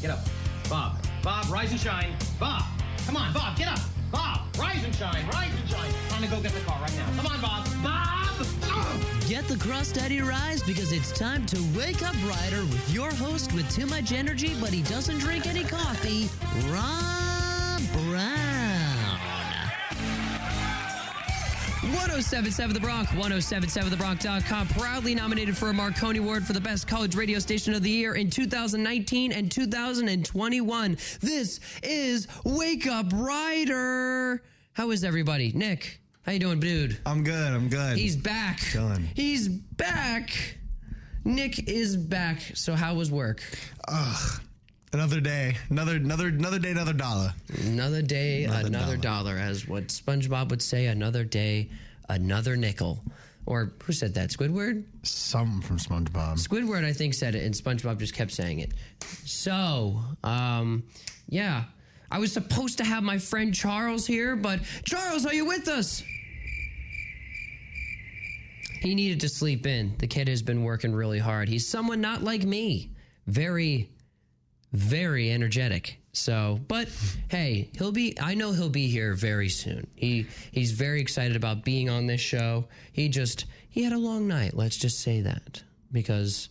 get 0.00 0.10
up. 0.10 0.20
Bob, 0.68 0.98
Bob, 1.22 1.50
rise 1.50 1.70
and 1.70 1.80
shine. 1.80 2.14
Bob, 2.38 2.62
come 3.06 3.16
on, 3.16 3.32
Bob, 3.32 3.56
get 3.56 3.68
up. 3.68 3.80
Bob, 4.10 4.40
rise 4.58 4.84
and 4.84 4.94
shine, 4.94 5.26
rise 5.28 5.50
and 5.60 5.68
shine. 5.68 5.92
Time 6.08 6.22
to 6.22 6.28
go 6.28 6.40
get 6.40 6.52
the 6.52 6.60
car 6.60 6.80
right 6.80 6.94
now. 6.96 7.22
Come 7.22 7.26
on, 7.26 7.40
Bob. 7.40 7.68
Bob! 7.82 8.18
Get 9.28 9.46
the 9.46 9.58
crust 9.58 9.98
Eddie 9.98 10.22
rise 10.22 10.62
because 10.62 10.92
it's 10.92 11.12
time 11.12 11.44
to 11.46 11.62
wake 11.76 12.02
up 12.02 12.14
brighter 12.20 12.62
with 12.62 12.90
your 12.92 13.12
host 13.12 13.52
with 13.52 13.70
too 13.70 13.86
much 13.86 14.12
energy, 14.12 14.54
but 14.60 14.70
he 14.70 14.82
doesn't 14.82 15.18
drink 15.18 15.46
any 15.46 15.64
coffee, 15.64 16.28
Rob 16.72 17.37
1077 22.18 22.74
The 22.74 22.80
Bronc, 22.80 23.08
1077TheBronc.com. 23.10 24.66
Proudly 24.70 25.14
nominated 25.14 25.56
for 25.56 25.68
a 25.68 25.72
Marconi 25.72 26.18
Award 26.18 26.44
for 26.44 26.52
the 26.52 26.60
best 26.60 26.88
college 26.88 27.14
radio 27.14 27.38
station 27.38 27.74
of 27.74 27.84
the 27.84 27.90
year 27.90 28.16
in 28.16 28.28
2019 28.28 29.30
and 29.30 29.48
2021. 29.48 30.98
This 31.20 31.60
is 31.84 32.26
Wake 32.44 32.88
Up 32.88 33.06
Rider. 33.14 34.42
How 34.72 34.90
is 34.90 35.04
everybody? 35.04 35.52
Nick, 35.52 36.00
how 36.22 36.32
you 36.32 36.40
doing, 36.40 36.58
dude? 36.58 36.98
I'm 37.06 37.22
good. 37.22 37.52
I'm 37.52 37.68
good. 37.68 37.96
He's 37.96 38.16
back. 38.16 38.62
Done. 38.72 39.08
He's 39.14 39.46
back. 39.46 40.58
Nick 41.24 41.68
is 41.68 41.96
back. 41.96 42.40
So 42.54 42.74
how 42.74 42.96
was 42.96 43.12
work? 43.12 43.44
Ugh. 43.86 44.40
Another 44.92 45.20
day. 45.20 45.56
Another 45.70 45.94
another 45.94 46.26
another 46.26 46.58
day. 46.58 46.72
Another 46.72 46.94
dollar. 46.94 47.32
Another 47.62 48.02
day, 48.02 48.42
another, 48.42 48.66
Another 48.66 48.96
dollar. 48.96 49.36
as 49.36 49.68
what 49.68 49.86
SpongeBob 49.86 50.48
would 50.48 50.62
say. 50.62 50.86
Another 50.86 51.22
day, 51.22 51.68
another 52.08 52.56
nickel. 52.56 53.02
Or 53.46 53.72
who 53.82 53.94
said 53.94 54.12
that? 54.14 54.28
Squidward. 54.28 54.84
Something 55.04 55.62
from 55.62 55.78
SpongeBob. 55.78 56.34
Squidward, 56.34 56.84
I 56.84 56.92
think, 56.92 57.14
said 57.14 57.34
it, 57.34 57.44
and 57.44 57.54
SpongeBob 57.54 57.98
just 57.98 58.14
kept 58.14 58.30
saying 58.30 58.58
it. 58.58 58.72
So, 59.24 60.00
um, 60.22 60.84
yeah, 61.28 61.64
I 62.10 62.18
was 62.18 62.30
supposed 62.32 62.76
to 62.78 62.84
have 62.84 63.02
my 63.02 63.16
friend 63.16 63.54
Charles 63.54 64.06
here, 64.06 64.36
but 64.36 64.60
Charles, 64.84 65.24
are 65.24 65.32
you 65.32 65.46
with 65.46 65.66
us? 65.68 66.02
He 68.80 68.94
needed 68.94 69.20
to 69.20 69.28
sleep 69.28 69.66
in. 69.66 69.94
The 69.98 70.06
kid 70.06 70.28
has 70.28 70.42
been 70.42 70.62
working 70.62 70.94
really 70.94 71.18
hard. 71.18 71.48
He's 71.48 71.66
someone 71.66 72.00
not 72.00 72.22
like 72.22 72.44
me. 72.44 72.90
Very, 73.26 73.90
very 74.72 75.30
energetic. 75.30 75.98
So, 76.12 76.60
but 76.68 76.88
hey, 77.28 77.70
he'll 77.78 77.92
be 77.92 78.16
I 78.20 78.34
know 78.34 78.52
he'll 78.52 78.68
be 78.68 78.88
here 78.88 79.14
very 79.14 79.48
soon. 79.48 79.86
He 79.94 80.26
he's 80.50 80.72
very 80.72 81.00
excited 81.00 81.36
about 81.36 81.64
being 81.64 81.88
on 81.88 82.06
this 82.06 82.20
show. 82.20 82.66
He 82.92 83.08
just 83.08 83.46
he 83.68 83.82
had 83.82 83.92
a 83.92 83.98
long 83.98 84.26
night, 84.26 84.54
let's 84.54 84.76
just 84.76 85.00
say 85.00 85.20
that. 85.22 85.62
Because 85.90 86.48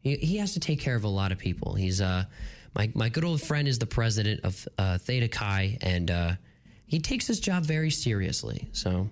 he, 0.00 0.16
he 0.16 0.36
has 0.38 0.54
to 0.54 0.60
take 0.60 0.80
care 0.80 0.96
of 0.96 1.04
a 1.04 1.08
lot 1.08 1.32
of 1.32 1.38
people. 1.38 1.74
He's 1.74 2.00
uh 2.00 2.24
my 2.74 2.90
my 2.94 3.08
good 3.08 3.24
old 3.24 3.42
friend 3.42 3.68
is 3.68 3.78
the 3.78 3.86
president 3.86 4.40
of 4.44 4.66
uh, 4.78 4.98
Theta 4.98 5.28
Chi 5.28 5.78
and 5.80 6.10
uh 6.10 6.32
he 6.86 7.00
takes 7.00 7.26
his 7.26 7.40
job 7.40 7.64
very 7.64 7.90
seriously. 7.90 8.68
So, 8.72 9.08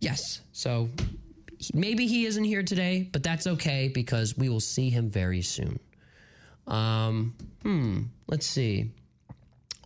yes. 0.00 0.40
So 0.52 0.88
maybe 1.72 2.06
he 2.06 2.26
isn't 2.26 2.44
here 2.44 2.62
today, 2.62 3.08
but 3.12 3.22
that's 3.22 3.46
okay 3.46 3.88
because 3.88 4.36
we 4.36 4.48
will 4.48 4.60
see 4.60 4.90
him 4.90 5.08
very 5.08 5.42
soon. 5.42 5.78
Um, 6.66 7.34
hmm, 7.62 8.02
let's 8.28 8.46
see. 8.46 8.90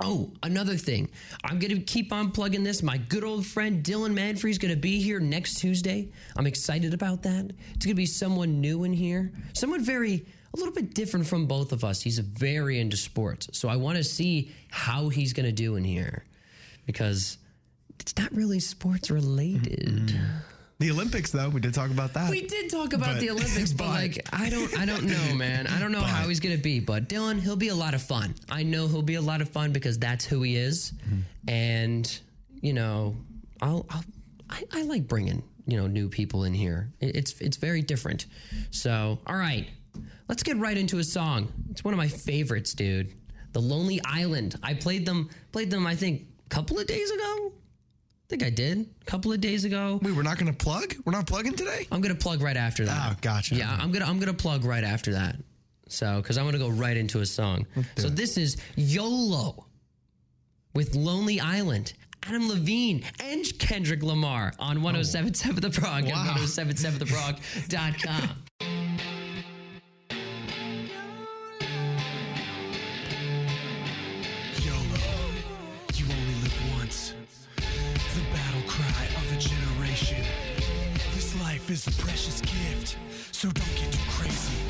Oh, 0.03 0.31
another 0.43 0.77
thing. 0.77 1.11
I'm 1.43 1.59
going 1.59 1.75
to 1.75 1.81
keep 1.81 2.13
on 2.13 2.31
plugging 2.31 2.63
this. 2.63 2.83
My 2.83 2.99
good 2.99 3.25
old 3.25 3.47
friend 3.47 3.83
Dylan 3.83 4.15
Manfrey 4.15 4.51
is 4.51 4.59
going 4.59 4.75
to 4.75 4.81
be 4.81 5.01
here 5.01 5.21
next 5.21 5.55
Tuesday. 5.55 6.11
I'm 6.37 6.47
excited 6.47 6.93
about 6.93 7.23
that. 7.23 7.53
It's 7.75 7.87
going 7.87 7.95
to 7.95 7.95
be 7.95 8.07
someone 8.07 8.61
new 8.61 8.85
in 8.85 8.93
here, 8.93 9.33
someone 9.55 9.83
very, 9.83 10.27
a 10.53 10.57
little 10.59 10.75
bit 10.75 10.93
different 10.93 11.27
from 11.27 11.47
both 11.47 11.73
of 11.73 11.83
us. 11.83 12.03
He's 12.03 12.19
very 12.19 12.79
into 12.79 12.99
sports. 12.99 13.49
So 13.53 13.71
I 13.71 13.77
want 13.77 13.97
to 13.97 14.05
see 14.05 14.53
how 14.71 15.09
he's 15.09 15.33
going 15.33 15.47
to 15.47 15.53
do 15.53 15.77
in 15.77 15.85
here 15.85 16.27
because 16.85 17.39
it's 17.99 18.17
not 18.19 18.31
really 18.33 18.61
sports 18.61 19.11
related. 19.11 20.15
The 20.79 20.91
Olympics, 20.91 21.31
though, 21.33 21.49
we 21.49 21.61
did 21.61 21.73
talk 21.73 21.91
about 21.91 22.13
that. 22.15 22.31
We 22.31 22.43
did 22.43 22.69
talk 22.71 22.93
about 22.93 23.15
But- 23.15 23.21
the 23.21 23.31
Olympics, 23.31 23.73
but, 23.73 23.85
but- 23.87 23.91
like 23.93 24.29
I 24.33 24.51
don't 24.51 24.79
I 24.79 24.85
don't 24.85 25.05
know, 25.05 25.35
man. 25.37 25.67
I 25.67 25.81
don't 25.81 25.91
know 25.93 26.01
how 26.03 26.29
he's 26.29 26.41
gonna 26.41 26.59
be. 26.59 26.81
But 26.81 27.09
Dylan, 27.09 27.41
he'll 27.41 27.57
be 27.57 27.69
a 27.69 27.75
lot 27.75 27.95
of 27.95 28.03
fun. 28.03 28.35
I 28.51 28.63
know 28.63 28.87
he'll 28.87 29.01
be 29.03 29.15
a 29.15 29.23
lot 29.23 29.41
of 29.41 29.49
fun 29.49 29.73
because 29.73 29.99
that's 29.99 30.25
who 30.27 30.43
he 30.43 30.57
is. 30.57 30.93
Mm-hmm. 31.07 31.21
And 31.49 32.21
you 32.61 32.73
know, 32.75 33.17
I'll, 33.63 33.87
I'll 33.91 34.05
I, 34.51 34.65
I 34.73 34.83
like 34.83 35.09
bringing 35.09 35.43
you 35.67 35.77
know 35.79 35.87
new 35.87 36.09
people 36.11 36.45
in 36.45 36.53
here. 36.53 36.93
It- 37.01 37.17
It's 37.17 37.41
it's 37.41 37.57
very 37.57 37.81
different. 37.81 38.27
So 38.71 39.19
all 39.27 39.37
right, 39.37 39.67
let's 40.29 40.43
get 40.43 40.59
right 40.59 40.77
into 40.77 40.99
a 40.99 41.05
song. 41.05 41.51
It's 41.71 41.85
one 41.85 41.95
of 41.95 41.99
my 41.99 42.09
favorites, 42.09 42.75
dude. 42.75 43.15
The 43.53 43.61
Lonely 43.63 43.99
Island. 44.05 44.57
I 44.63 44.75
played 44.75 45.07
them 45.07 45.31
played 45.53 45.71
them. 45.71 45.87
I 45.87 45.95
think 45.97 46.27
a 46.45 46.49
couple 46.51 46.79
of 46.79 46.87
days 46.87 47.11
ago. 47.11 47.53
I 48.27 48.29
think 48.29 48.43
I 48.43 48.51
did 48.51 48.89
a 49.01 49.05
couple 49.05 49.33
of 49.33 49.41
days 49.41 49.65
ago. 49.65 50.01
Wait, 50.03 50.13
we're 50.13 50.25
not 50.25 50.37
going 50.37 50.53
to 50.53 50.59
plug? 50.65 50.97
We're 51.05 51.13
not 51.13 51.29
plugging 51.29 51.53
today? 51.55 51.87
I'm 51.93 52.01
gonna 52.01 52.17
plug 52.17 52.43
right 52.43 52.57
after 52.57 52.85
that. 52.85 53.13
Oh, 53.13 53.17
gotcha. 53.21 53.55
Yeah, 53.55 53.71
I'm 53.81 53.93
gonna 53.93 54.05
I'm 54.05 54.19
gonna 54.19 54.35
plug 54.35 54.65
right 54.65 54.83
after 54.83 55.13
that. 55.13 55.37
So, 55.89 56.17
because 56.21 56.37
I'm 56.37 56.45
gonna 56.45 56.59
go 56.59 56.69
right 56.69 56.97
into 56.97 57.21
a 57.21 57.27
song. 57.27 57.67
So 57.97 58.09
this 58.09 58.37
is 58.37 58.57
YOLO 58.75 59.67
with 60.75 60.97
Lonely 60.97 61.39
Island. 61.39 61.93
Adam 62.27 62.49
Levine 62.49 63.05
and 63.23 63.45
Kendrick 63.61 64.03
Lamar 64.03 64.53
on 64.59 64.83
1077 64.83 65.61
The 65.61 65.71
Bronc 65.71 66.07
Wow. 66.09 66.35
and 66.37 66.41
1077thebronc.com. 66.41 68.29
life 81.67 81.73
is 81.73 81.87
a 81.89 82.03
precious 82.03 82.41
gift, 82.43 82.97
so 83.33 83.49
don't 83.51 83.75
get 83.77 83.91
too 83.93 83.99
crazy. 84.11 84.66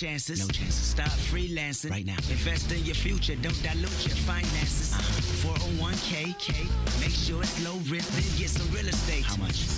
Chances. 0.00 0.40
No 0.40 0.48
chances. 0.48 0.96
Start 0.96 1.12
freelancing 1.28 1.90
right 1.90 2.06
now. 2.06 2.16
Invest 2.32 2.72
in 2.72 2.82
your 2.88 2.94
future. 2.94 3.36
Don't 3.36 3.60
dilute 3.62 4.00
your 4.08 4.16
finances. 4.24 4.96
Uh-huh. 4.96 5.52
401k. 5.52 6.32
K. 6.40 6.64
Make 7.04 7.12
sure 7.12 7.42
it's 7.42 7.60
low 7.60 7.76
risk. 7.92 8.08
Then 8.16 8.24
get 8.40 8.48
some 8.48 8.64
real 8.72 8.88
estate. 8.88 9.24
How 9.28 9.36
much? 9.36 9.68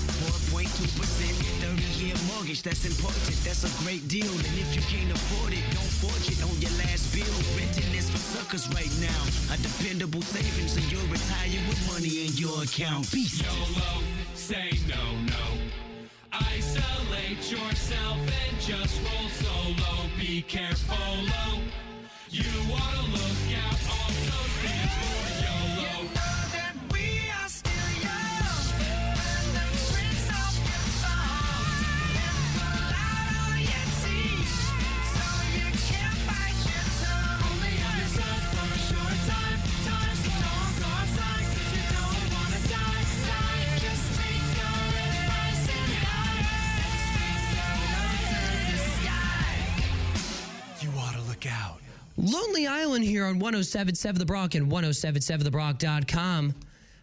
4.2%. 0.54 0.62
30 0.62 1.82
year 1.98 2.14
mortgage. 2.30 2.62
That's 2.62 2.86
important. 2.86 3.34
That's 3.42 3.66
a 3.66 3.72
great 3.82 4.06
deal. 4.06 4.30
And 4.30 4.54
if 4.62 4.70
you 4.78 4.82
can't 4.86 5.10
afford 5.10 5.58
it, 5.58 5.64
don't 5.74 5.94
forge 5.98 6.30
it 6.30 6.38
on 6.46 6.54
your 6.62 6.74
last 6.78 7.10
bill. 7.10 7.34
Renting 7.58 7.90
is 7.90 8.06
for 8.08 8.22
suckers 8.22 8.70
right 8.70 8.94
now. 9.02 9.20
A 9.50 9.58
dependable 9.58 10.22
savings 10.22 10.78
and 10.78 10.86
you'll 10.86 11.10
retire 11.10 11.58
with 11.66 11.82
money 11.90 12.30
in 12.30 12.32
your 12.38 12.62
account. 12.62 13.10
Peace. 13.10 13.42
YOLO, 13.42 14.06
say 14.38 14.70
no, 14.86 15.02
no. 15.26 15.81
Isolate 16.32 17.50
yourself 17.50 18.18
and 18.18 18.60
just 18.60 19.00
roll 19.02 19.28
solo. 19.28 20.08
Be 20.18 20.42
careful. 20.42 20.96
You 22.30 22.44
wanna 22.70 23.02
look 23.12 23.56
out 23.64 23.80
on 23.90 24.14
those 24.24 24.54
things 24.62 25.21
Island 52.82 53.04
here 53.04 53.26
on 53.26 53.38
1077 53.38 54.18
The 54.18 54.26
Bronc 54.26 54.56
and 54.56 54.68
1077thebronc.com. 54.68 56.54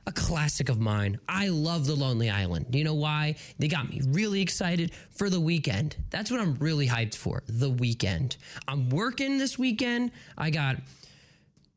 A 0.07 0.11
classic 0.11 0.67
of 0.67 0.77
mine. 0.77 1.17
I 1.29 1.47
love 1.47 1.85
The 1.85 1.95
Lonely 1.95 2.29
Island. 2.29 2.65
Do 2.69 2.77
you 2.77 2.83
know 2.83 2.95
why? 2.95 3.35
They 3.59 3.69
got 3.69 3.89
me 3.89 4.01
really 4.07 4.41
excited 4.41 4.91
for 5.09 5.29
the 5.29 5.39
weekend. 5.39 5.95
That's 6.09 6.31
what 6.31 6.41
I'm 6.41 6.55
really 6.55 6.85
hyped 6.85 7.15
for. 7.15 7.43
The 7.47 7.69
weekend. 7.69 8.35
I'm 8.67 8.89
working 8.89 9.37
this 9.37 9.57
weekend. 9.57 10.11
I 10.37 10.49
got 10.49 10.75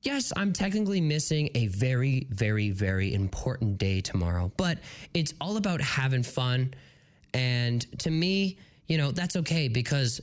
Yes, 0.00 0.32
I'm 0.37 0.52
technically 0.52 1.00
missing 1.00 1.50
a 1.55 1.69
very, 1.69 2.26
very, 2.28 2.70
very 2.70 3.14
important 3.14 3.78
day 3.78 4.00
tomorrow, 4.00 4.50
but 4.56 4.78
it's 5.14 5.32
all 5.40 5.56
about 5.56 5.81
having 5.81 6.25
fun. 6.25 6.75
And 7.34 7.87
to 8.00 8.10
me, 8.10 8.58
you 8.88 8.98
know, 8.98 9.12
that's 9.12 9.37
okay 9.37 9.69
because 9.69 10.20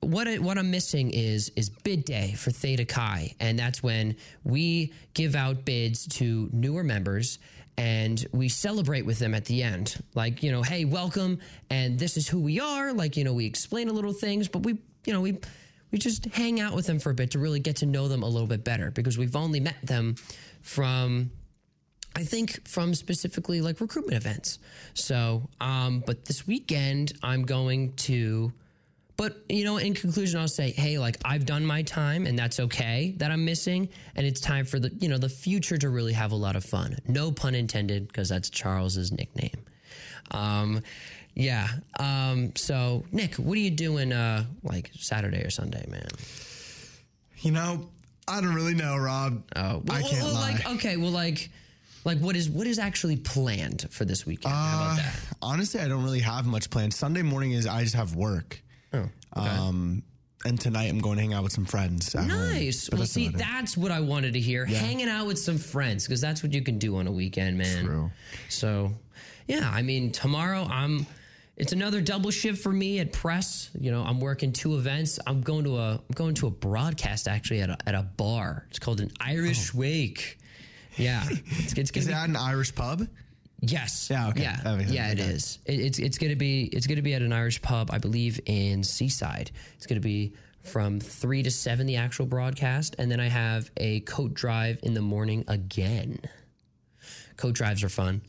what 0.00 0.28
I, 0.28 0.38
what 0.38 0.58
I'm 0.58 0.70
missing 0.70 1.10
is 1.10 1.50
is 1.56 1.70
bid 1.70 2.04
day 2.04 2.34
for 2.34 2.50
Theta 2.50 2.84
Chi, 2.84 3.34
and 3.40 3.58
that's 3.58 3.82
when 3.82 4.16
we 4.44 4.92
give 5.14 5.34
out 5.34 5.64
bids 5.64 6.06
to 6.18 6.48
newer 6.52 6.84
members 6.84 7.38
and 7.76 8.26
we 8.32 8.48
celebrate 8.48 9.02
with 9.02 9.20
them 9.20 9.34
at 9.34 9.44
the 9.44 9.62
end. 9.62 10.02
Like 10.14 10.42
you 10.42 10.50
know, 10.52 10.62
hey, 10.62 10.84
welcome, 10.84 11.38
and 11.70 11.98
this 11.98 12.16
is 12.16 12.28
who 12.28 12.40
we 12.40 12.60
are. 12.60 12.92
Like 12.92 13.16
you 13.16 13.24
know, 13.24 13.32
we 13.32 13.46
explain 13.46 13.88
a 13.88 13.92
little 13.92 14.12
things, 14.12 14.48
but 14.48 14.62
we 14.64 14.78
you 15.04 15.12
know 15.12 15.20
we 15.20 15.38
we 15.90 15.98
just 15.98 16.26
hang 16.26 16.60
out 16.60 16.74
with 16.74 16.86
them 16.86 16.98
for 16.98 17.10
a 17.10 17.14
bit 17.14 17.30
to 17.32 17.38
really 17.38 17.60
get 17.60 17.76
to 17.76 17.86
know 17.86 18.08
them 18.08 18.22
a 18.22 18.28
little 18.28 18.48
bit 18.48 18.64
better 18.64 18.90
because 18.90 19.16
we've 19.16 19.36
only 19.36 19.60
met 19.60 19.76
them 19.82 20.16
from 20.60 21.30
I 22.16 22.24
think 22.24 22.66
from 22.68 22.94
specifically 22.94 23.60
like 23.60 23.80
recruitment 23.80 24.16
events. 24.16 24.58
So, 24.94 25.48
um, 25.60 26.02
but 26.04 26.24
this 26.24 26.46
weekend 26.46 27.12
I'm 27.22 27.44
going 27.44 27.94
to. 27.94 28.52
But 29.18 29.44
you 29.48 29.64
know, 29.64 29.78
in 29.78 29.94
conclusion, 29.94 30.38
I'll 30.40 30.46
say, 30.46 30.70
hey, 30.70 30.96
like 30.98 31.16
I've 31.24 31.44
done 31.44 31.66
my 31.66 31.82
time, 31.82 32.24
and 32.24 32.38
that's 32.38 32.60
okay 32.60 33.14
that 33.18 33.32
I'm 33.32 33.44
missing, 33.44 33.88
and 34.14 34.24
it's 34.24 34.40
time 34.40 34.64
for 34.64 34.78
the 34.78 34.90
you 35.00 35.08
know 35.08 35.18
the 35.18 35.28
future 35.28 35.76
to 35.76 35.90
really 35.90 36.12
have 36.12 36.30
a 36.30 36.36
lot 36.36 36.54
of 36.54 36.64
fun. 36.64 36.96
No 37.08 37.32
pun 37.32 37.56
intended, 37.56 38.06
because 38.06 38.28
that's 38.28 38.48
Charles's 38.48 39.10
nickname. 39.10 39.64
Um, 40.30 40.82
yeah. 41.34 41.66
Um, 41.98 42.52
so 42.54 43.04
Nick, 43.10 43.34
what 43.34 43.56
are 43.56 43.60
you 43.60 43.72
doing? 43.72 44.12
Uh, 44.12 44.44
like 44.62 44.92
Saturday 44.94 45.42
or 45.42 45.50
Sunday, 45.50 45.84
man? 45.88 46.06
You 47.40 47.50
know, 47.50 47.88
I 48.28 48.40
don't 48.40 48.54
really 48.54 48.74
know, 48.74 48.96
Rob. 48.96 49.42
Oh, 49.56 49.82
I 49.90 50.02
can't 50.02 50.22
well, 50.22 50.34
lie. 50.34 50.52
Like, 50.52 50.70
okay, 50.76 50.96
well, 50.96 51.10
like, 51.10 51.50
like 52.04 52.18
what 52.18 52.36
is 52.36 52.48
what 52.48 52.68
is 52.68 52.78
actually 52.78 53.16
planned 53.16 53.88
for 53.90 54.04
this 54.04 54.24
weekend? 54.24 54.54
How 54.54 54.76
about 54.76 54.92
Uh, 54.92 54.96
that? 55.02 55.16
honestly, 55.42 55.80
I 55.80 55.88
don't 55.88 56.04
really 56.04 56.20
have 56.20 56.46
much 56.46 56.70
planned. 56.70 56.94
Sunday 56.94 57.22
morning 57.22 57.50
is 57.50 57.66
I 57.66 57.82
just 57.82 57.96
have 57.96 58.14
work. 58.14 58.62
Oh, 58.92 58.98
okay. 58.98 59.10
Um, 59.48 60.02
and 60.44 60.60
tonight 60.60 60.84
I'm 60.86 61.00
going 61.00 61.16
to 61.16 61.22
hang 61.22 61.32
out 61.34 61.42
with 61.42 61.52
some 61.52 61.64
friends. 61.64 62.14
at 62.14 62.20
home. 62.20 62.28
Nice. 62.28 62.88
But 62.88 62.94
Well, 62.94 63.00
that's 63.00 63.12
see, 63.12 63.26
about 63.26 63.40
it. 63.40 63.44
that's 63.44 63.76
what 63.76 63.90
I 63.90 64.00
wanted 64.00 64.34
to 64.34 64.40
hear. 64.40 64.64
Hanging 64.64 65.08
out 65.08 65.26
with 65.26 65.38
some 65.38 65.58
friends, 65.58 66.04
because 66.06 66.20
that's 66.20 66.42
what 66.42 66.52
you 66.52 66.62
can 66.62 66.78
do 66.78 66.96
on 66.96 67.06
a 67.06 67.12
weekend, 67.12 67.58
man. 67.58 67.84
True. 67.84 68.10
So, 68.48 68.92
yeah, 69.46 69.68
I 69.72 69.82
mean, 69.82 70.12
tomorrow 70.12 70.66
I'm. 70.70 71.06
It's 71.56 71.72
another 71.72 72.00
double 72.00 72.30
shift 72.30 72.62
for 72.62 72.72
me 72.72 73.00
at 73.00 73.12
press. 73.12 73.70
You 73.76 73.90
know, 73.90 74.04
I'm 74.04 74.20
working 74.20 74.52
two 74.52 74.76
events. 74.76 75.18
I'm 75.26 75.40
going 75.40 75.64
to 75.64 75.76
a. 75.78 75.90
I'm 75.94 76.14
going 76.14 76.34
to 76.36 76.46
a 76.46 76.50
broadcast 76.50 77.26
actually 77.26 77.60
at 77.62 77.70
a, 77.70 77.76
at 77.84 77.96
a 77.96 78.02
bar. 78.04 78.64
It's 78.70 78.78
called 78.78 79.00
an 79.00 79.10
Irish 79.18 79.74
Wake. 79.74 80.38
Yeah, 80.96 81.24
it's, 81.28 81.72
it's 81.72 81.90
gonna 81.90 82.00
Is 82.02 82.06
be 82.06 82.12
that 82.12 82.28
an 82.28 82.36
Irish 82.36 82.72
pub? 82.76 83.08
Yes. 83.60 84.08
Yeah, 84.10 84.28
okay. 84.28 84.42
Yeah. 84.42 84.78
Yeah, 84.88 85.08
it 85.10 85.20
Okay. 85.20 85.30
is. 85.30 85.58
It, 85.66 85.80
it's 85.80 85.98
it's 85.98 86.18
gonna 86.18 86.36
be 86.36 86.64
it's 86.72 86.86
gonna 86.86 87.02
be 87.02 87.14
at 87.14 87.22
an 87.22 87.32
Irish 87.32 87.60
pub, 87.60 87.90
I 87.92 87.98
believe, 87.98 88.40
in 88.46 88.84
Seaside. 88.84 89.50
It's 89.76 89.86
gonna 89.86 90.00
be 90.00 90.32
from 90.62 91.00
three 91.00 91.42
to 91.42 91.50
seven, 91.50 91.86
the 91.86 91.96
actual 91.96 92.26
broadcast, 92.26 92.94
and 92.98 93.10
then 93.10 93.20
I 93.20 93.28
have 93.28 93.70
a 93.76 94.00
coat 94.00 94.34
drive 94.34 94.78
in 94.82 94.94
the 94.94 95.00
morning 95.00 95.44
again. 95.48 96.20
Coat 97.36 97.54
drives 97.54 97.82
are 97.82 97.88
fun. 97.88 98.20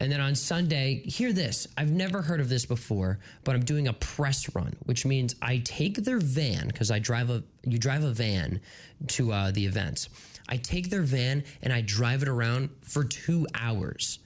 And 0.00 0.12
then 0.12 0.20
on 0.20 0.36
Sunday, 0.36 1.02
hear 1.04 1.32
this. 1.32 1.66
I've 1.76 1.90
never 1.90 2.22
heard 2.22 2.38
of 2.40 2.48
this 2.48 2.64
before, 2.64 3.18
but 3.42 3.56
I'm 3.56 3.64
doing 3.64 3.88
a 3.88 3.92
press 3.92 4.54
run, 4.54 4.76
which 4.84 5.04
means 5.04 5.34
I 5.42 5.58
take 5.58 5.96
their 5.96 6.18
van 6.20 6.68
because 6.68 6.90
I 6.92 7.00
drive 7.00 7.30
a 7.30 7.42
you 7.66 7.78
drive 7.78 8.04
a 8.04 8.12
van 8.12 8.60
to 9.08 9.32
uh, 9.32 9.50
the 9.50 9.66
events. 9.66 10.08
I 10.48 10.56
take 10.56 10.88
their 10.88 11.02
van 11.02 11.42
and 11.62 11.72
I 11.72 11.80
drive 11.82 12.22
it 12.22 12.28
around 12.28 12.70
for 12.82 13.02
two 13.04 13.46
hours, 13.54 14.20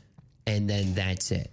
and 0.47 0.69
then 0.69 0.95
that's 0.95 1.31
it. 1.31 1.51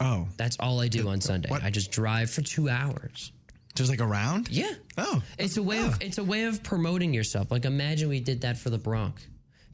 Oh, 0.00 0.26
That's 0.36 0.56
all 0.58 0.80
I 0.80 0.88
do 0.88 1.08
on 1.08 1.20
Sunday. 1.20 1.48
what? 1.48 1.62
I 1.62 1.70
just 1.70 1.92
drive 1.92 2.28
for 2.30 2.40
two 2.42 2.68
hours. 2.68 3.30
just 3.76 3.88
like 3.90 4.00
around? 4.00 4.48
Yeah. 4.50 4.72
Oh, 4.98 5.22
It's 5.38 5.56
a 5.58 5.62
way 5.62 5.78
of 5.80 6.00
it's 6.02 6.18
a 6.18 6.24
way 6.24 6.44
of 6.44 6.62
promoting 6.62 7.14
yourself. 7.14 7.50
Like 7.50 7.64
imagine 7.64 8.08
we 8.08 8.18
did 8.20 8.40
that 8.40 8.56
for 8.58 8.70
the 8.70 8.78
Bronc. 8.78 9.16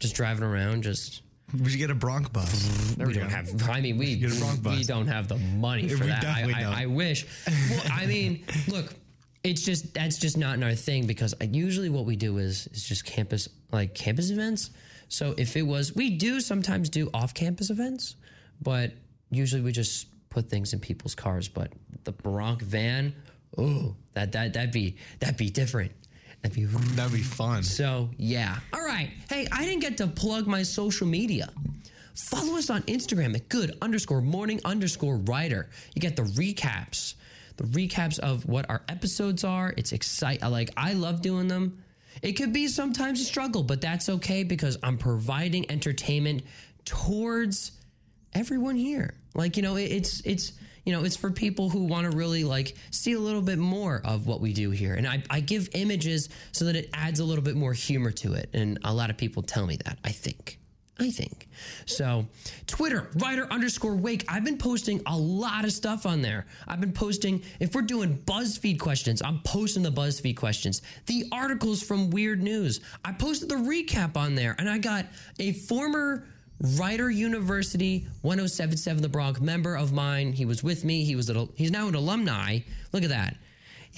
Just 0.01 0.15
driving 0.15 0.45
around, 0.45 0.83
just 0.83 1.23
we 1.63 1.71
should 1.71 1.79
get 1.79 1.91
a 1.91 1.95
Bronc 1.95 2.31
bus. 2.33 2.95
There 2.99 3.07
we 3.07 3.15
we, 3.15 3.19
don't 3.21 3.31
have. 3.31 3.69
I 3.71 3.81
mean, 3.81 3.97
we 3.97 4.17
get 4.17 4.37
a 4.37 4.39
Bronc 4.39 4.65
we 4.65 4.85
don't 4.85 5.07
have 5.07 5.29
the 5.29 5.37
money 5.39 5.89
for 5.89 6.05
We 6.05 6.11
that. 6.11 6.25
I, 6.25 6.53
I. 6.65 6.83
I 6.83 6.87
wish. 6.87 7.27
Well, 7.71 7.83
I 7.91 8.05
mean, 8.07 8.45
look, 8.69 8.93
it's 9.45 9.63
just 9.63 9.95
that's 9.95 10.19
just 10.19 10.37
not 10.37 10.57
in 10.57 10.63
our 10.63 10.75
thing 10.75 11.07
because 11.07 11.35
I, 11.41 11.45
usually 11.45 11.89
what 11.89 12.05
we 12.05 12.17
do 12.17 12.37
is 12.39 12.67
is 12.73 12.83
just 12.85 13.07
campus 13.07 13.49
like 13.73 13.95
campus 13.95 14.31
events. 14.31 14.71
So 15.09 15.35
if 15.39 15.57
it 15.57 15.63
was, 15.63 15.95
we 15.95 16.11
do 16.11 16.41
sometimes 16.41 16.91
do 16.91 17.09
off 17.15 17.33
campus 17.33 17.71
events, 17.71 18.17
but 18.61 18.93
usually 19.31 19.63
we 19.63 19.73
just 19.73 20.07
put 20.31 20.49
things 20.49 20.73
in 20.73 20.81
people's 20.81 21.15
cars. 21.15 21.49
But 21.49 21.73
the 22.05 22.13
Bronc 22.13 22.63
van, 22.63 23.15
oh, 23.57 23.95
that 24.13 24.33
that 24.33 24.53
that'd 24.53 24.73
be 24.73 24.97
that'd 25.21 25.37
be 25.37 25.51
different. 25.51 25.93
That'd 26.43 26.55
be 26.57 26.65
That'd 26.67 27.13
be 27.13 27.23
fun. 27.23 27.65
so, 27.65 28.11
yeah. 28.17 28.59
All 28.73 28.85
right. 28.85 29.11
Hey, 29.29 29.49
I 29.51 29.65
didn't 29.65 29.81
get 29.81 29.97
to 29.99 30.07
plug 30.07 30.47
my 30.47 30.63
social 30.63 31.07
media. 31.07 31.51
Follow 32.15 32.57
us 32.57 32.71
on 32.71 32.83
Instagram 32.83 33.35
at 33.35 33.49
good 33.49 33.77
underscore 33.83 34.21
morning 34.21 34.61
underscore 34.65 35.17
rider. 35.19 35.69
You 35.95 36.01
get 36.01 36.15
the 36.17 36.23
recaps, 36.23 37.15
the 37.57 37.65
recaps 37.65 38.19
of 38.21 38.47
what 38.47 38.69
our 38.71 38.83
episodes 38.89 39.43
are. 39.45 39.75
It's 39.77 39.93
excite. 39.93 40.43
Like 40.43 40.71
I 40.77 40.93
love 40.93 41.23
doing 41.23 41.49
them. 41.49 41.83
It 42.23 42.33
could 42.33 42.53
be 42.53 42.69
sometimes 42.69 43.21
a 43.21 43.25
struggle, 43.25 43.63
but 43.63 43.81
that's 43.81 44.09
okay 44.09 44.43
because 44.43 44.79
I'm 44.83 44.99
providing 44.99 45.71
entertainment 45.71 46.43
towards 46.85 47.73
everyone 48.35 48.77
here. 48.77 49.15
Like 49.35 49.57
you 49.57 49.63
know, 49.63 49.77
it, 49.77 49.85
it's 49.85 50.21
it's 50.25 50.53
you 50.89 50.95
know, 50.95 51.05
it's 51.05 51.17
for 51.17 51.31
people 51.31 51.69
who 51.69 51.85
want 51.85 52.11
to 52.11 52.17
really 52.17 52.45
like 52.45 52.75
see 52.91 53.13
a 53.13 53.19
little 53.21 53.43
bit 53.43 53.59
more 53.59 54.01
of 54.07 54.27
what 54.27 54.41
we 54.41 54.55
do 54.55 54.71
here. 54.71 54.95
And 54.95 55.07
I, 55.07 55.23
I 55.29 55.41
give 55.41 55.69
images 55.75 56.31
so 56.53 56.65
that 56.65 56.77
it 56.77 56.89
adds 56.95 57.21
a 57.21 57.25
little 57.25 57.45
bit 57.45 57.57
more 57.57 57.75
humor 57.75 58.11
to 58.13 58.33
it. 58.33 58.49
And 58.55 58.79
a 58.85 58.95
lot 58.95 59.11
of 59.11 59.19
people 59.19 59.43
tell 59.43 59.67
me 59.67 59.77
that. 59.85 59.99
I 60.03 60.13
think. 60.13 60.59
I 60.99 61.11
think. 61.11 61.47
So, 61.85 62.27
Twitter, 62.67 63.11
rider 63.17 63.47
underscore 63.53 63.97
wake. 63.97 64.25
I've 64.29 64.45
been 64.45 64.57
posting 64.57 65.03
a 65.05 65.17
lot 65.17 65.65
of 65.65 65.73
stuff 65.73 66.07
on 66.07 66.23
there. 66.23 66.47
I've 66.67 66.81
been 66.81 66.93
posting, 66.93 67.43
if 67.61 67.75
we're 67.75 67.83
doing 67.83 68.19
BuzzFeed 68.25 68.81
questions, 68.81 69.21
I'm 69.23 69.41
posting 69.45 69.83
the 69.83 69.93
BuzzFeed 69.93 70.37
questions, 70.37 70.83
the 71.05 71.27
articles 71.31 71.83
from 71.83 72.11
Weird 72.11 72.43
News. 72.43 72.81
I 73.05 73.13
posted 73.13 73.49
the 73.49 73.57
recap 73.57 74.17
on 74.17 74.35
there, 74.35 74.57
and 74.59 74.69
I 74.69 74.79
got 74.79 75.07
a 75.39 75.53
former 75.53 76.27
Rider 76.61 77.11
University 77.11 78.07
1077 78.23 79.03
The 79.03 79.09
Bronc 79.09 79.41
member 79.41 79.77
of 79.77 79.93
mine. 79.93 80.33
He 80.33 80.45
was 80.45 80.63
with 80.63 80.85
me. 80.85 81.05
He 81.05 81.15
was 81.15 81.31
at, 81.31 81.37
he's 81.55 81.71
now 81.71 81.89
an 81.89 81.95
alumni. 81.95 82.61
Look 82.93 83.05
at 83.05 83.11
that. 83.11 83.37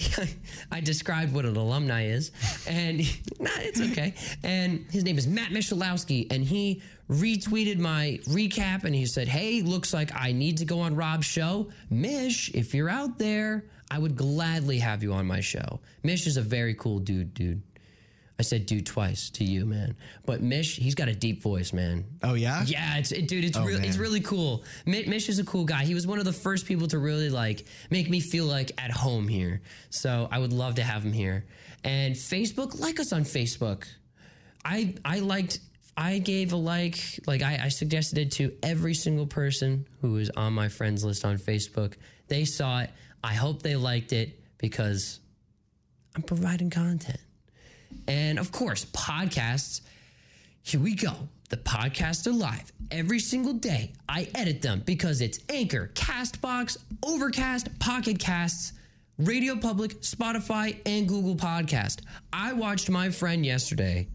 I 0.71 0.81
described 0.81 1.33
what 1.33 1.45
an 1.45 1.55
alumni 1.55 2.05
is, 2.05 2.31
and 2.67 2.99
nah, 3.39 3.49
it's 3.57 3.81
okay. 3.81 4.13
And 4.43 4.85
his 4.89 5.03
name 5.03 5.17
is 5.17 5.27
Matt 5.27 5.51
Michalowski, 5.51 6.31
and 6.31 6.43
he 6.43 6.81
retweeted 7.09 7.77
my 7.77 8.19
recap, 8.25 8.83
and 8.83 8.95
he 8.95 9.05
said, 9.05 9.27
"Hey, 9.27 9.61
looks 9.61 9.93
like 9.93 10.11
I 10.15 10.31
need 10.31 10.57
to 10.57 10.65
go 10.65 10.79
on 10.79 10.95
Rob's 10.95 11.25
show. 11.25 11.69
Mish, 11.89 12.49
if 12.53 12.73
you're 12.73 12.89
out 12.89 13.19
there, 13.19 13.65
I 13.89 13.99
would 13.99 14.15
gladly 14.15 14.79
have 14.79 15.03
you 15.03 15.13
on 15.13 15.27
my 15.27 15.41
show. 15.41 15.81
Mish 16.03 16.25
is 16.25 16.37
a 16.37 16.41
very 16.41 16.73
cool 16.73 16.99
dude, 16.99 17.33
dude." 17.33 17.61
I 18.41 18.43
said 18.43 18.65
dude 18.65 18.87
twice 18.87 19.29
to 19.31 19.43
you, 19.43 19.67
man. 19.67 19.95
But 20.25 20.41
Mish, 20.41 20.75
he's 20.77 20.95
got 20.95 21.07
a 21.09 21.13
deep 21.13 21.43
voice, 21.43 21.73
man. 21.73 22.05
Oh 22.23 22.33
yeah. 22.33 22.63
Yeah, 22.65 22.97
it's 22.97 23.11
it, 23.11 23.27
dude. 23.27 23.43
It's 23.45 23.55
Oh, 23.55 23.63
really 23.63 23.87
it's 23.87 23.97
really 23.97 24.19
cool. 24.21 24.63
Mish 24.87 25.29
is 25.29 25.37
a 25.37 25.43
cool 25.43 25.63
guy. 25.63 25.83
He 25.85 25.93
was 25.93 26.07
one 26.07 26.17
of 26.17 26.25
the 26.25 26.33
first 26.33 26.65
people 26.65 26.87
to 26.87 26.97
really 26.97 27.29
like 27.29 27.65
make 27.91 28.09
me 28.09 28.19
feel 28.19 28.45
like 28.45 28.71
at 28.79 28.89
home 28.89 29.27
here. 29.27 29.61
So 29.91 30.27
I 30.31 30.39
would 30.39 30.53
love 30.53 30.73
to 30.75 30.83
have 30.83 31.03
him 31.03 31.13
here. 31.13 31.45
And 31.83 32.15
Facebook, 32.15 32.79
like 32.79 32.99
us 32.99 33.13
on 33.13 33.25
Facebook. 33.25 33.83
I 34.65 34.95
I 35.05 35.19
liked. 35.19 35.59
I 35.95 36.17
gave 36.17 36.51
a 36.53 36.57
like. 36.57 36.97
Like 37.27 37.43
I, 37.43 37.59
I 37.65 37.67
suggested 37.69 38.17
it 38.17 38.31
to 38.33 38.53
every 38.63 38.95
single 38.95 39.27
person 39.27 39.85
who 40.01 40.13
was 40.13 40.31
on 40.31 40.53
my 40.53 40.67
friends 40.69 41.03
list 41.03 41.25
on 41.25 41.37
Facebook. 41.37 41.93
They 42.27 42.45
saw 42.45 42.81
it. 42.81 42.89
I 43.23 43.33
hope 43.35 43.61
they 43.61 43.75
liked 43.75 44.13
it 44.13 44.39
because 44.57 45.19
I'm 46.15 46.23
providing 46.23 46.71
content. 46.71 47.19
And 48.07 48.39
of 48.39 48.51
course, 48.51 48.85
podcasts. 48.85 49.81
Here 50.63 50.79
we 50.79 50.95
go. 50.95 51.13
The 51.49 51.57
podcasts 51.57 52.25
are 52.27 52.31
live 52.31 52.71
every 52.91 53.19
single 53.19 53.53
day. 53.53 53.91
I 54.07 54.29
edit 54.35 54.61
them 54.61 54.83
because 54.85 55.21
it's 55.21 55.39
Anchor, 55.49 55.91
Castbox, 55.95 56.77
Overcast, 57.03 57.77
Pocket 57.79 58.19
Casts, 58.19 58.73
Radio 59.17 59.55
Public, 59.55 60.01
Spotify, 60.01 60.77
and 60.85 61.07
Google 61.07 61.35
Podcast. 61.35 62.01
I 62.31 62.53
watched 62.53 62.89
my 62.89 63.09
friend 63.09 63.45
yesterday. 63.45 64.07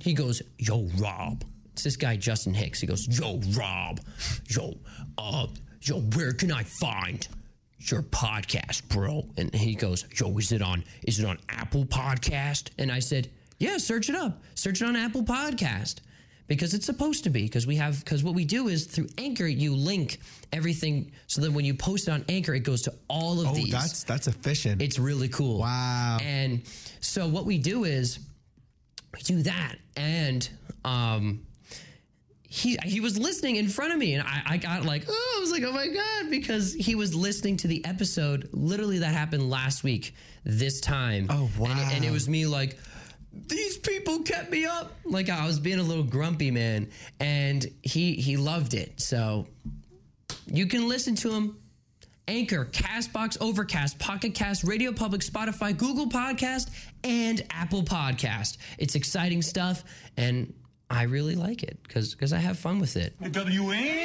He 0.00 0.14
goes, 0.14 0.42
Yo, 0.58 0.88
Rob. 0.98 1.44
It's 1.72 1.82
this 1.84 1.96
guy, 1.96 2.16
Justin 2.16 2.54
Hicks. 2.54 2.80
He 2.80 2.86
goes, 2.86 3.06
Yo, 3.06 3.40
Rob. 3.56 4.00
Yo, 4.48 4.74
uh, 5.18 5.46
yo, 5.82 6.00
where 6.00 6.32
can 6.32 6.50
I 6.50 6.62
find 6.62 7.26
your 7.80 8.02
podcast, 8.02 8.88
bro? 8.88 9.26
And 9.36 9.54
he 9.54 9.74
goes, 9.74 10.04
Yo, 10.18 10.36
is 10.38 10.52
it 10.52 10.62
on 10.62 10.84
is 11.06 11.18
it 11.20 11.26
on 11.26 11.38
Apple 11.48 11.84
Podcast? 11.84 12.70
And 12.78 12.90
I 12.90 12.98
said, 12.98 13.30
Yeah, 13.58 13.78
search 13.78 14.08
it 14.08 14.14
up. 14.16 14.42
Search 14.54 14.82
it 14.82 14.86
on 14.86 14.96
Apple 14.96 15.22
Podcast. 15.22 15.96
Because 16.48 16.72
it's 16.72 16.86
supposed 16.86 17.24
to 17.24 17.30
be, 17.30 17.42
because 17.42 17.66
we 17.66 17.76
have 17.76 18.02
because 18.02 18.24
what 18.24 18.34
we 18.34 18.46
do 18.46 18.68
is 18.68 18.86
through 18.86 19.08
Anchor, 19.18 19.46
you 19.46 19.74
link 19.76 20.18
everything 20.50 21.12
so 21.26 21.42
that 21.42 21.52
when 21.52 21.66
you 21.66 21.74
post 21.74 22.08
it 22.08 22.10
on 22.10 22.24
Anchor, 22.30 22.54
it 22.54 22.60
goes 22.60 22.80
to 22.82 22.94
all 23.08 23.38
of 23.42 23.48
Oh, 23.48 23.54
these. 23.54 23.70
that's 23.70 24.02
that's 24.04 24.28
efficient. 24.28 24.80
It's 24.80 24.98
really 24.98 25.28
cool. 25.28 25.58
Wow. 25.58 26.16
And 26.22 26.62
so 27.00 27.28
what 27.28 27.44
we 27.44 27.58
do 27.58 27.84
is 27.84 28.18
we 29.12 29.20
do 29.20 29.42
that, 29.42 29.76
and 29.94 30.48
um, 30.86 31.46
he 32.50 32.78
he 32.82 33.00
was 33.00 33.18
listening 33.18 33.56
in 33.56 33.68
front 33.68 33.92
of 33.92 33.98
me, 33.98 34.14
and 34.14 34.26
I, 34.26 34.42
I 34.46 34.56
got 34.56 34.84
like, 34.84 35.04
oh, 35.06 35.34
I 35.36 35.40
was 35.40 35.52
like, 35.52 35.62
oh 35.64 35.72
my 35.72 35.86
god, 35.86 36.30
because 36.30 36.72
he 36.72 36.94
was 36.94 37.14
listening 37.14 37.58
to 37.58 37.68
the 37.68 37.84
episode. 37.84 38.48
Literally, 38.52 38.98
that 39.00 39.12
happened 39.14 39.50
last 39.50 39.84
week. 39.84 40.14
This 40.44 40.80
time. 40.80 41.26
Oh, 41.28 41.50
And 41.58 41.78
it, 41.78 41.96
and 41.96 42.04
it 42.04 42.10
was 42.10 42.28
me 42.28 42.46
like. 42.46 42.78
These 43.46 43.76
people 43.78 44.20
kept 44.20 44.50
me 44.50 44.64
up. 44.64 44.96
Like 45.04 45.28
I 45.28 45.46
was 45.46 45.60
being 45.60 45.78
a 45.78 45.82
little 45.82 46.02
grumpy, 46.02 46.50
man, 46.50 46.90
and 47.20 47.64
he 47.82 48.14
he 48.14 48.38
loved 48.38 48.72
it. 48.72 48.98
So 49.00 49.46
you 50.46 50.66
can 50.66 50.88
listen 50.88 51.14
to 51.16 51.30
him 51.30 51.56
Anchor, 52.28 52.64
Castbox, 52.66 53.36
Overcast, 53.40 53.98
Pocket 53.98 54.34
Cast, 54.34 54.64
Radio 54.64 54.92
Public, 54.92 55.20
Spotify, 55.22 55.76
Google 55.76 56.08
Podcast, 56.08 56.70
and 57.04 57.42
Apple 57.50 57.82
Podcast. 57.82 58.58
It's 58.78 58.94
exciting 58.94 59.42
stuff, 59.42 59.84
and 60.16 60.52
I 60.90 61.02
really 61.02 61.34
like 61.34 61.62
it 61.62 61.78
because 61.82 62.14
because 62.14 62.32
I 62.32 62.38
have 62.38 62.58
fun 62.58 62.78
with 62.78 62.96
it. 62.96 63.12
WNBC. 63.20 64.00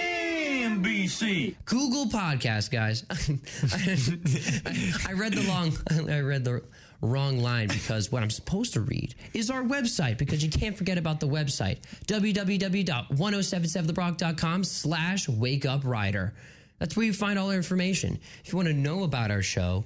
Google 1.66 2.08
Podcast, 2.08 2.72
guys. 2.72 3.06
I, 3.10 3.16
I 5.10 5.14
read 5.14 5.34
the 5.34 5.48
long, 5.48 5.72
I 6.10 6.20
read 6.20 6.44
the 6.44 6.62
wrong 7.02 7.40
line 7.40 7.68
because 7.68 8.12
what 8.12 8.22
I'm 8.24 8.30
supposed 8.30 8.74
to 8.74 8.82
read 8.82 9.16
is 9.34 9.50
our 9.50 9.64
website 9.64 10.18
because 10.18 10.44
you 10.44 10.50
can't 10.50 10.78
forget 10.78 10.98
about 10.98 11.20
the 11.20 11.28
website 11.28 11.80
www.1077thebronc.com 12.08 14.64
slash 14.64 15.30
wake 15.30 15.66
up 15.66 15.82
rider. 15.84 16.34
That's 16.80 16.98
where 16.98 17.06
you 17.06 17.14
find 17.14 17.40
all 17.40 17.50
our 17.50 17.56
information. 17.56 18.20
If 18.44 18.52
you 18.52 18.58
want 18.58 18.68
to 18.68 18.74
know 18.74 19.04
about 19.04 19.32
our 19.32 19.42
show, 19.42 19.86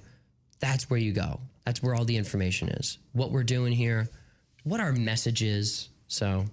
that's 0.59 0.89
where 0.89 0.99
you 0.99 1.11
go. 1.11 1.39
That's 1.65 1.83
where 1.83 1.93
all 1.93 2.05
the 2.05 2.17
information 2.17 2.69
is. 2.69 2.97
What 3.13 3.31
we're 3.31 3.43
doing 3.43 3.73
here, 3.73 4.09
what 4.63 4.79
our 4.79 4.93
message 4.93 5.43
is. 5.43 5.89
So, 6.07 6.45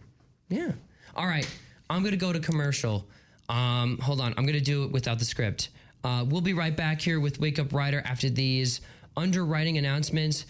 yeah. 0.48 0.72
All 1.16 1.26
right. 1.26 1.48
I'm 1.90 2.02
going 2.02 2.12
to 2.12 2.18
go 2.18 2.32
to 2.32 2.40
commercial. 2.40 3.06
Um, 3.48 3.98
hold 3.98 4.20
on. 4.20 4.34
I'm 4.36 4.44
going 4.44 4.58
to 4.58 4.64
do 4.64 4.84
it 4.84 4.92
without 4.92 5.18
the 5.18 5.24
script. 5.24 5.68
Uh, 6.02 6.24
we'll 6.26 6.40
be 6.40 6.54
right 6.54 6.76
back 6.76 7.00
here 7.00 7.20
with 7.20 7.40
Wake 7.40 7.58
Up 7.58 7.72
Rider 7.72 8.02
after 8.04 8.28
these 8.28 8.80
underwriting 9.16 9.78
announcements 9.78 10.46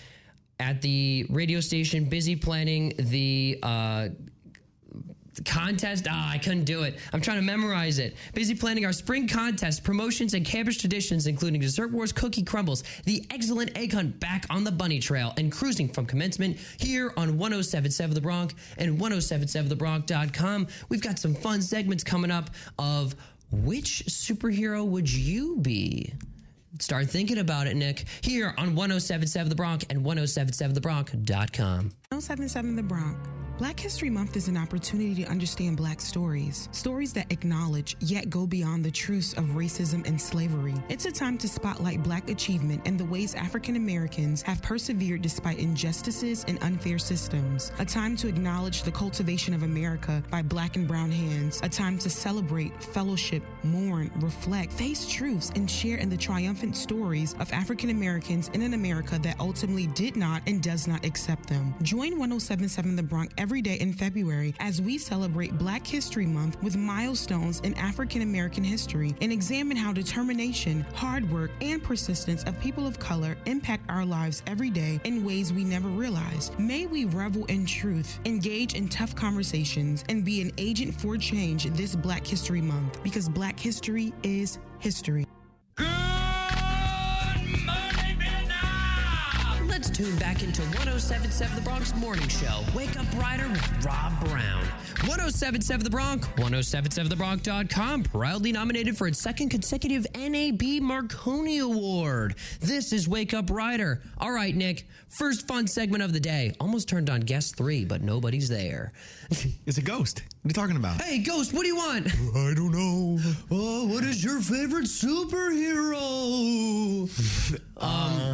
at 0.59 0.81
the 0.83 1.27
radio 1.31 1.61
station. 1.61 2.05
Busy 2.05 2.37
planning 2.37 2.93
the. 2.99 3.59
Uh, 3.63 4.09
contest. 5.43 6.07
Ah, 6.11 6.31
I 6.33 6.39
couldn't 6.39 6.65
do 6.65 6.83
it. 6.83 6.99
I'm 7.13 7.21
trying 7.21 7.39
to 7.39 7.43
memorize 7.45 7.99
it. 7.99 8.17
Busy 8.35 8.55
planning 8.55 8.85
our 8.85 8.93
spring 8.93 9.27
contest, 9.27 9.85
promotions, 9.85 10.35
and 10.35 10.45
campus 10.45 10.77
traditions, 10.77 11.27
including 11.27 11.61
Dessert 11.61 11.91
Wars 11.91 12.13
Cookie 12.13 12.43
Crumbles, 12.43 12.85
the 13.05 13.25
excellent 13.31 13.77
egg 13.77 13.93
hunt 13.93 14.21
back 14.21 14.47
on 14.51 14.65
the 14.65 14.73
bunny 14.73 14.99
trail, 14.99 15.33
and 15.37 15.51
cruising 15.51 15.89
from 15.89 16.07
commencement 16.07 16.57
here 16.79 17.13
on 17.17 17.39
1077 17.39 18.15
The 18.15 18.21
Bronc 18.21 18.55
and 18.79 18.99
1077thebronc.com. 18.99 20.69
We've 20.89 21.03
got 21.03 21.19
some 21.19 21.35
fun 21.35 21.63
segments 21.63 22.05
coming 22.05 22.31
up 22.31 22.51
of 22.79 23.15
which 23.51 24.05
superhero 24.07 24.85
would 24.85 25.13
you 25.13 25.57
be? 25.57 26.15
Start 26.81 27.09
thinking 27.09 27.39
about 27.39 27.69
it, 27.69 27.77
Nick, 27.77 28.05
here 28.21 28.53
on 28.59 28.75
1077 28.75 29.49
The 29.49 29.55
Bronc 29.55 29.85
and 29.91 30.05
1077thebronc.com. 30.05 31.93
1077 32.15 32.77
The 32.77 32.83
Bronc. 32.85 33.19
Black 33.57 33.79
History 33.79 34.11
Month 34.11 34.37
is 34.37 34.49
an 34.49 34.57
opportunity 34.57 35.15
to 35.23 35.31
understand 35.31 35.77
black 35.77 36.01
stories, 36.01 36.69
stories 36.73 37.13
that 37.13 37.31
acknowledge 37.31 37.95
yet 38.01 38.29
go 38.29 38.49
beyond 38.49 38.85
the 38.85 38.91
truths 38.91 39.33
of 39.35 39.45
racism 39.45 40.05
and 40.09 40.21
slavery. 40.21 40.75
It's 40.89 41.05
a 41.05 41.13
time 41.13 41.39
to 41.39 41.49
spotlight 41.49 42.03
black 42.03 42.29
achievement 42.29 42.83
and 42.85 42.99
the 42.99 43.05
ways 43.05 43.37
African 43.37 43.77
Americans 43.77 44.43
have 44.43 44.61
persevered 44.61 45.23
despite 45.23 45.61
injustices 45.61 46.45
and 46.49 46.61
unfair 46.65 46.99
systems. 46.99 47.71
A 47.79 47.85
time 47.85 48.17
to 48.17 48.27
acknowledge 48.27 48.83
the 48.83 48.91
cultivation 48.91 49.55
of 49.55 49.63
America 49.63 50.21
by 50.33 50.43
black 50.43 50.75
and 50.75 50.89
brown 50.89 51.13
hands. 51.13 51.61
A 51.63 51.69
time 51.69 51.97
to 51.99 52.11
celebrate, 52.11 52.83
fellowship, 52.83 53.45
mourn, 53.63 54.11
reflect, 54.17 54.73
face 54.73 55.07
truths, 55.07 55.53
and 55.55 55.71
share 55.71 55.99
in 55.99 56.09
the 56.09 56.17
triumphant 56.17 56.77
stories 56.77 57.37
of 57.39 57.53
African 57.53 57.91
Americans 57.91 58.49
in 58.53 58.63
an 58.63 58.75
America 58.75 59.17
that 59.21 59.39
ultimately 59.39 59.87
did 59.87 60.17
not 60.17 60.43
and 60.49 60.61
does 60.61 60.89
not 60.89 61.05
accept 61.05 61.49
them. 61.49 61.73
Join 62.05 62.19
1077 62.19 62.97
The 62.97 63.03
Bronc 63.03 63.33
every 63.39 63.63
day 63.63 63.77
in 63.77 63.91
February 63.91 64.55
as 64.61 64.79
we 64.79 64.99
celebrate 64.99 65.57
Black 65.57 65.87
History 65.87 66.27
Month 66.27 66.63
with 66.63 66.77
milestones 66.77 67.61
in 67.61 67.73
African 67.79 68.21
American 68.21 68.63
history 68.63 69.15
and 69.23 69.33
examine 69.33 69.75
how 69.75 69.91
determination, 69.91 70.83
hard 70.93 71.33
work, 71.33 71.51
and 71.63 71.83
persistence 71.83 72.45
of 72.45 72.61
people 72.61 72.87
of 72.87 72.99
color 72.99 73.39
impact 73.47 73.89
our 73.89 74.05
lives 74.05 74.43
every 74.47 74.69
day 74.69 75.01
in 75.05 75.25
ways 75.25 75.51
we 75.51 75.65
never 75.65 75.89
realized. 75.89 76.59
May 76.59 76.85
we 76.85 77.07
revel 77.07 77.47
in 77.47 77.65
truth, 77.65 78.21
engage 78.27 78.75
in 78.75 78.87
tough 78.91 79.17
conversations, 79.17 80.05
and 80.11 80.27
be 80.27 80.43
an 80.43 80.53
agent 80.59 80.95
for 81.01 81.17
change 81.17 81.65
this 81.71 81.97
Black 81.97 82.27
History 82.27 82.61
Month 82.61 83.03
because 83.03 83.31
Black 83.31 83.59
history 83.59 84.13
is 84.23 84.59
history. 84.79 85.25
Good 85.79 86.14
Vietnam. 89.95 89.95
Let's 89.95 89.99
tune 89.99 90.19
back 90.19 90.43
into 90.43 90.63
1077 90.79 91.57
The 91.57 91.63
Bronc 91.63 91.97
Morning 91.97 92.29
Show. 92.29 92.63
Wake 92.75 92.99
Up 92.99 93.07
Rider 93.17 93.49
with 93.49 93.85
Rob 93.85 94.13
Brown. 94.29 94.65
1077 95.07 95.85
The 95.85 95.91
Bronc, 95.91 96.23
1077thebronc.com, 96.37 98.05
proudly 98.05 98.53
nominated 98.53 98.97
for 98.97 99.07
its 99.07 99.21
second 99.21 99.51
consecutive 99.51 100.07
NAB 100.17 100.63
Marconi 100.81 101.59
Award. 101.59 102.37
This 102.61 102.91
is 102.93 103.07
Wake 103.07 103.35
Up 103.35 103.51
Rider. 103.51 104.01
All 104.17 104.33
right, 104.33 104.55
Nick, 104.57 104.89
first 105.09 105.47
fun 105.47 105.67
segment 105.67 106.03
of 106.03 106.15
the 106.15 106.21
day. 106.21 106.53
Almost 106.59 106.89
turned 106.89 107.11
on 107.11 107.21
guest 107.21 107.55
three, 107.57 107.85
but 107.85 108.01
nobody's 108.03 108.49
there. 108.49 108.93
It's 109.67 109.79
a 109.79 109.83
ghost. 109.83 110.23
What 110.43 110.49
are 110.51 110.61
you 110.61 110.67
talking 110.67 110.77
about? 110.77 111.01
hey, 111.01 111.19
Ghost, 111.21 111.55
what 111.55 111.63
do 111.63 111.69
you 111.69 111.77
want? 111.77 112.07
I 112.37 112.53
don't 112.55 112.71
know. 112.71 113.19
Oh, 113.51 113.87
what 113.87 114.05
is 114.05 114.23
your 114.23 114.41
favorite 114.41 114.85
superhero? 114.87 116.01
Uh, 117.77 117.87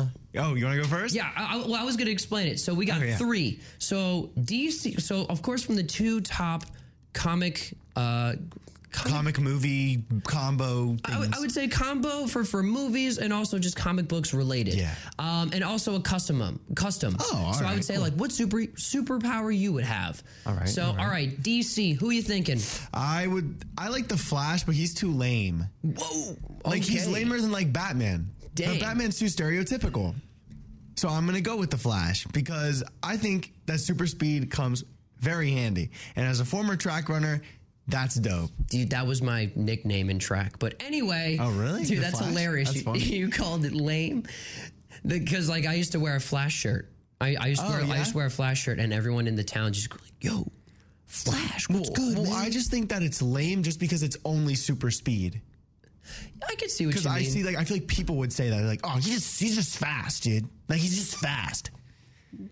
um, 0.03 0.11
oh, 0.37 0.55
you 0.55 0.67
want 0.67 0.77
to 0.77 0.83
go 0.83 0.87
first? 0.87 1.15
Yeah, 1.15 1.31
I, 1.35 1.55
I- 1.57 1.59
well, 1.67 1.75
I 1.77 1.83
was 1.83 1.97
going 1.97 2.05
to 2.07 2.13
explain 2.13 2.47
it. 2.47 2.61
So 2.61 2.75
we 2.75 2.85
got 2.85 3.01
Oh, 3.01 3.05
yeah. 3.07 3.17
three. 3.17 3.59
So 3.79 4.29
DC. 4.39 5.01
So 5.01 5.25
of 5.31 5.41
course, 5.41 5.63
from 5.65 5.77
the 5.77 5.83
two 5.83 6.21
top 6.21 6.60
comic 7.13 7.75
uh, 7.97 8.35
comic 8.93 9.39
movie 9.39 10.03
combo. 10.25 10.97
I 11.05 11.19
would- 11.19 11.25
things. 11.27 11.37
I 11.37 11.41
would 11.41 11.53
say 11.53 11.69
combo 11.69 12.27
for 12.27 12.45
for 12.45 12.63
movies 12.63 13.19
and 13.19 13.33
also 13.33 13.59
just 13.59 13.77
comic 13.77 14.09
books 14.09 14.35
related. 14.35 14.75
Yeah. 14.75 14.95
Um, 15.19 15.51
and 15.53 15.63
also 15.63 15.95
a 15.95 16.01
custom 16.01 16.43
um, 16.43 16.61
custom. 16.75 17.17
Oh, 17.21 17.45
all 17.47 17.53
so 17.55 17.65
I 17.65 17.75
would 17.75 17.85
say 17.85 17.95
cool. 17.95 18.03
like 18.05 18.15
what 18.15 18.33
super 18.33 18.59
superpower 18.59 19.57
you 19.57 19.73
would 19.73 19.85
have. 19.85 20.23
All 20.47 20.55
right, 20.55 20.69
So 20.69 20.87
all 20.87 20.95
right. 20.97 21.05
all 21.05 21.11
right, 21.11 21.43
DC. 21.43 21.97
Who 21.97 22.11
are 22.11 22.13
you 22.13 22.23
thinking? 22.23 22.59
I 22.93 23.27
would. 23.27 23.65
I 23.79 23.89
like 23.89 24.09
the 24.09 24.17
Flash, 24.17 24.65
but 24.65 24.75
he's 24.75 24.95
too 24.95 25.13
lame. 25.13 25.67
Whoa. 25.83 26.37
Like 26.65 26.83
he's 26.83 27.07
lamer 27.09 27.41
than 27.41 27.53
like 27.53 27.73
Batman. 27.73 28.31
Dang. 28.55 28.79
But 28.79 28.81
Batman's 28.81 29.19
too 29.19 29.27
stereotypical. 29.27 30.15
So 30.97 31.09
I'm 31.09 31.25
gonna 31.27 31.41
go 31.41 31.57
with 31.57 31.71
the 31.71 31.79
Flash 31.79 32.27
because 32.33 32.83
I 33.03 33.17
think 33.17 33.53
that 33.67 33.79
super 33.81 34.07
speed 34.07 34.51
comes 34.51 34.85
very 35.21 35.51
handy. 35.53 35.91
And 36.17 36.27
as 36.27 36.41
a 36.41 36.45
former 36.45 36.77
track 36.77 37.09
runner, 37.09 37.41
that's 37.89 38.15
dope. 38.15 38.51
Dude, 38.69 38.91
that 38.91 39.07
was 39.07 39.21
my 39.23 39.51
nickname 39.57 40.11
in 40.11 40.19
track. 40.19 40.59
But 40.59 40.75
anyway. 40.81 41.39
Oh, 41.41 41.51
really? 41.53 41.85
Dude, 41.85 41.99
The 41.99 42.03
that's 42.03 42.19
Flash? 42.19 42.29
hilarious. 42.31 42.83
That's 42.83 43.05
you, 43.07 43.19
you 43.27 43.31
called 43.31 43.65
it 43.65 43.73
lame. 43.73 44.25
Because 45.07 45.49
like 45.49 45.67
I 45.67 45.75
used 45.75 45.93
to 45.93 46.01
wear 46.01 46.17
a 46.17 46.21
flash 46.21 46.55
shirt. 46.55 46.91
I, 47.21 47.37
I 47.37 47.47
used 47.49 47.61
to 47.63 47.67
Oh, 47.67 47.71
wear 47.71 47.83
I 47.83 47.99
used 47.99 48.13
to 48.13 48.17
wear 48.17 48.27
a 48.27 48.31
flash 48.31 48.63
shirt 48.63 48.79
and 48.79 48.93
everyone 48.93 49.27
in 49.27 49.37
the 49.37 49.45
town 49.45 49.73
just 49.73 49.91
go 49.91 49.97
like, 50.03 50.13
yo, 50.25 50.47
Flash, 51.07 51.69
what's 51.69 51.91
well, 51.91 51.97
good? 52.09 52.19
well, 52.19 52.25
man?" 52.31 52.35
I 52.35 52.51
just 52.51 52.71
think 52.71 52.89
that 52.91 53.03
it's 53.03 53.21
lame 53.21 53.63
just 53.65 53.81
because 53.81 54.03
it's 54.05 54.17
only 54.25 54.55
super 54.55 54.91
speed. 54.91 55.41
I 56.49 56.55
could 56.55 56.71
see 56.71 56.87
what 56.87 56.95
you 56.95 57.01
mean. 57.01 57.05
Because 57.05 57.07
I 57.07 57.23
see, 57.23 57.43
like, 57.43 57.57
I 57.57 57.65
feel 57.65 57.77
like 57.79 57.87
people 57.89 58.17
would 58.17 58.33
say 58.33 58.49
that, 58.49 58.57
They're 58.57 58.67
like, 58.67 58.81
oh, 58.85 58.95
he's 58.97 59.07
just 59.15 59.41
he's 59.41 59.55
just 59.57 59.77
fast, 59.79 60.23
dude. 60.23 60.49
Like 60.69 60.79
he's 60.81 60.97
just 60.97 61.17
fast. 61.17 61.71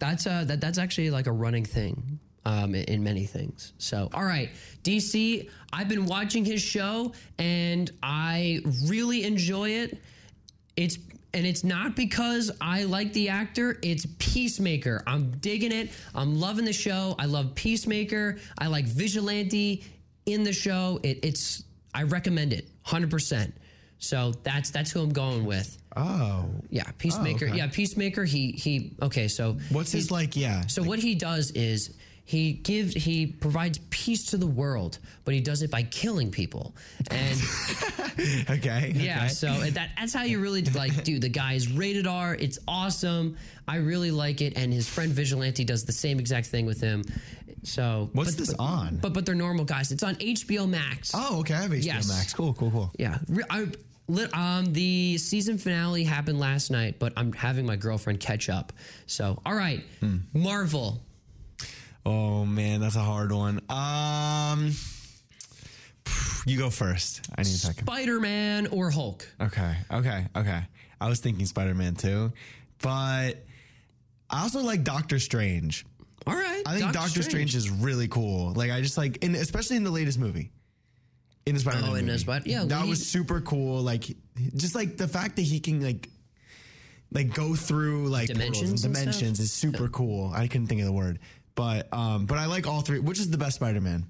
That's 0.00 0.26
uh 0.26 0.44
that 0.44 0.60
that's 0.60 0.76
actually 0.78 1.10
like 1.10 1.26
a 1.28 1.32
running 1.32 1.64
thing 1.64 2.18
um 2.48 2.74
in, 2.74 2.84
in 2.84 3.02
many 3.02 3.24
things. 3.26 3.72
So 3.78 4.08
all 4.14 4.24
right, 4.24 4.50
DC, 4.82 5.48
I've 5.72 5.88
been 5.88 6.06
watching 6.06 6.44
his 6.44 6.62
show 6.62 7.12
and 7.38 7.90
I 8.02 8.60
really 8.86 9.24
enjoy 9.24 9.70
it. 9.70 9.98
It's 10.76 10.98
and 11.34 11.46
it's 11.46 11.62
not 11.62 11.94
because 11.94 12.50
I 12.60 12.84
like 12.84 13.12
the 13.12 13.28
actor, 13.28 13.78
it's 13.82 14.06
Peacemaker. 14.18 15.02
I'm 15.06 15.32
digging 15.38 15.72
it. 15.72 15.90
I'm 16.14 16.40
loving 16.40 16.64
the 16.64 16.72
show. 16.72 17.14
I 17.18 17.26
love 17.26 17.54
Peacemaker. 17.54 18.38
I 18.58 18.68
like 18.68 18.86
Vigilante 18.86 19.84
in 20.24 20.42
the 20.42 20.54
show. 20.54 21.00
It, 21.02 21.18
it's 21.22 21.64
I 21.94 22.04
recommend 22.04 22.52
it 22.54 22.66
100%. 22.86 23.52
So 23.98 24.32
that's 24.42 24.70
that's 24.70 24.90
who 24.92 25.00
I'm 25.02 25.12
going 25.12 25.44
with. 25.44 25.76
Oh, 25.96 26.46
Yeah, 26.70 26.84
Peacemaker. 26.98 27.46
okay. 27.48 27.56
Yeah, 27.56 27.66
Peacemaker. 27.66 28.24
He 28.24 28.52
he. 28.52 28.92
Okay, 29.02 29.26
so 29.28 29.56
what's 29.70 29.90
his 29.92 30.10
like? 30.12 30.36
Yeah. 30.36 30.66
so 30.68 30.82
what 30.82 31.00
he 31.00 31.14
does 31.16 31.50
is 31.50 31.96
he 32.28 32.52
gives 32.52 32.92
he 32.92 33.24
provides 33.26 33.80
peace 33.88 34.26
to 34.26 34.36
the 34.36 34.46
world, 34.46 34.98
but 35.24 35.32
he 35.32 35.40
does 35.40 35.62
it 35.62 35.70
by 35.70 35.82
killing 35.84 36.30
people. 36.30 36.76
And 37.10 37.40
okay. 38.50 38.92
yeah, 38.94 39.20
okay. 39.24 39.28
so 39.28 39.46
that 39.70 39.92
that's 39.98 40.12
how 40.12 40.24
you 40.24 40.38
really 40.38 40.62
like, 40.62 41.04
dude. 41.08 41.22
The 41.22 41.30
guy 41.30 41.54
is 41.54 41.72
rated 41.72 42.06
R. 42.06 42.34
It's 42.34 42.58
awesome. 42.68 43.38
I 43.66 43.76
really 43.76 44.10
like 44.10 44.42
it, 44.42 44.58
and 44.58 44.70
his 44.74 44.86
friend 44.86 45.10
Vigilante 45.10 45.64
does 45.64 45.86
the 45.86 45.92
same 45.92 46.20
exact 46.20 46.48
thing 46.48 46.66
with 46.66 46.82
him. 46.82 47.02
So 47.62 48.10
What's 48.12 48.32
but- 48.32 48.38
this 48.38 48.52
but- 48.52 48.62
on? 48.62 48.96
But 49.00 49.14
but 49.14 49.24
they're 49.24 49.34
normal 49.34 49.64
guys. 49.64 49.90
It's 49.90 50.02
on 50.02 50.16
HBO 50.16 50.68
Max. 50.68 51.12
Oh, 51.14 51.40
okay. 51.40 51.54
I 51.54 51.62
have 51.62 51.70
HBO 51.70 51.82
Yes. 51.82 52.08
Max. 52.08 52.34
Cool, 52.34 52.52
cool, 52.52 52.70
cool. 52.70 52.92
Yeah, 52.98 53.16
I, 53.48 53.68
um, 54.34 54.66
the 54.74 55.16
season 55.16 55.56
finale 55.56 56.04
happened 56.04 56.38
last 56.38 56.70
night, 56.70 56.98
but 56.98 57.14
I'm 57.16 57.32
having 57.32 57.64
my 57.64 57.76
girlfriend 57.76 58.20
catch 58.20 58.50
up. 58.50 58.74
So, 59.06 59.40
all 59.46 59.54
right, 59.54 59.82
Hmm. 60.00 60.18
Marvel. 60.34 61.00
Oh 62.06 62.44
man, 62.44 62.80
that's 62.80 62.96
a 62.96 63.00
hard 63.00 63.32
one. 63.32 63.60
Um, 63.68 64.72
you 66.46 66.58
go 66.58 66.70
first. 66.70 67.28
I 67.36 67.42
need 67.42 67.48
a 67.48 67.58
second. 67.58 67.84
Spider 67.86 68.20
Man 68.20 68.66
or 68.68 68.90
Hulk? 68.90 69.26
Okay, 69.40 69.74
okay, 69.92 70.26
okay. 70.36 70.62
I 71.00 71.08
was 71.08 71.20
thinking 71.20 71.44
Spider 71.46 71.74
Man 71.74 71.94
too, 71.94 72.32
but 72.80 73.44
I 74.30 74.42
also 74.42 74.60
like 74.60 74.84
Doctor 74.84 75.18
Strange. 75.18 75.84
All 76.26 76.34
right. 76.34 76.62
I 76.66 76.78
think 76.78 76.92
Doctor, 76.92 77.22
Strange. 77.22 77.54
is 77.54 77.70
really 77.70 78.08
cool. 78.08 78.52
Like 78.52 78.70
I 78.70 78.80
just 78.82 78.98
like, 78.98 79.18
in, 79.24 79.34
especially 79.34 79.76
in 79.76 79.84
the 79.84 79.90
latest 79.90 80.18
movie. 80.18 80.50
In 81.46 81.54
the 81.54 81.60
Spider 81.60 81.80
Man 81.80 81.90
Oh, 81.90 81.94
in 81.94 82.04
the 82.06 82.12
movie. 82.12 82.18
Spider- 82.18 82.48
yeah, 82.48 82.64
that 82.64 82.86
was 82.86 83.06
super 83.06 83.40
cool. 83.40 83.80
Like, 83.80 84.04
just 84.54 84.74
like 84.74 84.96
the 84.98 85.08
fact 85.08 85.36
that 85.36 85.42
he 85.42 85.60
can 85.60 85.82
like, 85.82 86.10
like 87.10 87.32
go 87.32 87.54
through 87.54 88.08
like 88.08 88.28
Dimensions 88.28 88.84
and 88.84 88.94
and 88.94 89.04
dimensions 89.06 89.40
is 89.40 89.50
super 89.52 89.88
cool. 89.88 90.30
I 90.34 90.46
couldn't 90.48 90.66
think 90.66 90.80
of 90.82 90.86
the 90.86 90.92
word, 90.92 91.20
but 91.58 91.92
um, 91.92 92.24
but 92.26 92.38
I 92.38 92.46
like 92.46 92.68
all 92.68 92.82
three. 92.82 93.00
Which 93.00 93.18
is 93.18 93.28
the 93.30 93.36
best 93.36 93.56
Spider 93.56 93.80
Man? 93.80 94.06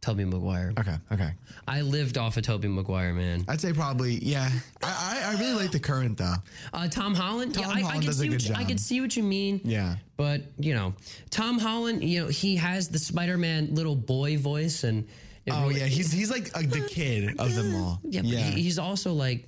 Tobey 0.00 0.24
Maguire. 0.24 0.72
Okay, 0.78 0.96
okay. 1.12 1.30
I 1.68 1.82
lived 1.82 2.16
off 2.16 2.38
of 2.38 2.42
Tobey 2.42 2.68
Maguire, 2.68 3.12
man. 3.12 3.44
I'd 3.48 3.60
say 3.60 3.74
probably 3.74 4.14
yeah. 4.14 4.48
I 4.82 5.22
I, 5.26 5.32
I 5.32 5.40
really 5.40 5.54
like 5.62 5.72
the 5.72 5.78
current 5.78 6.16
though. 6.16 6.34
Uh, 6.72 6.88
Tom 6.88 7.14
Holland. 7.14 7.52
Tom 7.54 7.64
yeah, 7.64 7.68
I, 7.68 7.72
I 7.72 7.80
Holland 7.80 8.06
does 8.06 8.20
a 8.20 8.28
good 8.28 8.42
you, 8.42 8.54
I 8.54 8.64
can 8.64 8.78
see 8.78 9.02
what 9.02 9.14
you 9.14 9.22
mean. 9.22 9.60
Yeah. 9.62 9.96
But 10.16 10.42
you 10.58 10.74
know, 10.74 10.94
Tom 11.28 11.58
Holland. 11.58 12.02
You 12.02 12.22
know, 12.22 12.28
he 12.28 12.56
has 12.56 12.88
the 12.88 12.98
Spider 12.98 13.36
Man 13.36 13.74
little 13.74 13.96
boy 13.96 14.38
voice, 14.38 14.84
and 14.84 15.06
Oh 15.50 15.68
really- 15.68 15.80
yeah, 15.80 15.86
he's 15.86 16.10
he's 16.10 16.30
like 16.30 16.50
uh, 16.56 16.62
the 16.62 16.86
kid 16.88 17.38
of 17.38 17.54
them 17.54 17.74
all. 17.74 18.00
Yeah, 18.04 18.22
but 18.22 18.30
He, 18.30 18.62
he's 18.62 18.78
also 18.78 19.12
like. 19.12 19.44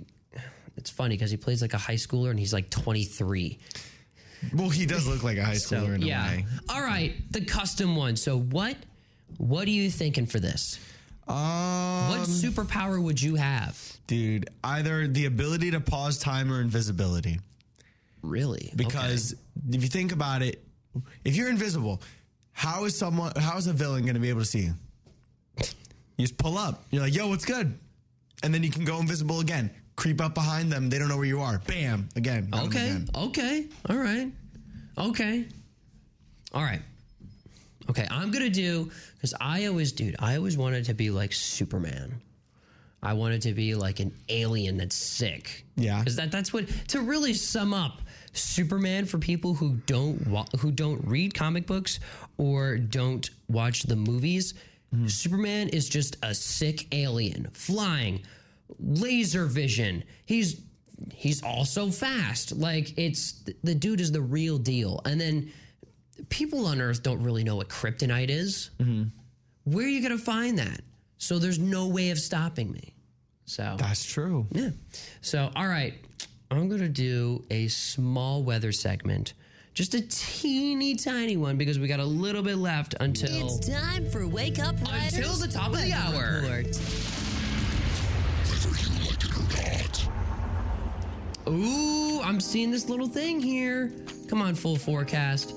It's 0.77 0.91
funny 0.91 1.17
because 1.17 1.31
he 1.31 1.39
plays 1.39 1.63
like 1.63 1.73
a 1.73 1.79
high 1.79 1.95
schooler 1.95 2.29
and 2.29 2.39
he's 2.39 2.53
like 2.53 2.69
23. 2.69 3.59
Well, 4.55 4.69
he 4.69 4.87
does 4.87 5.07
look 5.07 5.23
like 5.23 5.39
a 5.39 5.45
high 5.45 5.55
So 5.55 5.77
schooler 5.77 5.95
in 5.95 6.03
a 6.03 6.07
yeah. 6.07 6.29
way. 6.29 6.47
All 6.69 6.83
right, 6.83 7.15
the 7.31 7.45
custom 7.45 7.97
one. 7.97 8.17
So 8.17 8.39
what? 8.39 8.77
What 9.39 9.67
are 9.67 9.71
you 9.73 9.91
thinking 9.91 10.27
for 10.27 10.39
this? 10.41 10.79
Um, 11.29 11.35
What 12.09 12.21
superpower 12.29 13.03
would 13.03 13.21
you 13.21 13.35
have? 13.37 13.81
dude, 14.07 14.49
either 14.63 15.09
the 15.09 15.25
ability 15.27 15.73
to 15.73 15.81
pause 15.81 16.17
time 16.19 16.53
or 16.53 16.61
invisibility. 16.61 17.41
Really? 18.23 18.73
Because 18.77 19.35
if 19.69 19.83
you 19.83 19.89
think 19.89 20.13
about 20.13 20.43
it, 20.43 20.63
if 21.25 21.35
you're 21.35 21.49
invisible, 21.51 22.01
how 22.53 22.85
is 22.85 22.97
someone, 22.97 23.33
how 23.37 23.57
is 23.59 23.67
a 23.67 23.73
villain 23.73 24.03
going 24.03 24.15
to 24.15 24.21
be 24.21 24.29
able 24.29 24.41
to 24.41 24.47
see 24.47 24.61
you? 24.61 24.75
You 26.17 26.25
just 26.27 26.39
pull 26.39 26.57
up. 26.57 26.85
You're 26.93 27.03
like, 27.03 27.15
yo, 27.15 27.29
what's 27.29 27.45
good? 27.45 27.77
And 28.45 28.55
then 28.55 28.63
you 28.63 28.71
can 28.71 28.85
go 28.85 28.99
invisible 29.01 29.41
again. 29.41 29.71
Creep 29.97 30.21
up 30.21 30.35
behind 30.35 30.71
them. 30.71 30.91
They 30.91 30.99
don't 30.99 31.09
know 31.09 31.17
where 31.17 31.27
you 31.27 31.41
are. 31.41 31.59
Bam. 31.67 32.09
Again. 32.17 32.49
Okay. 32.53 32.67
again. 32.67 33.09
Okay. 33.15 33.67
All 33.89 33.97
right. 33.97 34.31
Okay. 34.99 35.47
All 36.53 36.63
right. 36.63 36.83
Okay. 37.89 38.07
I'm 38.11 38.31
gonna 38.31 38.51
do 38.51 38.91
because 39.15 39.35
I 39.41 39.67
always, 39.67 39.93
dude, 39.93 40.17
I 40.19 40.37
always 40.37 40.57
wanted 40.57 40.85
to 40.87 40.95
be 40.95 41.11
like 41.11 41.33
Superman. 41.33 42.21
I 43.03 43.13
wanted 43.13 43.43
to 43.43 43.53
be 43.53 43.75
like 43.75 44.01
an 44.01 44.13
alien 44.29 44.79
that's 44.79 44.97
sick. 44.97 45.65
Yeah. 45.77 45.99
Because 45.99 46.17
that 46.17 46.31
that's 46.31 46.53
what 46.53 46.69
to 46.89 47.01
really 47.01 47.35
sum 47.35 47.73
up 47.73 48.03
Superman 48.33 49.07
for 49.07 49.19
people 49.19 49.55
who 49.55 49.77
don't 49.87 50.27
wa- 50.27 50.47
who 50.61 50.71
don't 50.71 51.07
read 51.07 51.35
comic 51.35 51.67
books 51.67 52.01
or 52.37 52.77
don't 52.77 53.29
watch 53.49 53.85
the 53.85 53.97
movies. 53.97 54.55
Mm-hmm. 54.95 55.07
Superman 55.09 55.69
is 55.69 55.89
just 55.89 56.17
a 56.23 56.35
sick 56.35 56.89
alien 56.95 57.49
flying, 57.53 58.23
laser 58.79 59.47
vision. 59.47 60.05
He's 60.25 60.61
he's 61.13 61.43
also 61.43 61.91
fast. 61.91 62.53
Like 62.57 62.97
it's 62.99 63.45
the 63.63 63.75
dude 63.75 64.01
is 64.01 64.13
the 64.13 64.23
real 64.23 64.59
deal. 64.59 65.01
And 65.05 65.21
then 65.21 65.53
people 66.29 66.67
on 66.67 66.81
Earth 66.81 67.03
don't 67.03 67.23
really 67.23 67.45
know 67.45 67.57
what 67.57 67.69
kryptonite 67.69 68.31
is. 68.31 68.71
Mm-hmm. 68.81 69.09
Where 69.65 69.87
are 69.87 69.89
you 69.89 70.03
gonna 70.03 70.19
find 70.19 70.59
that? 70.59 70.81
So 71.19 71.39
there's 71.39 71.59
no 71.59 71.87
way 71.89 72.11
of 72.11 72.19
stopping 72.19 72.71
me. 72.73 72.95
So 73.47 73.77
That's 73.79 74.05
true. 74.05 74.47
yeah. 74.51 74.71
So, 75.21 75.51
all 75.55 75.69
right. 75.69 75.95
I'm 76.51 76.69
going 76.69 76.81
to 76.81 76.89
do 76.89 77.45
a 77.51 77.69
small 77.69 78.43
weather 78.43 78.73
segment. 78.73 79.35
Just 79.75 79.95
a 79.95 80.01
teeny 80.01 80.95
tiny 80.95 81.37
one 81.37 81.57
because 81.57 81.79
we 81.79 81.87
got 81.89 82.01
a 82.01 82.05
little 82.05 82.43
bit 82.43 82.57
left 82.57 82.95
until. 83.01 83.57
It's 83.57 83.69
time 83.69 84.09
for 84.11 84.27
Wake 84.27 84.59
Up 84.59 84.81
Riders. 84.83 85.15
Until 85.15 85.35
the 85.35 85.49
top 85.49 85.73
of 85.73 85.81
the 85.81 85.93
hour. 85.93 86.43
Report. 86.43 87.26
Ooh, 91.49 92.21
I'm 92.23 92.41
seeing 92.41 92.71
this 92.71 92.89
little 92.89 93.09
thing 93.09 93.41
here. 93.41 93.93
Come 94.29 94.43
on, 94.43 94.55
full 94.55 94.77
forecast. 94.77 95.55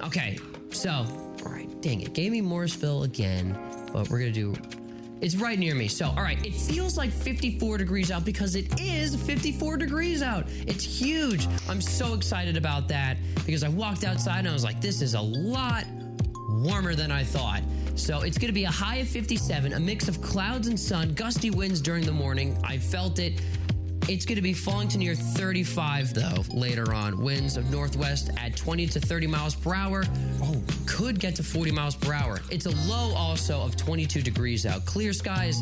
Okay, 0.00 0.38
so, 0.70 0.90
all 0.90 1.52
right, 1.52 1.68
dang 1.80 2.02
it. 2.02 2.12
Gave 2.12 2.32
me 2.32 2.42
Morrisville 2.42 3.04
again, 3.04 3.58
but 3.92 4.10
we're 4.10 4.18
to 4.20 4.30
do. 4.30 4.54
It's 5.22 5.34
right 5.34 5.58
near 5.58 5.74
me. 5.74 5.88
So, 5.88 6.08
all 6.08 6.22
right, 6.22 6.44
it 6.44 6.54
feels 6.54 6.98
like 6.98 7.10
54 7.10 7.78
degrees 7.78 8.10
out 8.10 8.26
because 8.26 8.54
it 8.54 8.78
is 8.78 9.16
54 9.16 9.78
degrees 9.78 10.22
out. 10.22 10.46
It's 10.66 10.84
huge. 10.84 11.48
I'm 11.70 11.80
so 11.80 12.12
excited 12.12 12.58
about 12.58 12.86
that 12.88 13.16
because 13.46 13.64
I 13.64 13.68
walked 13.68 14.04
outside 14.04 14.40
and 14.40 14.48
I 14.48 14.52
was 14.52 14.64
like, 14.64 14.82
this 14.82 15.00
is 15.00 15.14
a 15.14 15.20
lot 15.20 15.84
warmer 16.50 16.94
than 16.94 17.10
I 17.10 17.24
thought. 17.24 17.62
So 17.94 18.20
it's 18.20 18.36
going 18.36 18.48
to 18.48 18.54
be 18.54 18.64
a 18.64 18.70
high 18.70 18.96
of 18.96 19.08
57, 19.08 19.72
a 19.72 19.80
mix 19.80 20.06
of 20.06 20.20
clouds 20.20 20.68
and 20.68 20.78
sun, 20.78 21.14
gusty 21.14 21.50
winds 21.50 21.80
during 21.80 22.04
the 22.04 22.12
morning. 22.12 22.58
I 22.62 22.76
felt 22.76 23.18
it. 23.18 23.40
It's 24.08 24.24
going 24.24 24.36
to 24.36 24.42
be 24.42 24.52
falling 24.52 24.86
to 24.88 24.98
near 24.98 25.16
35 25.16 26.14
though 26.14 26.44
later 26.52 26.94
on. 26.94 27.20
Winds 27.20 27.56
of 27.56 27.68
northwest 27.72 28.30
at 28.36 28.56
20 28.56 28.86
to 28.86 29.00
30 29.00 29.26
miles 29.26 29.56
per 29.56 29.74
hour. 29.74 30.04
Oh, 30.42 30.62
could 30.86 31.18
get 31.18 31.34
to 31.36 31.42
40 31.42 31.72
miles 31.72 31.96
per 31.96 32.12
hour. 32.12 32.40
It's 32.48 32.66
a 32.66 32.88
low 32.88 33.12
also 33.16 33.60
of 33.60 33.76
22 33.76 34.22
degrees 34.22 34.64
out. 34.64 34.86
Clear 34.86 35.12
skies, 35.12 35.60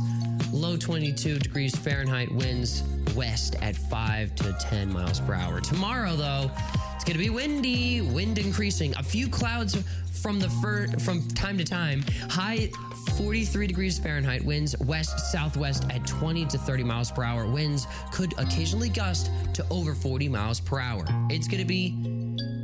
low 0.53 0.77
22 0.77 1.39
degrees 1.39 1.75
Fahrenheit. 1.75 2.31
Winds 2.33 2.83
west 3.15 3.57
at 3.63 3.77
5 3.77 4.35
to 4.35 4.53
10 4.61 4.93
miles 4.93 5.21
per 5.21 5.33
hour. 5.33 5.63
Tomorrow 5.63 6.15
though, 6.15 6.51
it's 6.95 7.05
going 7.05 7.17
to 7.17 7.25
be 7.25 7.31
windy, 7.31 8.03
wind 8.03 8.37
increasing. 8.37 8.95
A 8.97 9.03
few 9.03 9.27
clouds 9.27 9.83
from 10.21 10.39
the 10.39 10.51
fir- 10.51 10.89
from 10.99 11.27
time 11.29 11.57
to 11.57 11.65
time. 11.65 12.05
High 12.29 12.71
43 13.13 13.67
degrees 13.67 13.99
Fahrenheit. 13.99 14.45
Winds 14.45 14.77
west 14.81 15.33
southwest 15.33 15.85
at 15.91 16.07
20 16.07 16.47
to 16.47 16.59
30 16.59 16.85
miles 16.85 17.11
per 17.11 17.25
hour. 17.25 17.47
Winds 17.47 17.87
could 18.13 18.33
occasionally 18.39 18.89
gust 18.89 19.31
to 19.55 19.65
over 19.71 19.95
40 19.95 20.29
miles 20.29 20.61
per 20.61 20.81
hour. 20.81 21.05
It's 21.31 21.49
going 21.49 21.61
to 21.61 21.67
be 21.67 21.95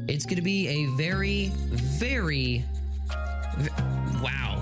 it's 0.08 0.24
going 0.24 0.36
to 0.36 0.42
be 0.42 0.68
a 0.68 0.86
very 0.96 1.48
very 1.54 2.64
wow. 4.22 4.56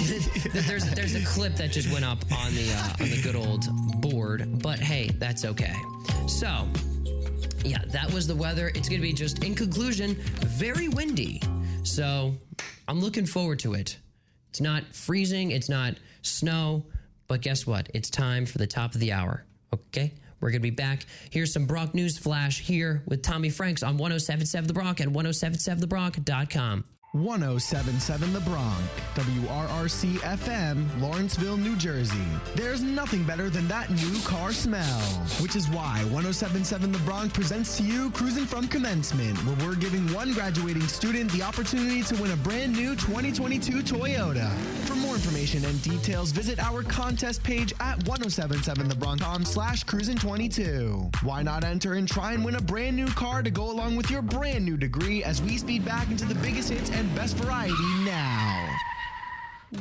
there's 0.52 0.90
there's 0.90 1.14
a 1.14 1.24
clip 1.24 1.54
that 1.56 1.70
just 1.70 1.92
went 1.92 2.04
up 2.04 2.18
on 2.32 2.54
the 2.54 2.72
uh, 2.72 3.02
on 3.02 3.10
the 3.10 3.20
good 3.22 3.36
old 3.36 3.66
board, 4.00 4.62
but 4.62 4.78
hey, 4.78 5.08
that's 5.18 5.44
okay. 5.44 5.74
So, 6.26 6.68
yeah, 7.64 7.78
that 7.88 8.12
was 8.12 8.26
the 8.26 8.34
weather. 8.34 8.68
It's 8.74 8.88
going 8.88 9.00
to 9.00 9.06
be 9.06 9.12
just, 9.12 9.42
in 9.44 9.54
conclusion, 9.54 10.14
very 10.14 10.88
windy. 10.88 11.40
So 11.84 12.34
I'm 12.88 13.00
looking 13.00 13.26
forward 13.26 13.58
to 13.60 13.74
it. 13.74 13.98
It's 14.52 14.60
not 14.60 14.84
freezing, 14.94 15.52
it's 15.52 15.70
not 15.70 15.94
snow, 16.20 16.84
but 17.26 17.40
guess 17.40 17.66
what? 17.66 17.88
It's 17.94 18.10
time 18.10 18.44
for 18.44 18.58
the 18.58 18.66
top 18.66 18.92
of 18.92 19.00
the 19.00 19.10
hour. 19.10 19.46
Okay? 19.72 20.12
We're 20.40 20.50
going 20.50 20.60
to 20.60 20.68
be 20.68 20.68
back. 20.68 21.06
Here's 21.30 21.54
some 21.54 21.64
Bronc 21.64 21.94
News 21.94 22.18
Flash 22.18 22.60
here 22.60 23.02
with 23.06 23.22
Tommy 23.22 23.48
Franks 23.48 23.82
on 23.82 23.96
1077 23.96 24.68
The 24.68 24.74
Bronc 24.74 25.00
and 25.00 25.14
1077TheBronc.com. 25.14 26.84
1077 27.14 28.32
The 28.32 28.40
Bronc, 28.40 28.80
WRRC 29.16 30.14
FM, 30.20 30.88
Lawrenceville, 30.98 31.58
New 31.58 31.76
Jersey. 31.76 32.24
There's 32.54 32.80
nothing 32.80 33.22
better 33.24 33.50
than 33.50 33.68
that 33.68 33.90
new 33.90 34.18
car 34.22 34.50
smell, 34.50 35.00
which 35.38 35.54
is 35.54 35.68
why 35.68 35.98
1077 36.04 36.90
The 36.90 36.98
Bronc 37.00 37.34
presents 37.34 37.76
to 37.76 37.82
you 37.82 38.10
Cruising 38.12 38.46
from 38.46 38.66
Commencement, 38.66 39.36
where 39.44 39.68
we're 39.68 39.74
giving 39.74 40.10
one 40.14 40.32
graduating 40.32 40.86
student 40.88 41.30
the 41.32 41.42
opportunity 41.42 42.02
to 42.02 42.14
win 42.22 42.30
a 42.30 42.36
brand 42.36 42.72
new 42.72 42.96
2022 42.96 43.82
Toyota. 43.82 44.50
For 44.86 44.94
more 44.94 45.14
information 45.14 45.66
and 45.66 45.82
details, 45.82 46.32
visit 46.32 46.58
our 46.60 46.82
contest 46.82 47.42
page 47.42 47.74
at 47.80 47.98
1077thebronc.com 48.06 49.44
slash 49.44 49.84
cruising22. 49.84 51.22
Why 51.22 51.42
not 51.42 51.62
enter 51.62 51.92
and 51.92 52.08
try 52.08 52.32
and 52.32 52.42
win 52.42 52.54
a 52.54 52.62
brand 52.62 52.96
new 52.96 53.08
car 53.08 53.42
to 53.42 53.50
go 53.50 53.70
along 53.70 53.96
with 53.96 54.10
your 54.10 54.22
brand 54.22 54.64
new 54.64 54.78
degree 54.78 55.22
as 55.22 55.42
we 55.42 55.58
speed 55.58 55.84
back 55.84 56.10
into 56.10 56.24
the 56.24 56.36
biggest 56.36 56.70
hits 56.70 56.90
and 56.90 57.01
best 57.14 57.36
variety 57.36 57.74
now. 58.04 58.91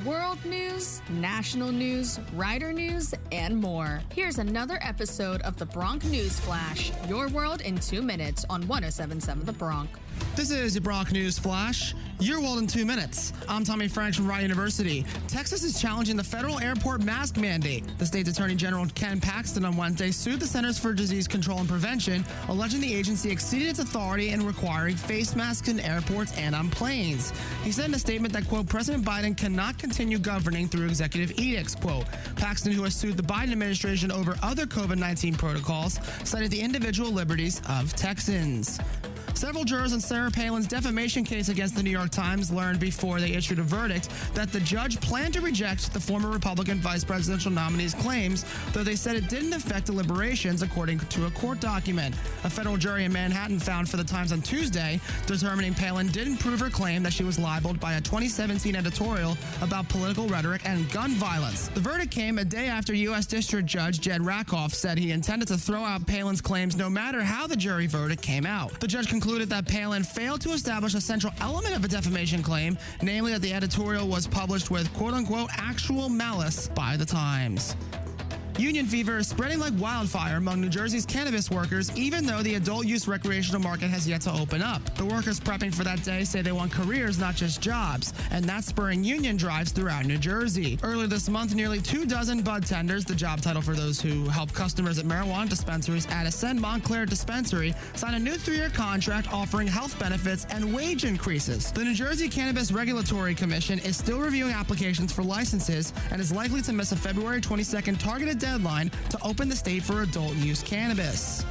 World 0.06 0.38
news, 0.46 1.02
national 1.10 1.74
news, 1.74 2.18
rider 2.34 2.72
news, 2.72 3.14
and 3.34 3.58
more. 3.58 4.02
Here's 4.14 4.40
another 4.40 4.80
episode 4.82 5.42
of 5.42 5.58
the 5.58 5.66
Bronc 5.66 6.06
News 6.06 6.40
Flash, 6.40 6.94
your 7.10 7.28
world 7.28 7.60
in 7.60 7.78
two 7.78 8.02
minutes 8.02 8.46
on 8.50 8.66
1077 8.70 9.46
The 9.46 9.52
Bronc. 9.52 9.90
This 10.36 10.50
is 10.50 10.76
your 10.76 10.82
Bronc 10.82 11.12
News 11.12 11.38
Flash. 11.38 11.94
Your 12.20 12.40
world 12.40 12.60
in 12.60 12.68
two 12.68 12.86
minutes. 12.86 13.34
I'm 13.50 13.64
Tommy 13.64 13.88
Franks 13.88 14.16
from 14.16 14.28
Rice 14.28 14.44
University. 14.44 15.04
Texas 15.28 15.64
is 15.64 15.82
challenging 15.82 16.16
the 16.16 16.24
federal 16.24 16.60
airport 16.60 17.02
mask 17.04 17.36
mandate. 17.38 17.84
The 17.98 18.06
state's 18.06 18.30
Attorney 18.30 18.56
General 18.56 18.86
Ken 18.94 19.20
Paxton 19.20 19.66
on 19.66 19.76
Wednesday 19.76 20.12
sued 20.12 20.40
the 20.40 20.46
Centers 20.46 20.78
for 20.78 20.94
Disease 20.94 21.28
Control 21.28 21.60
and 21.60 21.68
Prevention, 21.68 22.24
alleging 22.48 22.80
the 22.80 22.94
agency 22.94 23.32
exceeded 23.32 23.70
its 23.70 23.80
authority 23.80 24.30
in 24.30 24.46
requiring 24.46 24.96
face 24.96 25.36
masks 25.36 25.68
in 25.68 25.80
airports 25.80 26.38
and 26.38 26.54
on 26.54 26.70
planes. 26.70 27.34
He 27.64 27.72
said 27.72 27.86
in 27.86 27.94
a 27.96 28.00
statement 28.00 28.34
that, 28.36 28.48
quote, 28.48 28.70
President 28.70 29.04
Biden 29.04 29.36
cannot 29.36 29.80
continue 29.82 30.20
governing 30.20 30.67
through 30.67 30.86
executive 30.86 31.38
edicts, 31.39 31.76
quote. 31.76 32.06
Paxton, 32.36 32.72
who 32.72 32.84
has 32.84 32.96
sued 32.96 33.17
the 33.17 33.24
Biden 33.24 33.52
administration 33.52 34.12
over 34.12 34.36
other 34.44 34.65
COVID 34.65 34.98
19 34.98 35.36
protocols, 35.36 36.00
cited 36.24 36.52
the 36.52 36.62
individual 36.62 37.12
liberties 37.12 37.62
of 37.67 37.94
Texans. 37.96 38.80
Several 39.34 39.63
jurors 39.63 39.94
in 39.94 40.00
Sarah 40.00 40.30
Palin's 40.30 40.67
defamation 40.67 41.24
case 41.24 41.50
against 41.50 41.76
the 41.76 41.84
New 41.84 41.89
York 41.89 42.12
Times 42.12 42.52
learned 42.52 42.80
before 42.80 43.20
they 43.20 43.32
issued 43.32 43.60
a 43.60 43.63
verdict 43.63 44.10
that 44.34 44.52
the 44.52 44.60
judge 44.60 45.00
planned 45.02 45.34
to 45.34 45.41
reject 45.41 45.94
the 45.94 46.00
former 46.00 46.30
Republican 46.30 46.80
vice 46.80 47.04
presidential 47.04 47.52
nominee's 47.52 47.94
claims, 47.96 48.46
though 48.74 48.84
they 48.84 48.96
said 48.96 49.15
it 49.15 49.30
didn't 49.30 49.54
affect 49.54 49.88
deliberations, 49.88 50.62
according 50.62 51.00
to 51.00 51.26
a 51.26 51.32
court 51.32 51.60
document. 51.60 52.13
A 52.44 52.50
federal 52.50 52.78
jury 52.78 53.06
in 53.06 53.13
Manhattan 53.13 53.60
found 53.60 53.89
for 53.89 53.98
the 53.98 54.04
Times 54.04 54.32
on 54.32 54.41
Tuesday, 54.41 55.00
determining 55.26 55.74
Palin 55.74 56.08
didn't 56.08 56.38
prove 56.38 56.60
her 56.60 56.70
claim 56.70 57.02
that 57.04 57.13
she 57.13 57.24
was 57.24 57.39
libeled 57.39 57.80
by 57.80 57.94
a 57.94 58.02
2017 58.02 58.76
editorial 58.76 59.38
about 59.62 59.88
political 59.89 60.28
rhetoric 60.28 60.62
and 60.65 60.89
gun 60.91 61.12
violence. 61.12 61.70
The 61.70 61.80
verdict 61.80 62.12
came 62.12 62.38
a 62.38 62.46
day 62.46 62.67
after 62.67 62.94
U.S. 62.94 63.26
District 63.26 63.65
Judge 63.65 64.00
Jed 64.02 64.26
Rakoff 64.26 64.74
said 64.74 64.98
he 64.98 65.12
intended 65.12 65.48
to 65.48 65.58
throw 65.58 65.84
out 65.84 66.06
Palin's 66.06 66.41
claims 66.41 66.76
no 66.76 66.89
matter 66.89 67.22
how 67.22 67.48
the 67.48 67.56
jury 67.56 67.88
verdict 67.88 68.22
came 68.22 68.46
out. 68.46 68.80
The 68.80 68.88
judge 68.88 69.10
concluded 69.22 69.50
that 69.52 69.68
Palin 69.68 70.04
failed 70.04 70.42
to 70.42 70.50
establish 70.50 70.96
a 70.96 71.02
central 71.02 71.32
element 71.42 71.76
of 71.76 71.86
a 71.86 71.88
defamation 71.88 72.42
claim, 72.42 72.76
namely 73.04 73.32
that 73.32 73.44
the 73.44 73.54
editorial 73.54 74.08
was 74.08 74.26
published 74.26 74.72
with 74.72 74.92
quote 74.96 75.14
unquote 75.14 75.52
actual 75.54 76.10
malice 76.10 76.70
by 76.70 76.98
the 76.98 77.06
Times. 77.06 77.76
Union 78.58 78.86
fever 78.86 79.18
is 79.18 79.28
spreading 79.28 79.60
like 79.60 79.74
wildfire 79.80 80.38
among 80.38 80.62
New 80.62 80.70
Jersey's 80.70 81.06
cannabis 81.06 81.50
workers, 81.50 81.96
even 81.98 82.26
though 82.26 82.44
the 82.44 82.56
adult 82.56 82.86
use 82.86 83.08
recreational 83.08 83.62
market 83.62 83.90
has 83.90 84.08
yet 84.08 84.22
to 84.22 84.32
open 84.34 84.62
up. 84.62 84.84
The 84.96 85.06
workers 85.06 85.40
prepping 85.40 85.74
for 85.74 85.84
that 85.84 86.04
day 86.04 86.24
say 86.24 86.42
they 86.42 86.52
want 86.52 86.72
careers, 86.72 87.18
not 87.18 87.36
just 87.36 87.62
jobs, 87.62 88.14
and 88.30 88.46
that's 88.46 88.68
spurring 88.68 89.04
union 89.04 89.38
drives 89.38 89.72
throughout 89.72 90.06
New 90.06 90.18
Jersey. 90.18 90.78
Earlier 90.84 91.08
this 91.08 91.30
month, 91.30 91.56
nearly 91.56 91.82
two 91.82 92.06
dozen 92.06 92.42
bud 92.42 92.66
tenders, 92.66 93.06
the 93.06 93.16
job 93.16 93.42
title 93.42 93.62
for 93.62 93.74
those 93.74 94.02
who 94.02 94.28
help 94.28 94.54
customers 94.54 95.00
at 95.00 95.06
marijuana 95.06 95.50
dispensaries 95.50 96.06
at 96.08 96.26
Ascend 96.28 96.60
Montclair 96.60 97.06
Dispensary, 97.06 97.74
signed 97.96 98.16
a 98.16 98.20
new 98.20 98.36
three 98.36 98.58
year 98.58 98.70
contract 98.70 99.32
offering 99.34 99.68
health 99.68 99.98
benefits 99.98 100.46
and 100.50 100.74
wage 100.76 101.06
increases. 101.06 101.72
The 101.72 101.84
New 101.84 101.96
Jersey 101.96 102.28
Cannabis 102.28 102.72
Regulatory 102.72 103.34
Commission 103.34 103.80
is 103.80 103.98
still 103.98 104.20
reviewing 104.20 104.54
applications 104.54 105.12
for 105.12 105.24
licenses 105.24 105.94
and 106.12 106.20
is 106.20 106.32
likely 106.32 106.62
to 106.64 106.74
miss 106.74 106.92
a 106.92 106.96
February 106.98 107.40
22nd 107.40 107.98
targeted 107.98 108.41
deadline 108.42 108.90
to 109.10 109.18
open 109.24 109.48
the 109.48 109.56
state 109.56 109.84
for 109.84 110.02
adult 110.02 110.36
use 110.36 110.62
cannabis. 110.64 111.46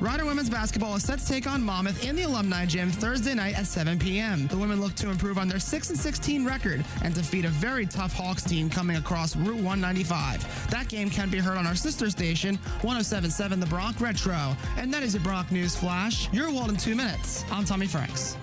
Rider 0.00 0.24
women's 0.24 0.48
basketball 0.48 0.94
is 0.94 1.02
set 1.02 1.18
to 1.18 1.26
take 1.26 1.48
on 1.48 1.60
Monmouth 1.60 2.04
in 2.04 2.14
the 2.14 2.22
alumni 2.22 2.64
gym 2.64 2.88
Thursday 2.88 3.34
night 3.34 3.58
at 3.58 3.66
7 3.66 3.98
p.m. 3.98 4.46
The 4.46 4.56
women 4.56 4.80
look 4.80 4.94
to 4.94 5.10
improve 5.10 5.38
on 5.38 5.48
their 5.48 5.58
6 5.58 5.90
and 5.90 5.98
16 5.98 6.46
record 6.46 6.84
and 7.02 7.12
defeat 7.12 7.44
a 7.44 7.48
very 7.48 7.84
tough 7.84 8.12
Hawks 8.12 8.44
team 8.44 8.70
coming 8.70 8.96
across 8.96 9.34
Route 9.34 9.56
195. 9.56 10.70
That 10.70 10.88
game 10.88 11.10
can 11.10 11.30
be 11.30 11.38
heard 11.38 11.58
on 11.58 11.66
our 11.66 11.74
sister 11.74 12.10
station, 12.10 12.54
1077 12.82 13.58
The 13.58 13.66
Bronc 13.66 14.00
Retro. 14.00 14.56
And 14.76 14.94
that 14.94 15.02
is 15.02 15.14
your 15.14 15.22
Bronc 15.24 15.50
News 15.50 15.74
Flash. 15.74 16.32
Your 16.32 16.52
world 16.52 16.70
in 16.70 16.76
two 16.76 16.94
minutes. 16.94 17.44
I'm 17.50 17.64
Tommy 17.64 17.88
Franks. 17.88 18.36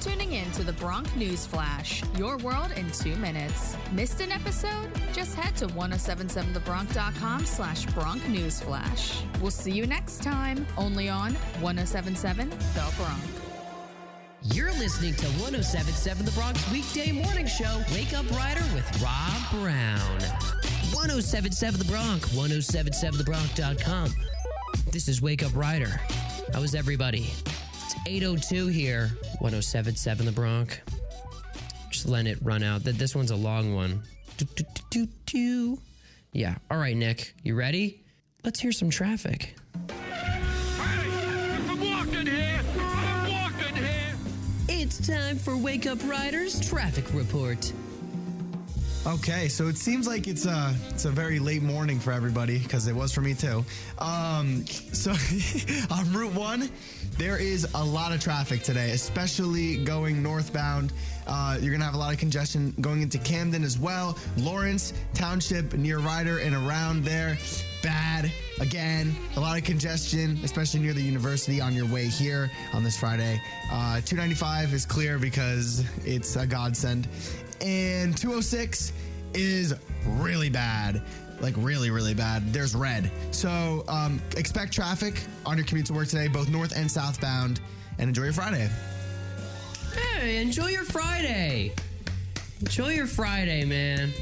Tuning 0.00 0.32
in 0.32 0.50
to 0.52 0.64
the 0.64 0.72
Bronc 0.72 1.14
News 1.14 1.44
Flash, 1.44 2.02
your 2.16 2.38
world 2.38 2.70
in 2.74 2.90
two 2.90 3.14
minutes. 3.16 3.76
Missed 3.92 4.22
an 4.22 4.32
episode? 4.32 4.90
Just 5.12 5.34
head 5.34 5.54
to 5.56 5.66
1077thebronc.com 5.66 7.44
slash 7.44 7.84
Bronc 7.86 8.26
News 8.26 8.62
Flash. 8.62 9.22
We'll 9.42 9.50
see 9.50 9.72
you 9.72 9.86
next 9.86 10.22
time, 10.22 10.66
only 10.78 11.10
on 11.10 11.34
1077 11.60 12.48
The 12.48 12.92
Bronc. 12.96 13.22
You're 14.54 14.72
listening 14.72 15.14
to 15.16 15.26
1077 15.26 16.24
The 16.24 16.32
Bronc 16.32 16.56
weekday 16.72 17.12
morning 17.12 17.46
show, 17.46 17.82
Wake 17.92 18.14
Up 18.14 18.28
Rider 18.30 18.64
with 18.74 19.02
Rob 19.02 19.50
Brown. 19.50 20.00
1077 20.94 21.78
The 21.78 21.84
Bronc, 21.84 22.22
1077thebronc.com. 22.28 24.10
This 24.90 25.08
is 25.08 25.20
Wake 25.20 25.42
Up 25.42 25.54
Rider. 25.54 26.00
How 26.54 26.62
is 26.62 26.74
everybody? 26.74 27.30
It's 27.92 27.98
802 28.06 28.68
here, 28.68 29.10
1077 29.40 30.24
The 30.26 30.30
Bronc. 30.30 30.80
Just 31.90 32.06
letting 32.08 32.30
it 32.30 32.38
run 32.40 32.62
out. 32.62 32.84
Th- 32.84 32.94
This 32.94 33.16
one's 33.16 33.32
a 33.32 33.36
long 33.36 33.74
one. 33.74 34.04
Yeah. 36.32 36.54
All 36.70 36.78
right, 36.78 36.96
Nick, 36.96 37.34
you 37.42 37.56
ready? 37.56 38.04
Let's 38.44 38.60
hear 38.60 38.70
some 38.70 38.90
traffic. 38.90 39.56
I'm 40.78 41.80
walking 41.80 42.26
here. 42.26 42.60
I'm 42.78 43.32
walking 43.32 43.74
here. 43.74 44.16
It's 44.68 45.04
time 45.04 45.36
for 45.36 45.56
Wake 45.56 45.86
Up 45.88 45.98
Riders 46.08 46.60
Traffic 46.60 47.12
Report. 47.12 47.72
Okay, 49.06 49.48
so 49.48 49.68
it 49.68 49.78
seems 49.78 50.06
like 50.06 50.28
it's 50.28 50.44
a 50.44 50.74
it's 50.90 51.06
a 51.06 51.10
very 51.10 51.38
late 51.38 51.62
morning 51.62 51.98
for 51.98 52.12
everybody 52.12 52.58
because 52.58 52.86
it 52.86 52.94
was 52.94 53.14
for 53.14 53.22
me 53.22 53.32
too. 53.32 53.64
Um, 53.98 54.66
so 54.92 55.12
on 55.90 56.12
Route 56.12 56.34
One, 56.34 56.70
there 57.16 57.38
is 57.38 57.66
a 57.74 57.82
lot 57.82 58.12
of 58.12 58.20
traffic 58.20 58.62
today, 58.62 58.90
especially 58.90 59.82
going 59.84 60.22
northbound. 60.22 60.92
Uh, 61.26 61.56
you're 61.62 61.72
gonna 61.72 61.84
have 61.86 61.94
a 61.94 61.98
lot 61.98 62.12
of 62.12 62.18
congestion 62.18 62.74
going 62.82 63.00
into 63.00 63.16
Camden 63.16 63.64
as 63.64 63.78
well, 63.78 64.18
Lawrence 64.36 64.92
Township 65.14 65.72
near 65.72 65.98
Rider 65.98 66.38
and 66.40 66.54
around 66.54 67.02
there. 67.02 67.38
Bad 67.82 68.30
again, 68.60 69.16
a 69.36 69.40
lot 69.40 69.56
of 69.56 69.64
congestion, 69.64 70.38
especially 70.44 70.80
near 70.80 70.92
the 70.92 71.00
university 71.00 71.58
on 71.62 71.72
your 71.72 71.86
way 71.86 72.04
here 72.04 72.50
on 72.74 72.84
this 72.84 72.98
Friday. 72.98 73.40
Uh, 73.72 74.02
295 74.02 74.74
is 74.74 74.84
clear 74.84 75.18
because 75.18 75.86
it's 76.04 76.36
a 76.36 76.46
godsend 76.46 77.08
and 77.60 78.16
206 78.16 78.92
is 79.34 79.74
really 80.06 80.50
bad 80.50 81.02
like 81.40 81.54
really 81.56 81.90
really 81.90 82.14
bad 82.14 82.52
there's 82.52 82.74
red 82.74 83.10
so 83.30 83.84
um, 83.88 84.20
expect 84.36 84.72
traffic 84.72 85.22
on 85.46 85.56
your 85.56 85.66
commute 85.66 85.86
to 85.86 85.92
work 85.92 86.08
today 86.08 86.28
both 86.28 86.48
north 86.48 86.76
and 86.76 86.90
southbound 86.90 87.60
and 87.98 88.08
enjoy 88.08 88.24
your 88.24 88.32
friday 88.32 88.68
Hey, 90.20 90.40
enjoy 90.42 90.68
your 90.68 90.84
Friday. 90.84 91.72
Enjoy 92.60 92.90
your 92.90 93.06
Friday, 93.06 93.64
man. 93.64 94.12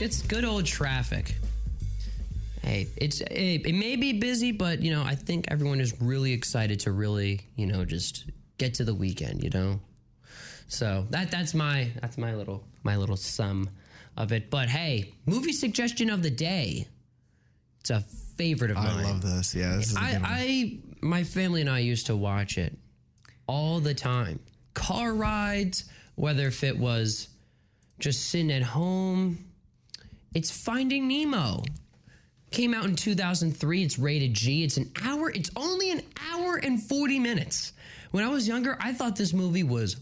It's 0.00 0.22
good 0.22 0.44
old 0.44 0.66
traffic. 0.66 1.34
Hey, 2.62 2.88
it's 2.96 3.18
hey, 3.18 3.56
it 3.56 3.74
may 3.74 3.96
be 3.96 4.12
busy, 4.12 4.52
but 4.52 4.82
you 4.82 4.90
know, 4.90 5.02
I 5.02 5.14
think 5.14 5.46
everyone 5.48 5.80
is 5.80 6.00
really 6.00 6.32
excited 6.32 6.78
to 6.80 6.92
really, 6.92 7.40
you 7.56 7.66
know, 7.66 7.84
just 7.84 8.26
get 8.58 8.74
to 8.74 8.84
the 8.84 8.94
weekend, 8.94 9.42
you 9.42 9.50
know. 9.50 9.80
So 10.68 11.06
that 11.10 11.30
that's 11.30 11.54
my 11.54 11.90
that's 12.00 12.18
my 12.18 12.34
little 12.34 12.64
my 12.82 12.96
little 12.96 13.16
sum 13.16 13.68
of 14.16 14.32
it. 14.32 14.50
But 14.50 14.68
hey, 14.68 15.12
movie 15.26 15.52
suggestion 15.52 16.10
of 16.10 16.22
the 16.22 16.30
day. 16.30 16.86
It's 17.80 17.90
a 17.90 18.00
favorite 18.36 18.70
of 18.70 18.76
mine. 18.78 19.04
i 19.04 19.10
love 19.10 19.22
this 19.22 19.54
yeah 19.54 19.76
this 19.76 19.96
I. 19.96 20.18
I 20.22 20.78
my 21.00 21.22
family 21.22 21.60
and 21.60 21.70
I 21.70 21.80
used 21.80 22.06
to 22.06 22.16
watch 22.16 22.58
it 22.58 22.76
all 23.46 23.80
the 23.80 23.94
time. 23.94 24.40
Car 24.72 25.14
rides, 25.14 25.84
whether 26.14 26.46
if 26.46 26.64
it 26.64 26.78
was 26.78 27.28
just 27.98 28.28
sitting 28.30 28.50
at 28.50 28.62
home. 28.62 29.38
It's 30.34 30.50
Finding 30.50 31.06
Nemo. 31.06 31.62
Came 32.50 32.74
out 32.74 32.84
in 32.84 32.96
2003. 32.96 33.82
It's 33.82 33.98
rated 33.98 34.34
G. 34.34 34.64
It's 34.64 34.76
an 34.76 34.90
hour. 35.02 35.30
It's 35.30 35.50
only 35.56 35.90
an 35.90 36.02
hour 36.32 36.56
and 36.56 36.82
40 36.82 37.18
minutes. 37.18 37.72
When 38.10 38.24
I 38.24 38.28
was 38.28 38.46
younger, 38.46 38.76
I 38.80 38.92
thought 38.92 39.16
this 39.16 39.32
movie 39.32 39.62
was 39.62 39.96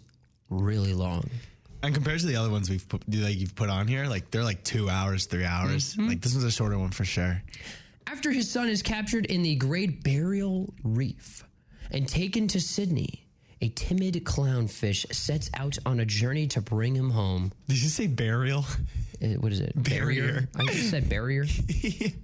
really 0.53 0.95
long. 0.95 1.29
and 1.83 1.95
compared 1.95 2.21
to 2.21 2.27
the 2.27 2.37
other 2.37 2.51
ones 2.51 2.71
we've 2.71 2.88
put 2.88 3.03
like 3.09 3.37
you've 3.38 3.55
put 3.57 3.69
on 3.69 3.88
here 3.88 4.07
like 4.07 4.31
they're 4.31 4.45
like 4.45 4.62
two 4.62 4.88
hours 4.88 5.27
three 5.27 5.45
hours 5.45 5.95
Mm-hmm. 5.95 6.09
like 6.09 6.21
this 6.21 6.35
was 6.35 6.45
a 6.45 6.51
shorter 6.51 6.79
one 6.79 6.91
for 6.91 7.05
sure 7.05 7.43
After 8.07 8.31
his 8.31 8.51
son 8.51 8.69
is 8.69 8.83
captured 8.83 9.27
in 9.27 9.43
the 9.43 9.57
Great 9.57 10.03
Burial 10.05 10.73
Reef 10.85 11.45
and 11.91 12.07
taken 12.09 12.47
to 12.49 12.61
Sydney, 12.61 13.27
a 13.61 13.69
timid 13.71 14.15
clownfish 14.25 15.07
sets 15.15 15.51
out 15.55 15.79
on 15.87 16.01
a 16.01 16.05
journey 16.05 16.47
to 16.49 16.61
bring 16.61 16.95
him 16.95 17.11
home. 17.11 17.53
did 17.69 17.81
you 17.83 17.88
say 17.88 18.07
burial 18.07 18.65
what 19.39 19.53
is 19.53 19.61
it? 19.61 19.73
Barrier. 19.77 20.49
I 20.57 20.65
just 20.67 20.91
said 20.91 21.09
barrier. 21.09 21.47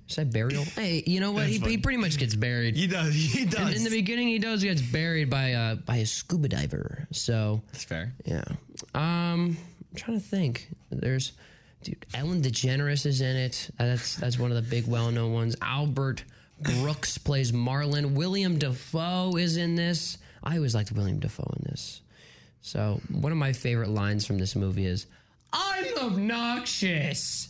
said 0.07 0.33
burial. 0.33 0.65
Hey, 0.75 1.03
you 1.07 1.21
know 1.21 1.33
what? 1.33 1.47
He, 1.47 1.59
he 1.59 1.79
pretty 1.79 1.99
much 1.99 2.19
gets 2.19 2.35
buried. 2.35 2.77
he 2.77 2.87
does 2.87 3.15
he 3.15 3.43
In, 3.43 3.49
does 3.49 3.77
in 3.77 3.85
the 3.85 3.91
beginning, 3.91 4.29
he 4.29 4.39
does 4.39 4.63
gets 4.63 4.83
buried 4.83 5.31
by 5.31 5.53
uh 5.55 5.75
by 5.77 5.97
a 5.97 6.07
scuba 6.07 6.49
diver. 6.49 7.07
So 7.13 7.63
that's 7.73 7.85
fair 7.85 8.13
yeah. 8.25 8.43
Um, 8.95 9.57
I'm 9.91 9.97
trying 9.97 10.21
to 10.21 10.25
think. 10.25 10.69
There's, 10.91 11.33
dude, 11.83 12.05
Ellen 12.15 12.43
DeGeneres 12.43 13.07
is 13.07 13.21
in 13.21 13.37
it. 13.37 13.71
Uh, 13.79 13.87
That's 13.87 14.17
that's 14.17 14.39
one 14.39 14.51
of 14.51 14.57
the 14.57 14.63
big 14.71 14.87
well-known 14.87 15.33
ones. 15.33 15.57
Albert 15.63 16.25
Brooks 16.61 17.19
plays 17.19 17.53
Marlin. 17.53 18.15
William 18.15 18.59
Dafoe 18.59 19.37
is 19.37 19.57
in 19.57 19.75
this. 19.77 20.19
I 20.43 20.57
always 20.57 20.75
liked 20.75 20.93
William 20.93 21.19
Dafoe 21.21 21.53
in 21.59 21.71
this. 21.71 22.01
So 22.63 23.01
one 23.11 23.33
of 23.33 23.39
my 23.39 23.53
favorite 23.53 23.89
lines 23.91 24.27
from 24.27 24.39
this 24.39 24.55
movie 24.57 24.87
is, 24.87 25.07
"I'm 25.53 25.87
obnoxious." 25.99 27.49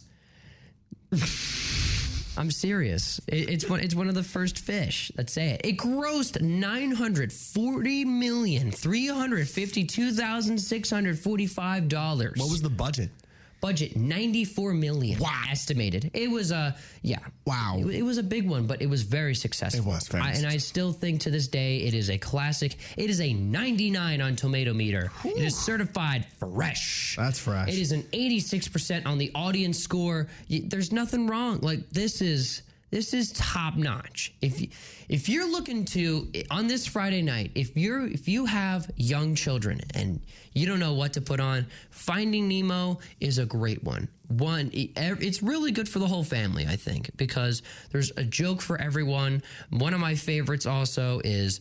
I'm 2.36 2.50
serious. 2.52 3.20
It, 3.26 3.50
it's 3.50 3.68
one. 3.68 3.80
It's 3.80 3.94
one 3.94 4.08
of 4.08 4.14
the 4.14 4.22
first 4.22 4.60
fish 4.60 5.10
Let's 5.16 5.32
say 5.32 5.50
it. 5.50 5.60
It 5.64 5.76
grossed 5.76 6.40
nine 6.40 6.92
hundred 6.92 7.32
forty 7.32 8.04
million 8.04 8.70
three 8.70 9.08
hundred 9.08 9.48
fifty-two 9.48 10.12
thousand 10.12 10.58
six 10.58 10.88
hundred 10.90 11.18
forty-five 11.18 11.88
dollars. 11.88 12.38
what 12.38 12.48
was 12.50 12.62
the 12.62 12.70
budget 12.70 13.10
budget? 13.60 13.96
Ninety-four 13.96 14.74
million. 14.74 15.18
Wow. 15.18 15.42
Estimated. 15.50 16.10
It 16.14 16.30
was 16.30 16.50
a 16.50 16.76
yeah. 17.02 17.18
Wow. 17.46 17.76
It, 17.78 17.96
it 17.96 18.02
was 18.02 18.18
a 18.18 18.22
big 18.22 18.48
one, 18.48 18.66
but 18.66 18.82
it 18.82 18.86
was 18.86 19.02
very 19.02 19.34
successful. 19.34 19.82
It 19.82 19.86
was 19.86 20.14
I, 20.14 20.32
and 20.32 20.46
I 20.46 20.56
still 20.58 20.92
think 20.92 21.22
to 21.22 21.30
this 21.30 21.48
day 21.48 21.78
it 21.78 21.94
is 21.94 22.10
a 22.10 22.18
classic. 22.18 22.76
It 22.96 23.10
is 23.10 23.20
a 23.20 23.32
ninety-nine 23.32 24.20
on 24.20 24.36
Tomato 24.36 24.72
Meter. 24.72 25.10
It 25.24 25.38
is 25.38 25.56
certified 25.56 26.26
fresh. 26.38 27.16
That's 27.16 27.38
fresh. 27.38 27.68
It 27.68 27.78
is 27.78 27.92
an 27.92 28.02
86% 28.12 29.06
on 29.06 29.18
the 29.18 29.30
audience 29.34 29.78
score. 29.78 30.28
There's 30.48 30.92
nothing 30.92 31.26
wrong. 31.26 31.60
Like 31.60 31.90
this 31.90 32.20
is 32.20 32.62
this 32.90 33.12
is 33.12 33.32
top 33.32 33.76
notch. 33.76 34.32
If 34.40 34.60
you, 34.60 34.68
if 35.08 35.28
you're 35.28 35.50
looking 35.50 35.84
to 35.86 36.30
on 36.50 36.66
this 36.66 36.86
Friday 36.86 37.22
night, 37.22 37.52
if 37.54 37.76
you're 37.76 38.06
if 38.06 38.28
you 38.28 38.46
have 38.46 38.90
young 38.96 39.34
children 39.34 39.80
and 39.94 40.20
you 40.54 40.66
don't 40.66 40.80
know 40.80 40.94
what 40.94 41.12
to 41.14 41.20
put 41.20 41.40
on, 41.40 41.66
Finding 41.90 42.48
Nemo 42.48 42.98
is 43.20 43.38
a 43.38 43.46
great 43.46 43.84
one. 43.84 44.08
One, 44.28 44.70
it's 44.72 45.42
really 45.42 45.72
good 45.72 45.88
for 45.88 46.00
the 46.00 46.06
whole 46.06 46.24
family, 46.24 46.66
I 46.66 46.76
think, 46.76 47.10
because 47.16 47.62
there's 47.92 48.12
a 48.16 48.24
joke 48.24 48.60
for 48.60 48.80
everyone. 48.80 49.42
One 49.70 49.94
of 49.94 50.00
my 50.00 50.14
favorites 50.14 50.66
also 50.66 51.20
is 51.24 51.60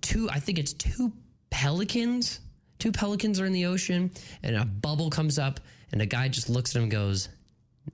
two. 0.00 0.28
I 0.30 0.40
think 0.40 0.58
it's 0.58 0.72
two 0.72 1.12
pelicans. 1.50 2.40
Two 2.78 2.90
pelicans 2.90 3.40
are 3.40 3.46
in 3.46 3.52
the 3.52 3.66
ocean, 3.66 4.10
and 4.42 4.56
a 4.56 4.64
bubble 4.64 5.10
comes 5.10 5.38
up, 5.38 5.60
and 5.92 6.02
a 6.02 6.06
guy 6.06 6.26
just 6.26 6.50
looks 6.50 6.74
at 6.74 6.78
him 6.78 6.84
and 6.84 6.92
goes, 6.92 7.28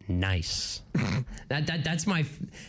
"Nice." 0.06 0.82
that 1.48 1.66
that 1.66 1.84
that's 1.84 2.06
my 2.06 2.24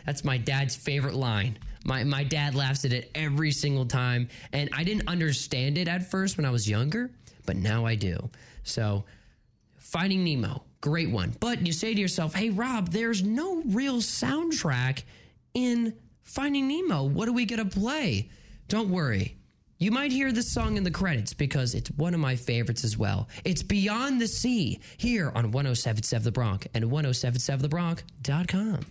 that's 0.06 0.24
my 0.24 0.38
dad's 0.38 0.76
favorite 0.76 1.16
line. 1.16 1.58
My 1.86 2.04
my 2.04 2.24
dad 2.24 2.56
laughs 2.56 2.86
at 2.86 2.94
it 2.94 3.12
every 3.16 3.52
single 3.52 3.86
time, 3.86 4.30
and 4.54 4.70
I 4.74 4.84
didn't 4.84 5.08
understand 5.08 5.78
it 5.78 5.88
at 5.88 6.10
first 6.10 6.38
when 6.38 6.46
I 6.46 6.50
was 6.50 6.70
younger, 6.70 7.12
but 7.46 7.56
now 7.56 7.86
I 7.86 7.96
do. 7.96 8.30
So, 8.64 9.06
Finding 9.78 10.24
Nemo, 10.24 10.64
great 10.82 11.10
one. 11.10 11.36
But 11.40 11.66
you 11.66 11.74
say 11.74 11.94
to 11.94 12.00
yourself, 12.00 12.36
"Hey 12.36 12.50
Rob, 12.50 12.90
there's 12.90 13.24
no 13.24 13.62
real 13.64 13.98
soundtrack 13.98 15.04
in 15.54 15.94
Finding 16.24 16.68
Nemo. 16.68 17.04
What 17.04 17.28
are 17.28 17.34
we 17.34 17.46
gonna 17.46 17.66
play?" 17.66 18.30
Don't 18.68 18.90
worry. 18.90 19.39
You 19.82 19.92
might 19.92 20.12
hear 20.12 20.34
this 20.34 20.52
song 20.52 20.76
in 20.76 20.84
the 20.84 20.92
credits 20.92 21.34
because 21.34 21.74
it's 21.74 21.90
one 21.92 22.14
of 22.14 22.20
my 22.20 22.36
favorites 22.36 22.84
as 22.84 22.98
well. 22.98 23.30
It's 23.46 23.64
Beyond 23.64 24.20
the 24.20 24.28
Sea 24.28 24.78
here 24.98 25.32
on 25.34 25.52
1077 25.52 26.26
The 26.26 26.32
Bronc 26.34 26.68
and 26.74 26.84
1077thebronc.com. 26.84 28.82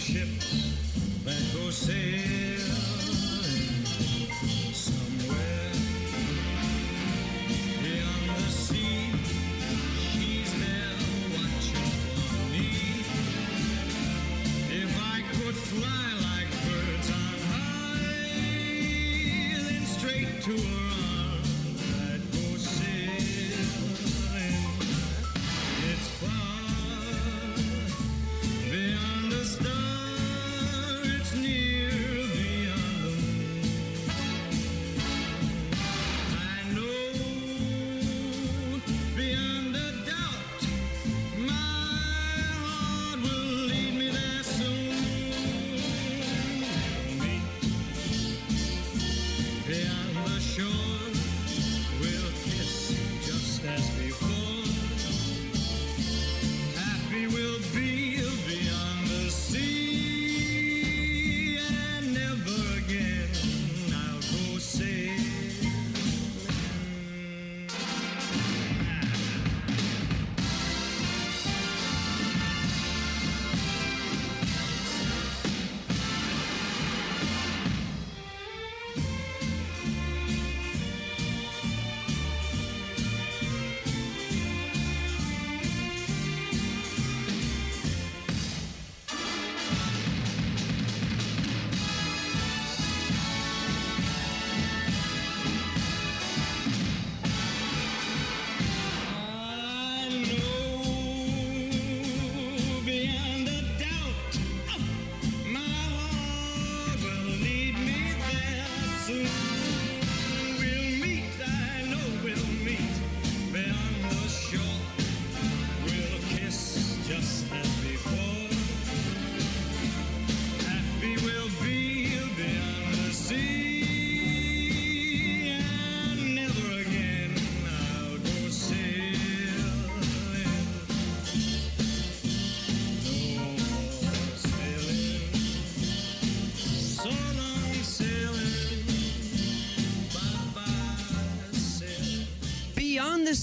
ships 0.00 1.22
that 1.24 1.54
go 1.54 1.70
sailing. 1.70 2.39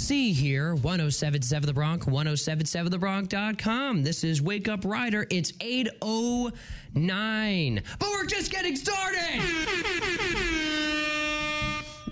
The 0.08 0.14
Sea 0.14 0.32
here, 0.32 0.74
1077 0.74 1.68
The 1.68 1.74
Bronc, 1.74 2.06
1077thebronc.com. 2.06 4.04
This 4.04 4.24
is 4.24 4.42
Wake 4.42 4.70
Up 4.70 4.86
Rider. 4.86 5.28
It's 5.30 5.52
809. 5.60 7.84
But 8.00 8.10
we're 8.12 8.26
just 8.26 8.50
getting 8.50 8.78
started. 8.78 9.42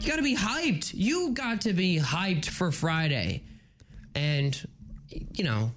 You 0.01 0.07
got 0.09 0.17
to 0.17 0.23
be 0.23 0.35
hyped. 0.35 0.91
You 0.93 1.31
got 1.31 1.61
to 1.61 1.71
be 1.71 1.97
hyped 1.97 2.47
for 2.47 2.73
Friday. 2.73 3.43
And, 4.13 4.61
you 5.09 5.45
know, 5.45 5.71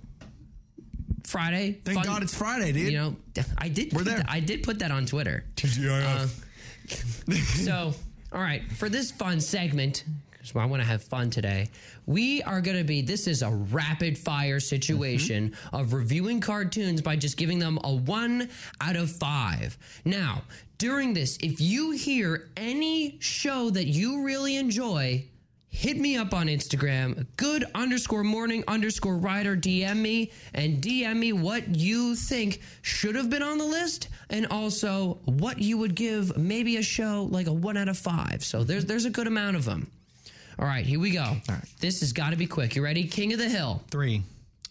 Friday. 1.24 1.78
Thank 1.84 2.04
God 2.04 2.24
it's 2.24 2.34
Friday, 2.34 2.72
dude. 2.72 2.90
You 2.90 2.98
know, 2.98 3.14
I 3.58 3.68
did. 3.68 3.92
We're 3.92 4.02
there. 4.02 4.16
that- 4.16 4.26
I 4.28 4.40
did 4.40 4.64
put 4.64 4.80
that 4.80 4.90
on 4.90 5.06
Twitter. 5.06 5.44
TGIF. 5.54 6.44
Uh, 6.90 6.94
so, 7.62 7.94
all 8.32 8.40
right, 8.40 8.64
for 8.72 8.88
this 8.88 9.12
fun 9.12 9.40
segment, 9.40 10.02
because 10.48 10.62
I 10.62 10.66
want 10.66 10.82
to 10.82 10.88
have 10.88 11.02
fun 11.02 11.30
today, 11.30 11.68
we 12.06 12.42
are 12.42 12.60
going 12.60 12.76
to 12.76 12.84
be. 12.84 13.02
This 13.02 13.26
is 13.26 13.42
a 13.42 13.50
rapid 13.50 14.16
fire 14.16 14.60
situation 14.60 15.50
mm-hmm. 15.50 15.76
of 15.76 15.92
reviewing 15.92 16.40
cartoons 16.40 17.02
by 17.02 17.16
just 17.16 17.36
giving 17.36 17.58
them 17.58 17.78
a 17.84 17.92
one 17.92 18.48
out 18.80 18.96
of 18.96 19.10
five. 19.10 19.76
Now, 20.04 20.42
during 20.78 21.12
this, 21.12 21.36
if 21.40 21.60
you 21.60 21.90
hear 21.90 22.50
any 22.56 23.18
show 23.20 23.70
that 23.70 23.86
you 23.86 24.22
really 24.22 24.56
enjoy, 24.56 25.24
hit 25.68 25.96
me 25.96 26.16
up 26.16 26.32
on 26.32 26.46
Instagram, 26.46 27.26
good 27.36 27.64
underscore 27.74 28.24
morning 28.24 28.64
underscore 28.66 29.16
rider, 29.16 29.56
DM 29.56 29.96
me 29.96 30.32
and 30.54 30.82
DM 30.82 31.16
me 31.16 31.32
what 31.32 31.74
you 31.74 32.14
think 32.14 32.60
should 32.82 33.14
have 33.14 33.28
been 33.28 33.42
on 33.42 33.58
the 33.58 33.64
list 33.64 34.08
and 34.30 34.46
also 34.46 35.18
what 35.24 35.58
you 35.58 35.78
would 35.78 35.94
give 35.94 36.36
maybe 36.36 36.76
a 36.76 36.82
show 36.82 37.28
like 37.30 37.46
a 37.46 37.52
one 37.52 37.76
out 37.76 37.88
of 37.88 37.98
five. 37.98 38.44
So 38.44 38.64
there's 38.64 38.86
there's 38.86 39.04
a 39.04 39.10
good 39.10 39.26
amount 39.26 39.56
of 39.56 39.64
them. 39.64 39.90
All 40.58 40.66
right, 40.66 40.84
here 40.84 40.98
we 40.98 41.10
go. 41.12 41.22
All 41.22 41.36
right. 41.48 41.64
This 41.80 42.00
has 42.00 42.12
got 42.12 42.30
to 42.30 42.36
be 42.36 42.46
quick. 42.46 42.74
You 42.74 42.82
ready? 42.82 43.04
King 43.06 43.32
of 43.32 43.38
the 43.38 43.48
Hill. 43.48 43.82
Three. 43.90 44.22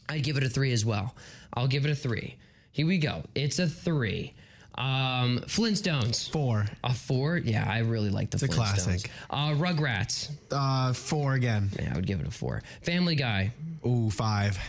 I'd 0.10 0.23
give 0.23 0.38
it 0.38 0.43
a 0.43 0.50
three 0.50 0.73
as 0.73 0.86
well. 0.86 1.15
I'll 1.54 1.67
give 1.67 1.86
it 1.86 1.91
a 1.91 1.95
three. 1.95 2.36
Here 2.71 2.86
we 2.86 2.97
go. 2.97 3.23
It's 3.36 3.60
a 3.60 3.67
three. 3.67 4.34
Um, 4.76 5.39
Flintstones. 5.47 6.30
Four. 6.30 6.65
A 6.84 6.93
four? 6.93 7.38
Yeah, 7.38 7.65
I 7.67 7.80
really 7.80 8.10
like 8.10 8.30
the 8.30 8.36
It's 8.36 8.43
a 8.43 8.47
Flintstones. 8.47 8.84
classic. 8.84 9.12
Uh, 9.30 9.52
Rugrats. 9.52 10.30
Uh, 10.52 10.93
four 10.93 11.34
again. 11.34 11.69
Yeah, 11.80 11.91
I 11.93 11.95
would 11.95 12.06
give 12.06 12.19
it 12.19 12.28
a 12.28 12.32
four. 12.32 12.62
Family 12.84 13.15
Guy. 13.15 13.52
Ooh, 13.86 14.10
five. 14.12 14.60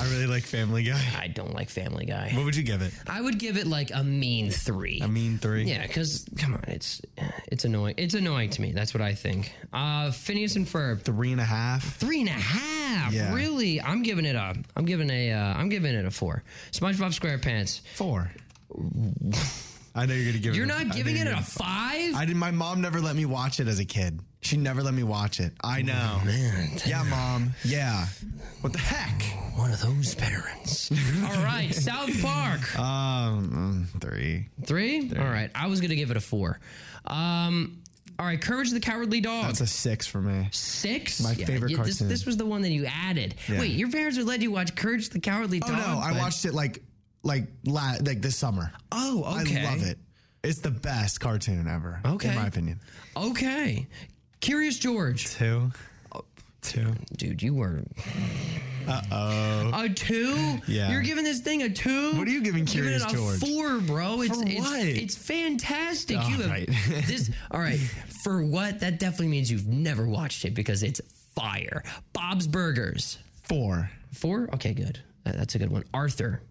I 0.00 0.04
really 0.10 0.26
like 0.26 0.42
Family 0.44 0.82
Guy. 0.82 1.00
I 1.18 1.28
don't 1.28 1.54
like 1.54 1.70
Family 1.70 2.04
Guy. 2.06 2.32
What 2.34 2.44
would 2.44 2.56
you 2.56 2.62
give 2.62 2.82
it? 2.82 2.92
I 3.06 3.20
would 3.20 3.38
give 3.38 3.56
it 3.56 3.66
like 3.66 3.90
a 3.94 4.02
mean 4.02 4.50
three. 4.50 5.00
A 5.00 5.08
mean 5.08 5.38
three. 5.38 5.64
Yeah, 5.64 5.86
because 5.86 6.26
come 6.36 6.54
on, 6.54 6.64
it's 6.68 7.00
it's 7.50 7.64
annoying. 7.64 7.94
It's 7.98 8.14
annoying 8.14 8.50
to 8.50 8.62
me. 8.62 8.72
That's 8.72 8.92
what 8.94 9.00
I 9.02 9.14
think. 9.14 9.52
Uh, 9.72 10.10
Phineas 10.10 10.56
and 10.56 10.66
Ferb. 10.66 11.02
Three 11.02 11.32
and 11.32 11.40
a 11.40 11.44
half. 11.44 11.96
Three 11.96 12.20
and 12.20 12.28
a 12.28 12.32
half. 12.32 13.12
Yeah. 13.12 13.34
Really? 13.34 13.80
I'm 13.80 14.02
giving 14.02 14.24
it 14.24 14.36
a. 14.36 14.54
I'm 14.76 14.84
giving 14.84 15.10
a. 15.10 15.32
Uh, 15.32 15.54
I'm 15.54 15.68
giving 15.68 15.94
it 15.94 16.04
a 16.04 16.10
four. 16.10 16.42
SpongeBob 16.72 17.18
SquarePants. 17.18 17.80
Four. 17.94 18.30
I 19.94 20.06
know 20.06 20.14
you're 20.14 20.26
gonna 20.32 20.38
give 20.42 20.54
You're 20.56 20.66
it. 20.66 20.70
a- 20.70 20.78
not 20.78 20.86
know 20.88 20.94
giving 20.94 21.16
it 21.16 21.26
a 21.26 21.36
five. 21.42 22.14
I 22.14 22.24
did. 22.26 22.36
My 22.36 22.50
mom 22.50 22.80
never 22.80 23.00
let 23.00 23.16
me 23.16 23.24
watch 23.26 23.60
it 23.60 23.68
as 23.68 23.78
a 23.80 23.84
kid. 23.84 24.20
She 24.42 24.56
never 24.56 24.82
let 24.82 24.94
me 24.94 25.02
watch 25.02 25.38
it. 25.38 25.52
I 25.62 25.82
know. 25.82 26.20
man, 26.24 26.70
yeah, 26.86 27.02
mom. 27.02 27.52
Yeah. 27.64 28.06
What 28.62 28.72
the 28.72 28.78
heck? 28.78 29.22
One 29.58 29.70
of 29.70 29.80
those 29.82 30.14
parents. 30.14 30.90
All 31.24 31.44
right, 31.44 31.74
South 31.74 32.10
Park. 32.22 32.78
Um, 32.78 33.86
mm, 33.92 34.00
three. 34.00 34.48
Three? 34.64 35.12
All 35.18 35.24
right. 35.28 35.50
I 35.54 35.66
was 35.66 35.80
gonna 35.82 35.94
give 35.94 36.10
it 36.10 36.16
a 36.16 36.20
four. 36.20 36.58
Um. 37.06 37.76
All 38.18 38.26
right, 38.26 38.40
Courage 38.40 38.70
the 38.70 38.80
Cowardly 38.80 39.22
Dog. 39.22 39.46
That's 39.46 39.62
a 39.62 39.66
six 39.66 40.06
for 40.06 40.20
me. 40.20 40.48
Six? 40.52 41.22
My 41.22 41.32
favorite 41.34 41.68
This, 41.70 41.76
cartoon. 41.78 42.08
this 42.08 42.26
was 42.26 42.36
the 42.36 42.44
one 42.44 42.60
that 42.62 42.70
you 42.70 42.84
added. 42.84 43.34
Yeah. 43.48 43.60
Wait, 43.60 43.70
your 43.70 43.90
parents 43.90 44.18
would 44.18 44.26
let 44.26 44.42
you 44.42 44.50
watch 44.50 44.74
Courage 44.76 45.08
the 45.08 45.20
Cowardly 45.20 45.62
Oh 45.64 45.68
Dog? 45.68 45.78
no, 45.78 45.98
I 45.98 46.12
but- 46.12 46.18
watched 46.20 46.44
it 46.44 46.52
like 46.52 46.82
like 47.22 47.46
la- 47.64 47.96
like 48.02 48.20
this 48.20 48.36
summer. 48.36 48.72
Oh, 48.92 49.40
okay. 49.42 49.60
I 49.66 49.70
love 49.74 49.82
it. 49.86 49.98
It's 50.44 50.60
the 50.60 50.70
best 50.70 51.18
cartoon 51.20 51.66
ever. 51.66 52.00
Okay. 52.04 52.28
in 52.30 52.34
my 52.34 52.46
opinion. 52.46 52.80
Okay. 53.16 53.86
Curious 54.40 54.78
George. 54.78 55.26
Two. 55.34 55.70
Two. 56.62 56.92
Dude, 57.16 57.42
you 57.42 57.54
were 57.54 57.82
Uh 58.86 59.02
oh. 59.12 59.70
a 59.84 59.88
two. 59.88 60.58
Yeah. 60.66 60.90
You're 60.92 61.00
giving 61.02 61.24
this 61.24 61.40
thing 61.40 61.62
a 61.62 61.70
two. 61.70 62.12
What 62.18 62.28
are 62.28 62.30
you 62.30 62.42
giving 62.42 62.64
Giving 62.64 62.82
Curious 62.82 63.02
it 63.04 63.12
a 63.12 63.14
George? 63.14 63.38
four, 63.40 63.78
bro. 63.80 64.20
It's 64.22 64.36
For 64.40 64.46
it's, 64.46 64.60
what? 64.60 64.80
it's 64.84 65.16
fantastic. 65.16 66.18
All 66.18 66.28
you 66.30 66.36
have 66.36 66.50
right. 66.50 66.66
this. 67.06 67.30
All 67.50 67.60
right. 67.60 67.78
For 68.24 68.42
what? 68.44 68.80
That 68.80 68.98
definitely 68.98 69.28
means 69.28 69.50
you've 69.50 69.66
never 69.68 70.06
watched 70.06 70.44
it 70.44 70.54
because 70.54 70.82
it's 70.82 71.00
fire. 71.34 71.82
Bob's 72.12 72.46
Burgers. 72.46 73.18
Four. 73.44 73.90
Four. 74.12 74.48
Okay, 74.54 74.74
good. 74.74 74.98
That's 75.24 75.54
a 75.54 75.58
good 75.58 75.70
one. 75.70 75.84
Arthur. 75.94 76.42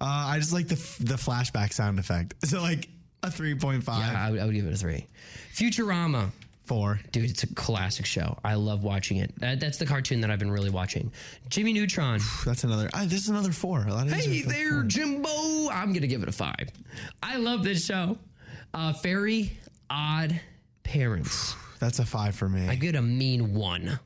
Uh, 0.00 0.04
I 0.04 0.38
just 0.38 0.52
like 0.52 0.68
the 0.68 0.74
f- 0.74 0.98
the 1.00 1.14
flashback 1.14 1.72
sound 1.72 1.98
effect. 1.98 2.34
So 2.46 2.60
like 2.60 2.88
a 3.24 3.30
three 3.30 3.54
point 3.56 3.82
five. 3.82 4.12
Yeah, 4.12 4.26
I 4.26 4.30
would, 4.30 4.40
I 4.40 4.44
would 4.46 4.54
give 4.54 4.66
it 4.66 4.72
a 4.72 4.76
three. 4.76 5.06
Futurama. 5.54 6.30
Four. 6.64 7.00
Dude, 7.10 7.28
it's 7.28 7.42
a 7.42 7.52
classic 7.54 8.06
show. 8.06 8.38
I 8.44 8.54
love 8.54 8.84
watching 8.84 9.16
it. 9.18 9.38
That, 9.40 9.58
that's 9.58 9.78
the 9.78 9.86
cartoon 9.86 10.20
that 10.20 10.30
I've 10.30 10.38
been 10.38 10.50
really 10.50 10.70
watching. 10.70 11.12
Jimmy 11.48 11.72
Neutron. 11.72 12.20
That's 12.46 12.62
another. 12.64 12.88
This 13.06 13.22
is 13.24 13.28
another 13.28 13.52
four. 13.52 13.84
A 13.84 13.92
lot 13.92 14.06
of 14.06 14.12
these 14.12 14.24
Hey 14.24 14.42
there, 14.42 14.70
four. 14.70 14.82
Jimbo. 14.84 15.68
I'm 15.70 15.92
gonna 15.92 16.06
give 16.06 16.22
it 16.22 16.28
a 16.28 16.32
five. 16.32 16.70
I 17.22 17.36
love 17.36 17.64
this 17.64 17.84
show. 17.84 18.16
Uh, 18.72 18.92
Very 19.02 19.52
Odd 19.90 20.40
Parents. 20.84 21.54
That's 21.80 21.98
a 21.98 22.04
five 22.04 22.36
for 22.36 22.48
me. 22.48 22.68
I 22.68 22.76
get 22.76 22.94
a 22.94 23.02
mean 23.02 23.54
one. 23.54 23.98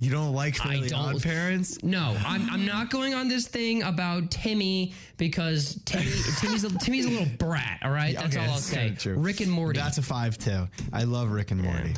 You 0.00 0.10
don't 0.10 0.32
like 0.32 0.64
I 0.64 0.80
don't- 0.86 0.92
Odd 1.16 1.22
Parents? 1.22 1.82
No, 1.82 2.16
I'm, 2.24 2.48
I'm 2.50 2.64
not 2.66 2.90
going 2.90 3.14
on 3.14 3.28
this 3.28 3.48
thing 3.48 3.82
about 3.82 4.30
Timmy 4.30 4.94
because 5.16 5.80
Timmy 5.84 6.10
Timmy's 6.38 6.64
a, 6.64 6.78
Timmy's 6.78 7.06
a 7.06 7.10
little 7.10 7.26
brat. 7.38 7.80
All 7.82 7.90
right, 7.90 8.14
that's 8.14 8.36
Okay, 8.36 8.46
all 8.46 8.52
I'll 8.52 8.58
say. 8.58 8.94
true. 8.98 9.14
Rick 9.16 9.40
and 9.40 9.50
Morty. 9.50 9.78
That's 9.80 9.98
a 9.98 10.02
five 10.02 10.38
too. 10.38 10.68
I 10.92 11.04
love 11.04 11.30
Rick 11.30 11.50
and 11.50 11.60
Morty. 11.62 11.94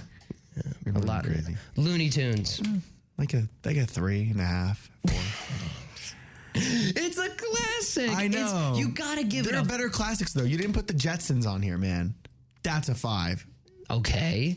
a 0.94 0.98
lot. 1.00 1.24
crazy. 1.24 1.56
Looney 1.76 2.08
Tunes. 2.10 2.60
Mm, 2.60 2.80
like 3.18 3.34
a 3.34 3.46
like 3.64 3.76
a 3.76 3.86
three 3.86 4.30
and 4.30 4.40
a 4.40 4.44
half. 4.44 4.90
It's 6.52 7.16
a 7.16 7.28
classic. 7.28 8.10
I 8.10 8.24
It's- 8.24 8.52
know. 8.52 8.74
you 8.76 8.88
gotta 8.88 9.22
give 9.22 9.46
it. 9.46 9.50
there 9.50 9.60
it 9.60 9.62
are 9.62 9.68
better 9.68 9.88
classics 9.88 10.32
though. 10.32 10.42
You 10.42 10.56
didn't 10.58 10.72
put 10.72 10.88
the 10.88 10.94
Jetsons 10.94 11.46
on 11.46 11.62
here, 11.62 11.78
man. 11.78 12.12
That's 12.64 12.88
a 12.88 12.94
five. 12.94 13.46
Okay. 13.88 14.56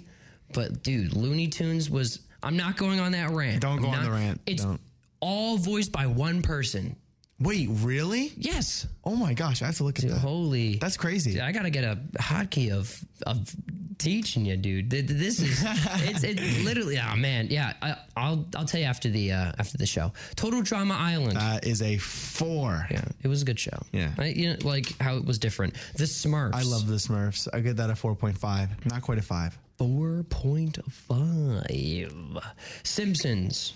But 0.53 0.81
dude, 0.83 1.13
Looney 1.13 1.47
Tunes 1.47 1.89
was 1.91 2.19
I'm 2.43 2.57
not 2.57 2.77
going 2.77 2.99
on 2.99 3.13
that 3.13 3.29
rant. 3.31 3.61
Don't 3.61 3.77
go 3.81 3.87
I'm 3.87 3.93
on 3.93 3.99
not- 3.99 4.05
the 4.05 4.11
rant. 4.11 4.41
It's 4.45 4.63
Don't. 4.63 4.81
all 5.19 5.57
voiced 5.57 5.91
by 5.91 6.07
one 6.07 6.41
person. 6.41 6.95
Wait, 7.39 7.67
really? 7.71 8.31
Yes. 8.37 8.87
Oh 9.03 9.15
my 9.15 9.33
gosh, 9.33 9.61
I 9.61 9.65
have 9.65 9.77
to 9.77 9.83
look 9.83 9.97
at 9.97 10.03
Dude, 10.03 10.11
that. 10.11 10.19
holy 10.19 10.75
That's 10.75 10.95
crazy. 10.97 11.31
Dude, 11.33 11.41
I 11.41 11.51
gotta 11.51 11.71
get 11.71 11.83
a 11.83 11.99
hotkey 12.17 12.71
of 12.71 13.03
of 13.25 13.53
teaching 13.97 14.45
you, 14.45 14.55
dude. 14.55 14.89
Th- 14.91 15.05
th- 15.07 15.19
This 15.19 15.39
is 15.41 15.61
it's 15.65 16.23
it's 16.23 16.63
literally 16.63 16.99
oh 16.99 17.15
man, 17.17 17.47
yeah. 17.49 17.73
I, 17.81 17.95
I'll 18.15 18.45
I'll 18.55 18.65
tell 18.65 18.79
you 18.79 18.85
after 18.85 19.09
the 19.09 19.31
uh, 19.33 19.51
after 19.57 19.77
the 19.77 19.85
show. 19.87 20.13
Total 20.35 20.61
Drama 20.61 20.93
Island. 20.93 21.37
is 21.65 21.81
a 21.81 21.97
four. 21.97 22.87
yeah, 22.91 23.03
it 23.23 23.27
was 23.27 23.41
a 23.41 23.45
good 23.45 23.59
show. 23.59 23.77
Yeah. 23.91 24.11
I, 24.17 24.25
you 24.27 24.51
know, 24.51 24.57
like 24.63 24.95
how 25.01 25.17
it 25.17 25.25
was 25.25 25.37
different. 25.39 25.73
The 25.95 26.05
Smurfs. 26.05 26.53
I 26.53 26.61
love 26.63 26.87
the 26.87 26.95
Smurfs. 26.95 27.47
I 27.51 27.59
get 27.59 27.77
that 27.77 27.89
a 27.89 27.95
four 27.95 28.15
point 28.15 28.37
five. 28.37 28.69
Not 28.85 29.01
quite 29.01 29.17
a 29.17 29.21
five. 29.23 29.57
Four 29.77 30.23
point 30.29 30.77
five. 30.89 32.37
Simpsons. 32.83 33.73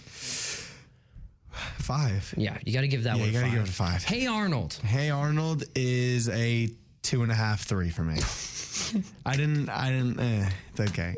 Five. 1.79 2.33
Yeah, 2.37 2.57
you 2.65 2.73
got 2.73 2.81
to 2.81 2.87
give 2.87 3.03
that 3.03 3.15
Yeah, 3.17 3.21
one. 3.23 3.33
you 3.33 3.33
gotta 3.33 3.45
five. 3.45 3.53
give 3.53 3.63
it 3.63 3.69
a 3.69 3.73
five. 3.73 4.03
Hey 4.03 4.27
Arnold. 4.27 4.73
Hey 4.83 5.09
Arnold 5.09 5.63
is 5.75 6.29
a 6.29 6.69
two 7.01 7.23
and 7.23 7.31
a 7.31 7.35
half, 7.35 7.63
three 7.63 7.89
for 7.89 8.03
me. 8.03 8.19
I 9.25 9.35
didn't. 9.35 9.69
I 9.69 9.89
didn't. 9.89 10.19
Eh, 10.19 10.49
it's 10.75 10.79
okay. 10.91 11.15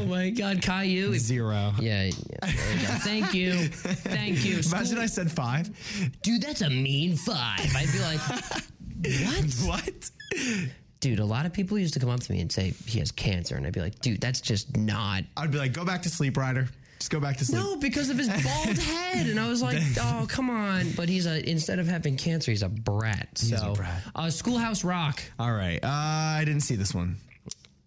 oh 0.00 0.06
my 0.06 0.30
God, 0.30 0.62
Caillou. 0.62 1.14
Zero. 1.18 1.72
Yeah. 1.78 2.04
yeah 2.04 2.10
there 2.40 2.50
you 2.74 2.86
go. 2.86 2.94
Thank 2.94 3.34
you. 3.34 3.52
Thank 3.68 4.44
you. 4.46 4.60
Imagine 4.66 4.98
I 4.98 5.06
said 5.06 5.30
five. 5.30 5.68
Dude, 6.22 6.40
that's 6.42 6.62
a 6.62 6.70
mean 6.70 7.16
five. 7.16 7.60
I'd 7.76 7.92
be 7.92 8.00
like, 8.00 8.20
what? 9.66 9.82
What? 9.84 10.10
Dude, 11.04 11.18
a 11.20 11.24
lot 11.26 11.44
of 11.44 11.52
people 11.52 11.78
used 11.78 11.92
to 11.92 12.00
come 12.00 12.08
up 12.08 12.20
to 12.20 12.32
me 12.32 12.40
and 12.40 12.50
say 12.50 12.72
he 12.86 12.98
has 12.98 13.12
cancer, 13.12 13.56
and 13.56 13.66
I'd 13.66 13.74
be 13.74 13.80
like, 13.80 14.00
dude, 14.00 14.22
that's 14.22 14.40
just 14.40 14.74
not. 14.74 15.22
I'd 15.36 15.50
be 15.50 15.58
like, 15.58 15.74
go 15.74 15.84
back 15.84 16.00
to 16.04 16.08
sleep, 16.08 16.34
Ryder. 16.38 16.66
Just 16.98 17.10
go 17.10 17.20
back 17.20 17.36
to 17.36 17.44
sleep. 17.44 17.60
No, 17.60 17.76
because 17.76 18.08
of 18.08 18.16
his 18.16 18.28
bald 18.28 18.78
head, 18.78 19.26
and 19.26 19.38
I 19.38 19.46
was 19.46 19.60
like, 19.60 19.76
oh, 20.00 20.24
come 20.30 20.48
on. 20.48 20.92
But 20.92 21.10
he's 21.10 21.26
a 21.26 21.46
instead 21.46 21.78
of 21.78 21.86
having 21.86 22.16
cancer, 22.16 22.52
he's 22.52 22.62
a 22.62 22.70
brat. 22.70 23.36
So, 23.36 23.72
a 23.72 23.74
brat. 23.74 24.02
Uh, 24.14 24.30
Schoolhouse 24.30 24.82
Rock. 24.82 25.22
All 25.38 25.52
right. 25.52 25.78
Uh, 25.84 25.88
I 25.90 26.42
didn't 26.46 26.62
see 26.62 26.74
this 26.76 26.94
one. 26.94 27.16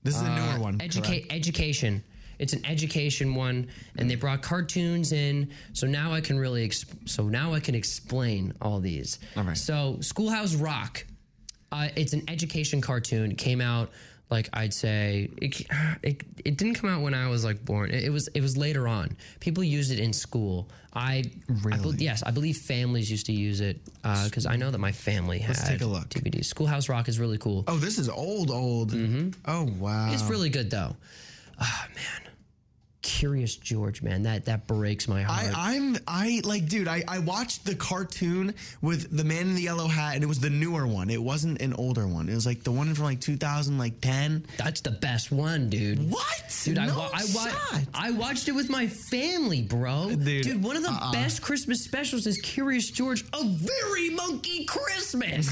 This 0.04 0.16
is 0.16 0.22
a 0.22 0.30
newer 0.36 0.50
Uh, 0.50 0.60
one. 0.60 0.80
Educate 0.80 1.26
education. 1.32 2.04
It's 2.38 2.54
an 2.54 2.64
education 2.68 3.34
one, 3.34 3.70
and 3.98 4.08
they 4.12 4.14
brought 4.14 4.44
cartoons 4.44 5.12
in. 5.12 5.50
So 5.74 5.88
now 5.88 6.14
I 6.14 6.22
can 6.22 6.38
really, 6.38 6.70
exp- 6.70 7.10
so 7.10 7.24
now 7.24 7.56
I 7.56 7.62
can 7.62 7.74
explain 7.74 8.54
all 8.62 8.80
these. 8.80 9.18
All 9.36 9.42
right. 9.44 9.58
So 9.58 9.98
Schoolhouse 10.02 10.54
Rock, 10.54 11.04
uh, 11.72 11.90
it's 11.96 12.14
an 12.14 12.24
education 12.28 12.82
cartoon. 12.82 13.32
It 13.32 13.38
came 13.38 13.62
out 13.62 13.90
like 14.30 14.50
I'd 14.54 14.74
say 14.74 15.30
it, 15.42 15.62
it. 16.04 16.22
It 16.44 16.58
didn't 16.58 16.76
come 16.76 16.90
out 16.90 17.02
when 17.02 17.14
I 17.14 17.30
was 17.30 17.46
like 17.46 17.64
born. 17.64 17.92
It, 17.92 18.04
it 18.06 18.10
was 18.10 18.28
it 18.30 18.42
was 18.42 18.58
later 18.58 18.88
on. 18.88 19.16
People 19.40 19.64
used 19.64 19.92
it 19.92 20.00
in 20.00 20.12
school. 20.14 20.68
I, 20.94 21.24
I 21.72 21.78
bel- 21.78 21.96
yes, 21.96 22.24
I 22.24 22.32
believe 22.32 22.58
families 22.58 23.12
used 23.12 23.28
to 23.28 23.32
use 23.32 23.62
it 23.62 23.80
because 24.26 24.46
I 24.46 24.56
know 24.56 24.72
that 24.72 24.80
my 24.80 24.92
family 24.92 25.38
had 25.40 25.56
Let's 25.56 25.70
take 25.70 25.82
a 25.82 25.86
look. 25.86 26.10
DVDs. 26.10 26.46
Schoolhouse 26.46 26.90
Rock 26.90 27.08
is 27.08 27.20
really 27.20 27.38
cool. 27.38 27.64
Oh, 27.68 27.78
this 27.78 28.00
is 28.00 28.10
old, 28.10 28.50
old. 28.50 28.94
Oh 29.46 29.70
wow. 29.78 30.12
It's 30.12 30.24
really 30.24 30.50
good 30.50 30.72
though. 30.72 30.96
Ah 31.60 31.88
man, 31.96 32.27
Curious 33.08 33.56
George, 33.56 34.02
man, 34.02 34.24
that 34.24 34.46
that 34.46 34.68
breaks 34.68 35.08
my 35.08 35.24
heart. 35.24 35.56
I, 35.56 35.76
I'm 35.76 35.98
I 36.06 36.42
like, 36.44 36.68
dude. 36.68 36.90
I, 36.90 37.06
I 37.08 37.20
watched 37.20 37.66
the 37.66 37.74
cartoon 37.74 38.54
with 38.82 39.16
the 39.16 39.24
man 39.24 39.44
in 39.48 39.56
the 39.56 39.62
yellow 39.62 39.88
hat, 39.88 40.16
and 40.16 40.24
it 40.24 40.28
was 40.28 40.42
the 40.42 40.50
newer 40.50 40.86
one. 40.86 41.10
It 41.10 41.24
wasn't 41.24 41.62
an 41.62 41.74
older 41.74 42.06
one. 42.06 42.28
It 42.28 42.36
was 42.36 42.46
like 42.46 42.64
the 42.64 42.72
one 42.72 42.94
from 42.94 43.06
like 43.06 43.22
2000, 43.22 43.78
like 43.78 44.02
10. 44.02 44.46
That's 44.58 44.82
the 44.82 44.92
best 44.92 45.32
one, 45.32 45.70
dude. 45.70 46.12
What, 46.12 46.24
Dude, 46.66 46.78
I, 46.78 46.88
No 46.88 46.98
wa- 46.98 47.10
I, 47.14 47.26
wa-. 47.34 47.80
I 47.94 48.12
watched 48.12 48.50
it 48.50 48.52
with 48.54 48.70
my 48.70 48.88
family, 48.88 49.62
bro. 49.62 50.10
Dude, 50.14 50.62
one 50.62 50.76
of 50.76 50.84
the 50.84 50.90
uh-uh. 50.90 51.14
best 51.14 51.42
Christmas 51.42 51.84
specials 51.86 52.28
is 52.28 52.38
Curious 52.42 52.92
George, 52.92 53.24
A 53.34 53.44
Very 53.44 54.10
Monkey 54.10 54.66
Christmas. 54.66 55.48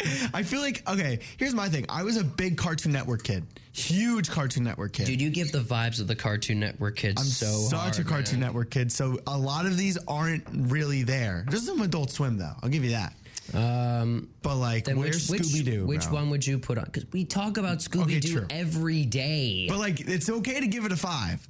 I 0.34 0.42
feel 0.42 0.60
like 0.60 0.82
okay. 0.88 1.18
Here's 1.36 1.54
my 1.54 1.68
thing. 1.68 1.84
I 1.90 2.04
was 2.04 2.16
a 2.16 2.24
big 2.24 2.56
Cartoon 2.56 2.92
Network 2.92 3.22
kid, 3.22 3.44
huge 3.72 4.30
Cartoon 4.30 4.64
Network 4.64 4.92
kid. 4.92 5.06
Dude, 5.06 5.20
you 5.20 5.30
give 5.30 5.52
the 5.52 5.60
vibes 5.60 6.00
of 6.00 6.06
the 6.06 6.16
Cartoon 6.16 6.60
Network 6.60 6.96
kids 6.96 7.20
I'm 7.20 7.26
so 7.28 7.46
such 7.46 7.96
hard, 7.96 7.98
a 7.98 8.04
Cartoon 8.08 8.40
man. 8.40 8.48
Network 8.48 8.70
kid, 8.70 8.90
so 8.92 9.18
a 9.26 9.36
lot 9.38 9.66
of 9.66 9.76
these 9.76 9.98
aren't 10.08 10.44
really 10.52 11.02
there. 11.02 11.44
There's 11.48 11.66
some 11.66 11.80
Adult 11.80 12.10
Swim 12.10 12.36
though. 12.38 12.52
I'll 12.62 12.68
give 12.68 12.84
you 12.84 12.90
that. 12.90 13.14
Um, 13.52 14.28
But 14.42 14.56
like, 14.56 14.86
where's 14.86 15.28
which, 15.28 15.42
Scooby 15.42 15.64
Doo? 15.64 15.86
Which 15.86 16.08
one 16.10 16.30
would 16.30 16.46
you 16.46 16.58
put 16.58 16.78
on? 16.78 16.84
Because 16.84 17.06
we 17.12 17.24
talk 17.24 17.56
about 17.56 17.78
Scooby 17.78 18.20
Doo 18.20 18.32
true. 18.32 18.46
every 18.50 19.04
day. 19.04 19.66
But 19.68 19.78
like, 19.78 20.00
it's 20.00 20.28
okay 20.30 20.60
to 20.60 20.66
give 20.66 20.84
it 20.84 20.92
a 20.92 20.96
five. 20.96 21.46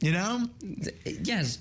You 0.00 0.12
know? 0.12 0.48
Yes. 1.04 1.58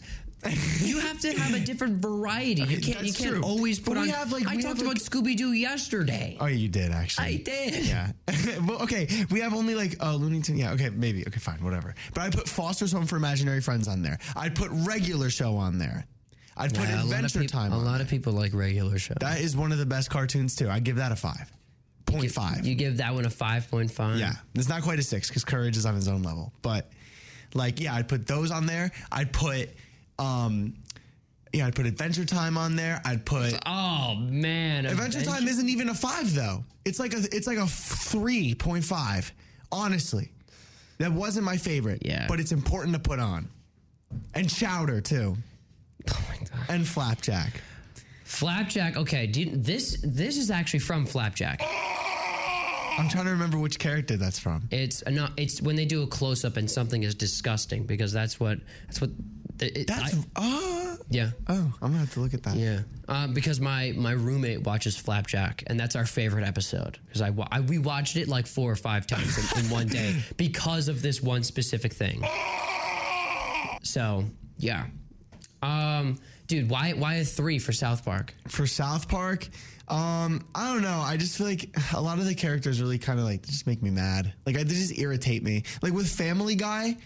You 0.79 0.99
have 0.99 1.19
to 1.19 1.33
have 1.33 1.53
a 1.53 1.59
different 1.59 1.97
variety. 1.97 2.61
You 2.61 2.79
can't. 2.79 3.05
You 3.05 3.13
can't 3.13 3.33
true. 3.35 3.41
always 3.43 3.77
But 3.79 3.95
put 3.95 4.01
we 4.03 4.09
on. 4.09 4.15
have, 4.15 4.31
like- 4.31 4.47
I 4.47 4.55
talked 4.61 4.79
about 4.81 4.93
like- 4.95 4.97
Scooby 5.03 5.35
Doo 5.35 5.51
yesterday. 5.51 6.37
Oh, 6.39 6.45
you 6.45 6.69
did 6.69 6.91
actually. 6.91 7.25
I 7.25 7.35
did. 7.37 7.85
Yeah. 7.85 8.11
well, 8.65 8.81
okay. 8.83 9.07
We 9.31 9.41
have 9.41 9.53
only 9.53 9.75
like 9.75 10.01
uh, 10.01 10.15
Looney 10.15 10.41
Tunes. 10.41 10.59
Yeah. 10.59 10.71
Okay. 10.73 10.89
Maybe. 10.89 11.21
Okay. 11.27 11.39
Fine. 11.39 11.63
Whatever. 11.63 11.93
But 12.13 12.21
I 12.21 12.29
put 12.29 12.47
Foster's 12.47 12.91
Home 12.93 13.05
for 13.05 13.17
Imaginary 13.17 13.61
Friends 13.61 13.87
on 13.87 14.01
there. 14.01 14.17
I'd 14.35 14.55
put 14.55 14.69
regular 14.71 15.29
show 15.29 15.55
on 15.57 15.77
there. 15.77 16.05
I'd 16.55 16.73
put 16.73 16.87
Yeah, 16.89 16.95
a 16.95 17.03
lot 17.03 17.03
of 17.05 17.11
Adventure 17.13 17.39
peop- 17.41 17.51
Time. 17.51 17.71
A 17.73 17.77
lot 17.77 17.93
there. 17.93 18.01
of 18.03 18.07
people 18.09 18.33
like 18.33 18.53
regular 18.53 18.97
show. 18.97 19.15
That 19.19 19.41
is 19.41 19.55
one 19.57 19.71
of 19.71 19.77
the 19.77 19.85
best 19.85 20.09
cartoons 20.09 20.55
too. 20.55 20.69
I'd 20.69 20.83
give 20.83 20.97
that 20.97 21.11
a 21.11 21.15
five. 21.15 21.51
Point 22.05 22.31
five. 22.31 22.65
You 22.65 22.75
give 22.75 22.97
that 22.97 23.13
one 23.13 23.25
a 23.25 23.29
five 23.29 23.69
point 23.69 23.91
five. 23.91 24.17
Yeah, 24.19 24.33
it's 24.55 24.67
not 24.69 24.81
quite 24.83 24.97
a 24.99 25.03
six 25.03 25.27
because 25.27 25.43
Courage 25.45 25.77
is 25.77 25.85
on 25.85 25.95
his 25.95 26.07
own 26.07 26.23
level. 26.23 26.51
But 26.61 26.89
like, 27.53 27.79
yeah, 27.79 27.93
I'd 27.93 28.07
put 28.07 28.25
those 28.25 28.49
on 28.51 28.65
there. 28.65 28.91
I'd 29.11 29.31
put, 29.31 29.69
um, 30.19 30.75
yeah, 31.53 31.65
I'd 31.65 31.73
put 31.75 31.87
Adventure 31.87 32.25
Time 32.25 32.57
on 32.57 32.75
there. 32.75 33.01
I'd 33.05 33.25
put 33.25 33.53
Oh 33.65 34.15
man, 34.19 34.85
Adventure 34.85 35.23
Time 35.23 35.47
isn't 35.47 35.67
even 35.69 35.89
a 35.89 35.93
five 35.95 36.33
though. 36.35 36.63
It's 36.85 36.99
like 36.99 37.13
a 37.13 37.19
it's 37.35 37.47
like 37.47 37.57
a 37.57 37.65
three 37.67 38.53
point 38.53 38.83
five. 38.83 39.31
Honestly, 39.71 40.31
that 40.99 41.11
wasn't 41.11 41.45
my 41.45 41.57
favorite. 41.57 42.03
Yeah. 42.05 42.25
but 42.27 42.39
it's 42.39 42.51
important 42.51 42.93
to 42.93 42.99
put 42.99 43.19
on. 43.19 43.47
And 44.35 44.49
Chowder 44.49 45.01
too, 45.01 45.37
Oh 46.11 46.25
my 46.29 46.37
god. 46.37 46.65
and 46.69 46.87
Flapjack. 46.87 47.61
Flapjack. 48.25 48.97
Okay, 48.97 49.25
do 49.27 49.41
you- 49.41 49.55
this 49.55 49.97
this 50.03 50.37
is 50.37 50.51
actually 50.51 50.79
from 50.79 51.05
Flapjack. 51.05 51.61
I'm 52.97 53.07
trying 53.07 53.25
to 53.25 53.31
remember 53.31 53.57
which 53.57 53.79
character 53.79 54.17
that's 54.17 54.37
from. 54.37 54.67
It's 54.71 55.03
uh, 55.07 55.11
no. 55.11 55.29
It's 55.37 55.61
when 55.61 55.75
they 55.75 55.85
do 55.85 56.03
a 56.03 56.07
close 56.07 56.43
up 56.43 56.57
and 56.57 56.69
something 56.69 57.03
is 57.03 57.15
disgusting 57.15 57.83
because 57.85 58.11
that's 58.11 58.39
what 58.39 58.59
that's 58.87 58.99
what. 59.01 59.09
It, 59.61 59.87
That's 59.87 60.15
I- 60.35 60.91
uh, 60.93 60.95
yeah. 61.09 61.31
oh, 61.47 61.73
I'm 61.81 61.89
gonna 61.89 61.99
have 61.99 62.13
to 62.13 62.19
look 62.19 62.33
at 62.33 62.43
that. 62.43 62.55
Yeah, 62.55 62.79
uh, 63.07 63.27
because 63.27 63.59
my 63.59 63.93
my 63.97 64.11
roommate 64.11 64.61
watches 64.63 64.95
Flapjack, 64.97 65.63
and 65.67 65.79
that's 65.79 65.95
our 65.95 66.05
favorite 66.05 66.45
episode. 66.47 66.97
Because 67.07 67.21
I, 67.21 67.33
I 67.51 67.59
we 67.61 67.77
watched 67.79 68.15
it 68.15 68.27
like 68.27 68.47
four 68.47 68.71
or 68.71 68.75
five 68.75 69.07
times 69.07 69.37
in, 69.53 69.65
in 69.65 69.69
one 69.71 69.87
day 69.87 70.15
because 70.37 70.87
of 70.87 71.01
this 71.01 71.21
one 71.21 71.43
specific 71.43 71.93
thing. 71.93 72.23
So 73.83 74.25
yeah, 74.57 74.85
um, 75.61 76.17
dude, 76.47 76.69
why 76.69 76.91
why 76.93 77.15
a 77.15 77.25
three 77.25 77.59
for 77.59 77.71
South 77.73 78.05
Park? 78.05 78.33
for 78.47 78.67
South 78.67 79.07
Park, 79.07 79.47
um, 79.87 80.45
I 80.53 80.73
don't 80.73 80.81
know. 80.83 80.99
I 81.03 81.17
just 81.17 81.37
feel 81.37 81.47
like 81.47 81.69
a 81.93 82.01
lot 82.01 82.19
of 82.19 82.25
the 82.25 82.35
characters 82.35 82.81
really 82.81 82.99
kind 82.99 83.19
of 83.19 83.25
like 83.25 83.45
just 83.45 83.65
make 83.67 83.81
me 83.81 83.89
mad. 83.89 84.33
Like 84.45 84.57
I, 84.57 84.63
they 84.63 84.75
just 84.75 84.97
irritate 84.97 85.43
me. 85.43 85.63
Like 85.81 85.93
with 85.93 86.07
Family 86.09 86.55
Guy. 86.55 86.97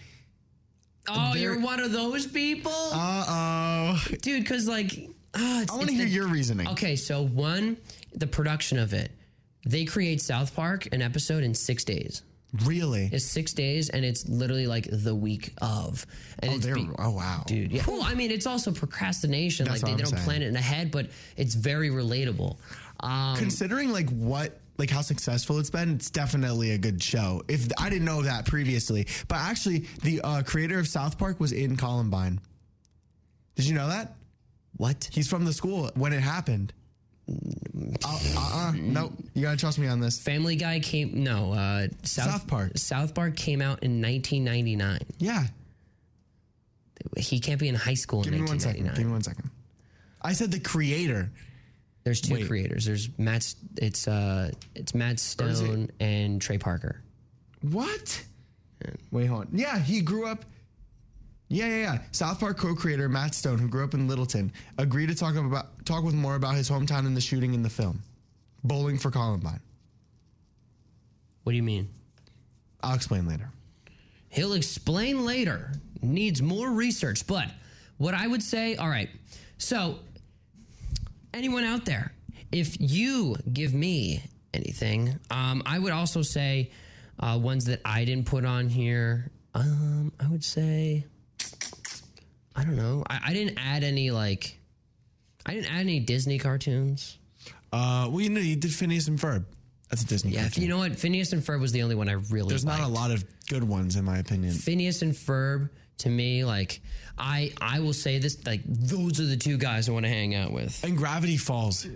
Oh, 1.08 1.34
you're 1.34 1.60
one 1.60 1.80
of 1.80 1.92
those 1.92 2.26
people, 2.26 2.72
Uh 2.72 3.24
oh. 3.28 4.04
dude. 4.22 4.42
Because 4.42 4.66
like, 4.66 4.92
ah, 5.34 5.62
it's, 5.62 5.72
I 5.72 5.76
want 5.76 5.88
to 5.88 5.94
hear 5.94 6.04
the- 6.06 6.10
your 6.10 6.28
reasoning. 6.28 6.68
Okay, 6.68 6.96
so 6.96 7.22
one, 7.26 7.76
the 8.14 8.26
production 8.26 8.78
of 8.78 8.92
it, 8.94 9.10
they 9.66 9.84
create 9.84 10.20
South 10.20 10.54
Park 10.54 10.88
an 10.92 11.02
episode 11.02 11.42
in 11.44 11.54
six 11.54 11.84
days. 11.84 12.22
Really? 12.64 13.10
It's 13.12 13.24
six 13.24 13.52
days, 13.52 13.90
and 13.90 14.04
it's 14.04 14.28
literally 14.28 14.66
like 14.68 14.86
the 14.90 15.14
week 15.14 15.52
of. 15.60 16.06
And 16.38 16.52
Oh, 16.52 16.54
it's 16.56 16.64
they're 16.66 16.76
be- 16.76 16.88
oh 16.98 17.10
wow, 17.10 17.42
dude. 17.46 17.72
Yeah. 17.72 17.82
Well, 17.86 18.02
I 18.04 18.14
mean, 18.14 18.30
it's 18.30 18.46
also 18.46 18.70
procrastination. 18.72 19.66
That's 19.66 19.82
like 19.82 19.90
they, 19.96 20.02
they 20.04 20.08
don't 20.10 20.22
plan 20.24 20.40
it 20.42 20.46
in 20.46 20.56
ahead, 20.56 20.90
but 20.92 21.08
it's 21.36 21.54
very 21.54 21.90
relatable. 21.90 22.56
Um, 23.00 23.36
Considering 23.36 23.90
like 23.92 24.08
what 24.10 24.60
like 24.76 24.90
how 24.90 25.00
successful 25.00 25.58
it's 25.58 25.70
been, 25.70 25.94
it's 25.94 26.10
definitely 26.10 26.72
a 26.72 26.78
good 26.78 27.02
show. 27.02 27.42
If 27.48 27.68
I 27.78 27.88
didn't 27.90 28.04
know 28.04 28.22
that 28.22 28.46
previously, 28.46 29.06
but 29.28 29.36
actually 29.36 29.86
the 30.02 30.20
uh, 30.22 30.42
creator 30.42 30.78
of 30.78 30.88
South 30.88 31.18
Park 31.18 31.40
was 31.40 31.52
in 31.52 31.76
Columbine. 31.76 32.40
Did 33.54 33.66
you 33.66 33.74
know 33.74 33.88
that? 33.88 34.14
what? 34.76 35.08
He's 35.12 35.28
from 35.28 35.44
the 35.44 35.52
school 35.52 35.90
when 35.94 36.12
it 36.12 36.20
happened. 36.20 36.72
Uh 38.04 38.18
uh. 38.36 38.72
Nope. 38.76 39.12
You 39.32 39.42
gotta 39.42 39.56
trust 39.56 39.78
me 39.78 39.86
on 39.86 40.00
this. 40.00 40.18
Family 40.18 40.56
Guy 40.56 40.80
came. 40.80 41.22
No, 41.22 41.52
uh, 41.52 41.88
South, 42.02 42.30
South 42.30 42.46
Park. 42.46 42.72
South 42.76 43.14
Park 43.14 43.36
came 43.36 43.62
out 43.62 43.82
in 43.82 44.02
1999. 44.02 45.00
Yeah. 45.18 45.46
He 47.16 47.40
can't 47.40 47.60
be 47.60 47.68
in 47.68 47.74
high 47.74 47.94
school 47.94 48.22
Give 48.22 48.32
in 48.32 48.44
me 48.44 48.48
one 48.48 48.60
second. 48.60 48.84
1999. 48.84 48.96
Give 48.96 49.06
me 49.06 49.12
one 49.12 49.22
second. 49.22 49.50
I 50.20 50.32
said 50.32 50.50
the 50.50 50.60
creator. 50.60 51.30
There's 52.04 52.20
two 52.20 52.34
Wait. 52.34 52.46
creators. 52.46 52.84
There's 52.84 53.08
Matt. 53.18 53.54
It's 53.78 54.06
uh, 54.06 54.50
it's 54.74 54.94
Matt 54.94 55.14
is 55.14 55.20
it- 55.22 55.24
Stone 55.24 55.90
and 56.00 56.40
Trey 56.40 56.58
Parker. 56.58 57.02
What? 57.62 58.22
Wait, 59.10 59.26
hold 59.26 59.42
on. 59.42 59.48
Yeah, 59.52 59.78
he 59.78 60.02
grew 60.02 60.26
up. 60.26 60.44
Yeah, 61.48 61.66
yeah, 61.68 61.76
yeah. 61.76 61.98
South 62.12 62.40
Park 62.40 62.58
co-creator 62.58 63.08
Matt 63.08 63.34
Stone, 63.34 63.58
who 63.58 63.68
grew 63.68 63.84
up 63.84 63.94
in 63.94 64.06
Littleton, 64.08 64.52
agreed 64.76 65.08
to 65.08 65.14
talk 65.14 65.34
about 65.36 65.84
talk 65.86 66.04
with 66.04 66.14
more 66.14 66.34
about 66.34 66.54
his 66.56 66.68
hometown 66.68 67.06
and 67.06 67.16
the 67.16 67.20
shooting 67.20 67.54
in 67.54 67.62
the 67.62 67.70
film, 67.70 68.02
Bowling 68.64 68.98
for 68.98 69.10
Columbine. 69.10 69.60
What 71.44 71.52
do 71.52 71.56
you 71.56 71.62
mean? 71.62 71.88
I'll 72.82 72.94
explain 72.94 73.26
later. 73.26 73.48
He'll 74.28 74.54
explain 74.54 75.24
later. 75.24 75.72
Needs 76.02 76.42
more 76.42 76.70
research. 76.70 77.26
But 77.26 77.46
what 77.98 78.12
I 78.14 78.26
would 78.26 78.42
say, 78.42 78.76
all 78.76 78.88
right. 78.88 79.08
So, 79.58 79.98
anyone 81.34 81.64
out 81.64 81.84
there, 81.84 82.12
if 82.52 82.76
you 82.80 83.36
give 83.52 83.74
me 83.74 84.22
anything, 84.52 85.18
um, 85.30 85.62
I 85.66 85.78
would 85.78 85.92
also 85.92 86.22
say 86.22 86.70
uh, 87.18 87.38
ones 87.40 87.66
that 87.66 87.80
I 87.84 88.04
didn't 88.04 88.26
put 88.26 88.44
on 88.44 88.68
here. 88.68 89.30
Um, 89.54 90.12
I 90.20 90.28
would 90.28 90.44
say, 90.44 91.04
I 92.56 92.64
don't 92.64 92.76
know. 92.76 93.04
I, 93.08 93.20
I 93.26 93.32
didn't 93.32 93.58
add 93.58 93.84
any 93.84 94.10
like, 94.10 94.58
I 95.46 95.54
didn't 95.54 95.72
add 95.72 95.80
any 95.80 96.00
Disney 96.00 96.38
cartoons. 96.38 97.18
Uh, 97.72 98.08
well, 98.10 98.20
you 98.20 98.30
know, 98.30 98.40
you 98.40 98.56
did 98.56 98.72
Phineas 98.72 99.08
and 99.08 99.18
Ferb 99.18 99.44
That's 99.90 100.02
a 100.02 100.06
Disney. 100.06 100.30
Yeah, 100.30 100.42
cartoon. 100.42 100.62
you 100.62 100.68
know 100.68 100.78
what? 100.78 100.96
Phineas 100.96 101.32
and 101.32 101.42
Ferb 101.42 101.60
was 101.60 101.72
the 101.72 101.82
only 101.82 101.96
one 101.96 102.08
I 102.08 102.12
really. 102.12 102.48
There's 102.48 102.64
not 102.64 102.80
a 102.80 102.86
lot 102.86 103.10
of 103.10 103.24
good 103.48 103.64
ones 103.64 103.96
in 103.96 104.04
my 104.04 104.18
opinion. 104.18 104.54
Phineas 104.54 105.02
and 105.02 105.12
Ferb 105.12 105.70
to 105.98 106.08
me, 106.08 106.44
like 106.44 106.80
I 107.16 107.52
I 107.60 107.80
will 107.80 107.92
say 107.92 108.18
this, 108.18 108.44
like 108.44 108.62
those 108.66 109.20
are 109.20 109.24
the 109.26 109.36
two 109.36 109.56
guys 109.56 109.88
I 109.88 109.92
want 109.92 110.04
to 110.04 110.10
hang 110.10 110.34
out 110.34 110.52
with. 110.52 110.82
And 110.84 110.96
Gravity 110.96 111.36
Falls. 111.36 111.86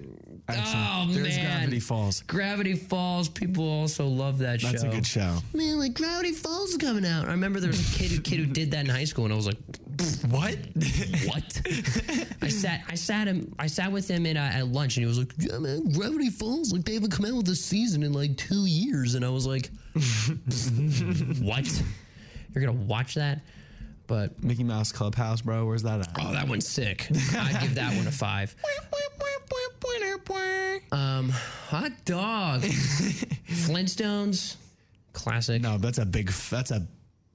Actually, 0.51 0.83
oh 0.83 1.07
there's 1.13 1.37
man, 1.37 1.59
Gravity 1.59 1.81
Falls. 1.81 2.23
Gravity 2.23 2.75
Falls. 2.75 3.29
People 3.29 3.65
also 3.65 4.07
love 4.07 4.39
that 4.39 4.61
show. 4.61 4.71
That's 4.71 4.85
a 4.85 4.89
good 4.89 5.07
show. 5.07 5.39
Man, 5.53 5.79
like 5.79 5.95
Gravity 5.95 6.33
Falls 6.33 6.71
is 6.71 6.77
coming 6.77 7.05
out. 7.05 7.27
I 7.27 7.33
remember 7.33 7.59
there 7.61 7.69
was 7.69 7.81
a 7.81 7.99
kid, 7.99 8.23
kid 8.23 8.39
who 8.39 8.47
did 8.47 8.71
that 8.71 8.85
in 8.85 8.91
high 8.91 9.05
school, 9.05 9.25
and 9.25 9.33
I 9.33 9.37
was 9.37 9.47
like, 9.47 9.59
"What? 10.31 10.57
what?" 11.27 11.61
I 12.43 12.49
sat, 12.49 12.83
I 12.89 12.95
sat 12.95 13.27
him, 13.27 13.55
I 13.59 13.67
sat 13.67 13.91
with 13.91 14.09
him 14.09 14.25
in, 14.25 14.37
uh, 14.37 14.51
at 14.55 14.69
lunch, 14.69 14.97
and 14.97 15.03
he 15.03 15.09
was 15.09 15.19
like, 15.19 15.35
"Yeah, 15.37 15.59
man, 15.59 15.91
Gravity 15.93 16.31
Falls, 16.31 16.73
like 16.73 16.85
they 16.85 16.95
haven't 16.95 17.11
come 17.11 17.27
out 17.27 17.35
with 17.35 17.49
a 17.49 17.57
season 17.57 18.03
in 18.05 18.13
like 18.13 18.37
two 18.37 18.67
years," 18.67 19.17
and 19.17 19.25
I 19.25 19.31
was 19.31 19.47
like, 19.47 19.71
"What? 21.43 21.83
You're 22.55 22.65
gonna 22.65 22.73
watch 22.73 23.17
that?" 23.17 23.41
But 24.09 24.43
Mickey 24.43 24.65
Mouse 24.65 24.91
Clubhouse, 24.91 25.41
bro, 25.43 25.65
where's 25.67 25.85
that 25.85 26.01
at? 26.01 26.09
Oh, 26.19 26.33
that 26.33 26.49
one's 26.49 26.67
sick. 26.67 27.07
I'd 27.37 27.59
give 27.61 27.77
that 27.77 27.95
one 27.97 28.07
a 28.09 28.11
five. 28.11 28.57
Um, 30.91 31.29
hot 31.69 31.93
dog, 32.05 32.63
Flintstones, 33.49 34.57
classic. 35.13 35.61
No, 35.63 35.77
that's 35.79 35.99
a 35.99 36.07
big. 36.07 36.31
That's 36.31 36.71
a 36.71 36.87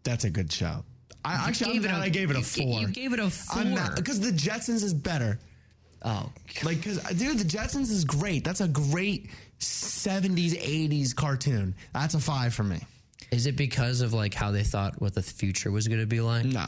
that's 0.04 0.24
a 0.24 0.30
good 0.30 0.52
show. 0.52 0.84
I 1.26 1.48
actually 1.48 1.74
gave 1.74 1.86
it 1.86 1.92
a- 1.92 1.96
I 1.96 2.10
gave 2.10 2.30
it 2.32 2.36
a 2.36 2.40
you- 2.40 2.46
four. 2.46 2.80
you 2.82 2.88
gave 2.88 3.14
it 3.14 3.20
a 3.20 3.30
four. 3.30 3.64
because 3.96 4.20
the 4.20 4.32
Jetsons 4.32 4.84
is 4.84 4.94
better. 4.94 5.40
Oh, 6.04 6.32
like 6.64 6.78
because 6.78 6.98
dude, 7.16 7.38
the 7.40 7.46
Jetsons 7.46 7.92
is 7.92 8.04
great. 8.06 8.44
That's 8.44 8.62
a 8.62 8.68
great 8.68 9.30
'70s 9.60 10.54
'80s 10.60 11.16
cartoon. 11.16 11.76
That's 11.94 12.14
a 12.16 12.20
five 12.20 12.54
for 12.54 12.64
me. 12.64 12.80
Is 13.34 13.46
it 13.48 13.56
because 13.58 14.02
of 14.02 14.14
like 14.14 14.34
how 14.34 14.52
they 14.52 14.64
thought 14.64 15.02
what 15.02 15.14
the 15.16 15.24
future 15.24 15.72
was 15.72 15.88
going 15.88 16.00
to 16.02 16.06
be 16.08 16.22
like? 16.22 16.46
No, 16.46 16.68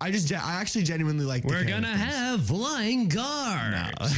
I 0.00 0.10
just 0.10 0.32
I 0.32 0.54
actually 0.60 0.84
genuinely 0.84 1.24
like. 1.26 1.44
We're 1.44 1.64
gonna 1.64 1.88
have 1.96 2.46
flying 2.46 3.08
cars. 3.10 4.14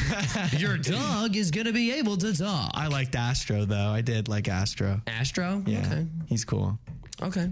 Your 0.61 0.77
dog 0.95 1.35
is 1.35 1.51
gonna 1.51 1.73
be 1.73 1.91
able 1.93 2.15
to 2.17 2.33
talk. 2.37 2.71
I 2.75 2.87
liked 2.87 3.15
Astro 3.15 3.65
though. 3.65 3.89
I 3.89 4.01
did 4.01 4.27
like 4.29 4.47
Astro. 4.47 5.01
Astro? 5.07 5.63
Yeah, 5.65 5.79
Okay. 5.87 6.05
he's 6.27 6.45
cool. 6.45 6.77
Okay. 7.21 7.49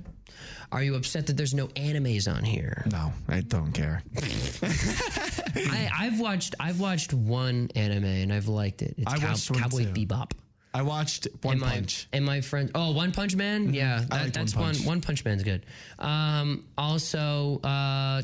Are 0.71 0.81
you 0.81 0.95
upset 0.95 1.27
that 1.27 1.35
there's 1.35 1.53
no 1.53 1.67
animes 1.69 2.33
on 2.33 2.43
here? 2.45 2.83
No, 2.89 3.11
I 3.27 3.41
don't 3.41 3.73
care. 3.73 4.01
I, 4.63 5.89
I've 5.99 6.19
watched 6.19 6.55
I've 6.59 6.79
watched 6.79 7.13
one 7.13 7.69
anime 7.75 8.05
and 8.05 8.31
I've 8.31 8.47
liked 8.47 8.81
it. 8.81 8.95
It's 8.97 9.11
I 9.13 9.17
Cow- 9.17 9.35
Cowboy 9.59 9.83
too. 9.85 9.91
Bebop. 10.05 10.31
I 10.73 10.83
watched 10.83 11.27
One 11.41 11.53
and 11.53 11.61
my, 11.61 11.69
Punch. 11.69 12.07
And 12.13 12.25
my 12.25 12.41
friend, 12.41 12.71
oh, 12.75 12.91
One 12.91 13.11
Punch 13.11 13.35
Man, 13.35 13.73
yeah, 13.73 13.97
I 13.97 13.99
that, 13.99 14.11
liked 14.23 14.33
that's 14.35 14.55
One 14.55 14.63
one. 14.65 14.73
Punch. 14.75 14.87
One 14.87 15.01
Punch 15.01 15.25
Man's 15.25 15.43
good. 15.43 15.65
Um, 15.99 16.65
also, 16.77 17.59
uh, 17.63 18.21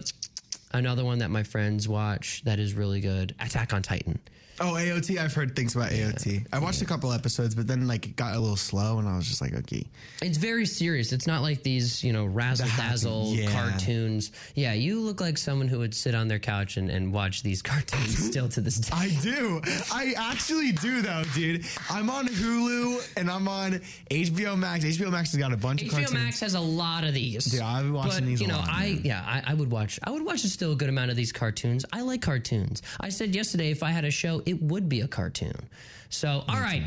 another 0.71 1.03
one 1.03 1.19
that 1.19 1.29
my 1.29 1.43
friends 1.43 1.87
watch 1.87 2.43
that 2.45 2.59
is 2.59 2.73
really 2.73 3.01
good, 3.01 3.35
Attack 3.39 3.73
on 3.73 3.81
Titan. 3.81 4.19
Oh, 4.59 4.73
AOT. 4.73 5.17
I've 5.19 5.33
heard 5.33 5.55
things 5.55 5.75
about 5.75 5.91
AOT. 5.91 6.47
I 6.51 6.57
watched 6.59 6.81
a 6.81 6.85
couple 6.85 7.13
episodes, 7.13 7.53
but 7.53 7.67
then 7.67 7.87
like 7.87 8.07
it 8.07 8.15
got 8.15 8.35
a 8.35 8.39
little 8.39 8.55
slow, 8.55 8.97
and 8.97 9.07
I 9.07 9.15
was 9.15 9.27
just 9.27 9.39
like, 9.39 9.53
okay. 9.53 9.85
It's 10.21 10.37
very 10.37 10.65
serious. 10.65 11.13
It's 11.13 11.27
not 11.27 11.43
like 11.43 11.61
these, 11.61 12.03
you 12.03 12.11
know, 12.11 12.25
razzle 12.25 12.67
dazzle 12.75 13.33
yeah. 13.33 13.51
cartoons. 13.51 14.31
Yeah, 14.55 14.73
you 14.73 14.99
look 14.99 15.21
like 15.21 15.37
someone 15.37 15.67
who 15.67 15.79
would 15.79 15.93
sit 15.93 16.15
on 16.15 16.27
their 16.27 16.39
couch 16.39 16.77
and, 16.77 16.89
and 16.89 17.13
watch 17.13 17.43
these 17.43 17.61
cartoons 17.63 18.17
still 18.29 18.49
to 18.49 18.61
this 18.61 18.77
day. 18.77 18.89
I 18.93 19.09
do. 19.21 19.61
I 19.91 20.15
actually 20.17 20.71
do 20.71 21.01
though, 21.01 21.23
dude. 21.35 21.63
I'm 21.89 22.09
on 22.09 22.27
Hulu 22.27 23.13
and 23.15 23.29
I'm 23.29 23.47
on 23.47 23.81
HBO 24.09 24.57
Max. 24.57 24.83
HBO 24.83 25.11
Max 25.11 25.31
has 25.33 25.39
got 25.39 25.53
a 25.53 25.57
bunch 25.57 25.83
of 25.83 25.89
cartoons. 25.89 26.11
HBO. 26.11 26.13
Max 26.15 26.39
has 26.39 26.55
a 26.55 26.59
lot 26.59 27.03
of 27.03 27.13
these. 27.13 27.53
Yeah, 27.53 27.67
I've 27.67 27.83
been 27.83 27.93
watching 27.93 28.21
but, 28.21 28.25
these 28.25 28.41
a 28.41 28.43
You 28.43 28.49
know, 28.49 28.57
lot, 28.57 28.69
I 28.69 28.93
man. 28.93 29.01
yeah, 29.03 29.23
I, 29.25 29.51
I 29.51 29.53
would 29.53 29.69
watch. 29.69 29.99
I 30.03 30.09
would 30.09 30.25
watch 30.25 30.39
still 30.47 30.71
a 30.71 30.75
good 30.75 30.89
amount 30.89 31.11
of 31.11 31.17
these 31.17 31.31
cartoons. 31.31 31.85
I 31.93 32.01
like 32.01 32.21
cartoons. 32.21 32.81
I 32.99 33.09
said 33.09 33.35
yesterday 33.35 33.69
if 33.69 33.83
I 33.83 33.91
had 33.91 34.05
a 34.05 34.11
show, 34.11 34.41
it 34.47 34.61
would 34.63 34.87
be 34.89 35.01
a 35.01 35.07
cartoon. 35.07 35.69
So 36.09 36.43
all 36.47 36.59
right. 36.59 36.83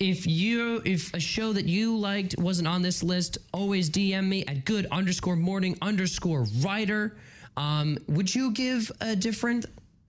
If 0.00 0.26
you 0.26 0.80
if 0.84 1.12
a 1.12 1.20
show 1.20 1.52
that 1.52 1.66
you 1.66 1.96
liked 1.96 2.36
wasn't 2.38 2.68
on 2.68 2.82
this 2.82 3.02
list, 3.02 3.38
always 3.52 3.90
DM 3.90 4.26
me 4.28 4.44
at 4.46 4.64
good 4.64 4.86
underscore 4.90 5.36
morning 5.36 5.76
underscore 5.82 6.46
rider. 6.60 7.16
Um, 7.56 7.98
would 8.06 8.32
you 8.32 8.52
give 8.52 8.90
a 9.00 9.16
different, 9.16 9.66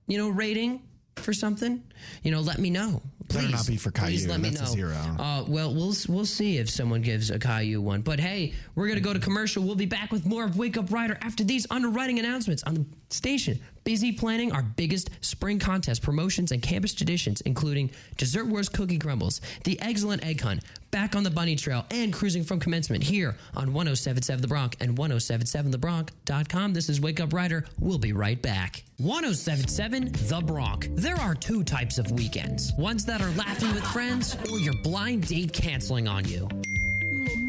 you 0.07 0.17
know, 0.19 0.29
rating 0.29 0.83
for 1.15 1.33
something? 1.33 1.81
You 2.21 2.31
know, 2.31 2.39
let 2.39 2.59
me 2.59 2.69
know. 2.69 3.01
Better 3.27 3.41
Please, 3.47 3.51
not 3.51 3.67
be 3.67 3.77
for 3.77 3.91
please 3.91 4.21
Caillou. 4.25 4.31
let 4.31 4.41
me 4.41 4.49
That's 4.49 4.61
a 4.61 4.63
know. 4.65 4.69
zero. 4.71 4.95
Uh, 5.19 5.43
well, 5.47 5.73
we'll 5.73 5.95
we'll 6.07 6.25
see 6.25 6.57
if 6.57 6.69
someone 6.69 7.01
gives 7.01 7.29
a 7.31 7.37
Caillou 7.39 7.81
one. 7.81 8.01
But 8.01 8.19
hey, 8.19 8.53
we're 8.75 8.87
gonna 8.87 8.99
go 9.01 9.13
to 9.13 9.19
commercial. 9.19 9.63
We'll 9.63 9.75
be 9.75 9.85
back 9.87 10.11
with 10.11 10.25
more 10.25 10.45
of 10.45 10.55
Wake 10.57 10.77
Up 10.77 10.91
Rider 10.91 11.17
after 11.21 11.43
these 11.43 11.65
underwriting 11.71 12.19
announcements 12.19 12.61
on 12.63 12.73
the 12.75 12.85
station. 13.09 13.59
Busy 13.89 14.11
planning 14.11 14.51
our 14.51 14.61
biggest 14.61 15.09
spring 15.21 15.57
contest 15.57 16.03
promotions 16.03 16.51
and 16.51 16.61
campus 16.61 16.93
traditions, 16.93 17.41
including 17.41 17.89
Dessert 18.17 18.45
Wars 18.45 18.69
Cookie 18.69 18.99
Crumbles, 18.99 19.41
the 19.63 19.81
Excellent 19.81 20.23
Egg 20.23 20.41
Hunt, 20.41 20.61
Back 20.91 21.15
on 21.15 21.23
the 21.23 21.31
Bunny 21.31 21.55
Trail, 21.55 21.83
and 21.89 22.13
Cruising 22.13 22.43
from 22.43 22.59
Commencement 22.59 23.01
here 23.01 23.35
on 23.55 23.73
1077 23.73 24.43
The 24.43 24.47
Bronc 24.47 24.75
and 24.79 24.95
1077thebronc.com. 24.95 26.73
This 26.73 26.87
is 26.87 27.01
Wake 27.01 27.19
Up 27.19 27.33
Rider. 27.33 27.65
We'll 27.79 27.97
be 27.97 28.13
right 28.13 28.39
back. 28.39 28.83
1077 28.97 30.11
The 30.27 30.41
Bronc. 30.45 30.87
There 30.91 31.19
are 31.19 31.33
two 31.33 31.63
types 31.63 31.97
of 31.97 32.11
weekends 32.11 32.71
ones 32.73 33.05
that 33.05 33.21
are 33.21 33.31
laughing 33.31 33.73
with 33.73 33.87
friends 33.87 34.37
or 34.51 34.59
your 34.59 34.75
blind 34.83 35.27
date 35.27 35.51
canceling 35.51 36.07
on 36.07 36.25
you. 36.25 36.47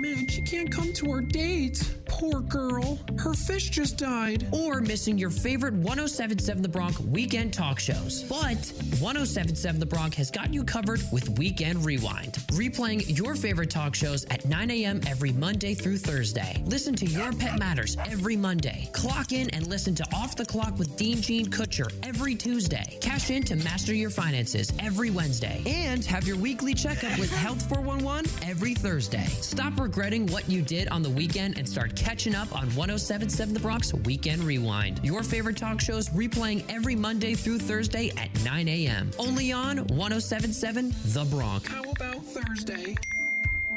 Man, 0.00 0.26
she 0.28 0.40
can't 0.40 0.70
come 0.72 0.94
to 0.94 1.10
our 1.10 1.20
date. 1.20 1.94
Poor 2.06 2.40
girl. 2.40 2.98
Her 3.18 3.34
fish 3.34 3.68
just 3.68 3.98
died. 3.98 4.48
Or 4.50 4.80
missing 4.80 5.18
your 5.18 5.28
favorite 5.28 5.74
1077 5.74 6.62
The 6.62 6.68
Bronc 6.70 6.98
weekend 7.00 7.52
talk 7.52 7.78
shows. 7.78 8.22
But 8.22 8.56
1077 8.98 9.78
The 9.78 9.84
Bronc 9.84 10.14
has 10.14 10.30
got 10.30 10.54
you 10.54 10.64
covered 10.64 11.02
with 11.12 11.28
Weekend 11.38 11.84
Rewind, 11.84 12.32
replaying 12.52 13.16
your 13.18 13.34
favorite 13.34 13.68
talk 13.68 13.94
shows 13.94 14.24
at 14.30 14.46
9 14.46 14.70
a.m. 14.70 15.02
every 15.06 15.32
Monday 15.32 15.74
through 15.74 15.98
Thursday. 15.98 16.62
Listen 16.64 16.94
to 16.94 17.04
Your 17.04 17.32
Pet 17.34 17.58
Matters 17.58 17.98
every 18.06 18.36
Monday. 18.36 18.88
Clock 18.94 19.32
in 19.32 19.50
and 19.50 19.66
listen 19.66 19.94
to 19.96 20.06
Off 20.14 20.34
the 20.34 20.46
Clock 20.46 20.78
with 20.78 20.96
Dean 20.96 21.20
Gene 21.20 21.46
Kutcher 21.46 21.92
every 22.02 22.34
Tuesday. 22.34 22.98
Cash 23.02 23.28
in 23.28 23.42
to 23.44 23.56
master 23.56 23.94
your 23.94 24.10
finances 24.10 24.72
every 24.78 25.10
Wednesday. 25.10 25.62
And 25.66 26.02
have 26.06 26.26
your 26.26 26.38
weekly 26.38 26.72
checkup 26.72 27.18
with 27.18 27.30
Health 27.36 27.68
411 27.68 28.48
every 28.48 28.72
Thursday. 28.74 29.26
Stop 29.26 29.78
regretting 29.90 30.24
what 30.28 30.48
you 30.48 30.62
did 30.62 30.86
on 30.90 31.02
the 31.02 31.10
weekend 31.10 31.58
and 31.58 31.68
start 31.68 31.96
catching 31.96 32.32
up 32.32 32.46
on 32.54 32.62
1077 32.76 33.52
The 33.52 33.58
Bronc 33.58 33.82
Weekend 34.04 34.40
Rewind. 34.44 35.00
Your 35.02 35.24
favorite 35.24 35.56
talk 35.56 35.80
shows 35.80 36.08
replaying 36.10 36.62
every 36.68 36.94
Monday 36.94 37.34
through 37.34 37.58
Thursday 37.58 38.12
at 38.16 38.28
9 38.44 38.68
a.m. 38.68 39.10
Only 39.18 39.50
on 39.50 39.78
1077 39.88 40.94
The 41.06 41.24
Bronc. 41.24 41.66
How 41.66 41.82
about 41.90 42.24
Thursday? 42.24 42.94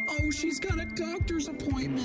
Oh, 0.07 0.29
she's 0.31 0.59
got 0.59 0.79
a 0.79 0.85
doctor's 0.85 1.47
appointment. 1.47 2.03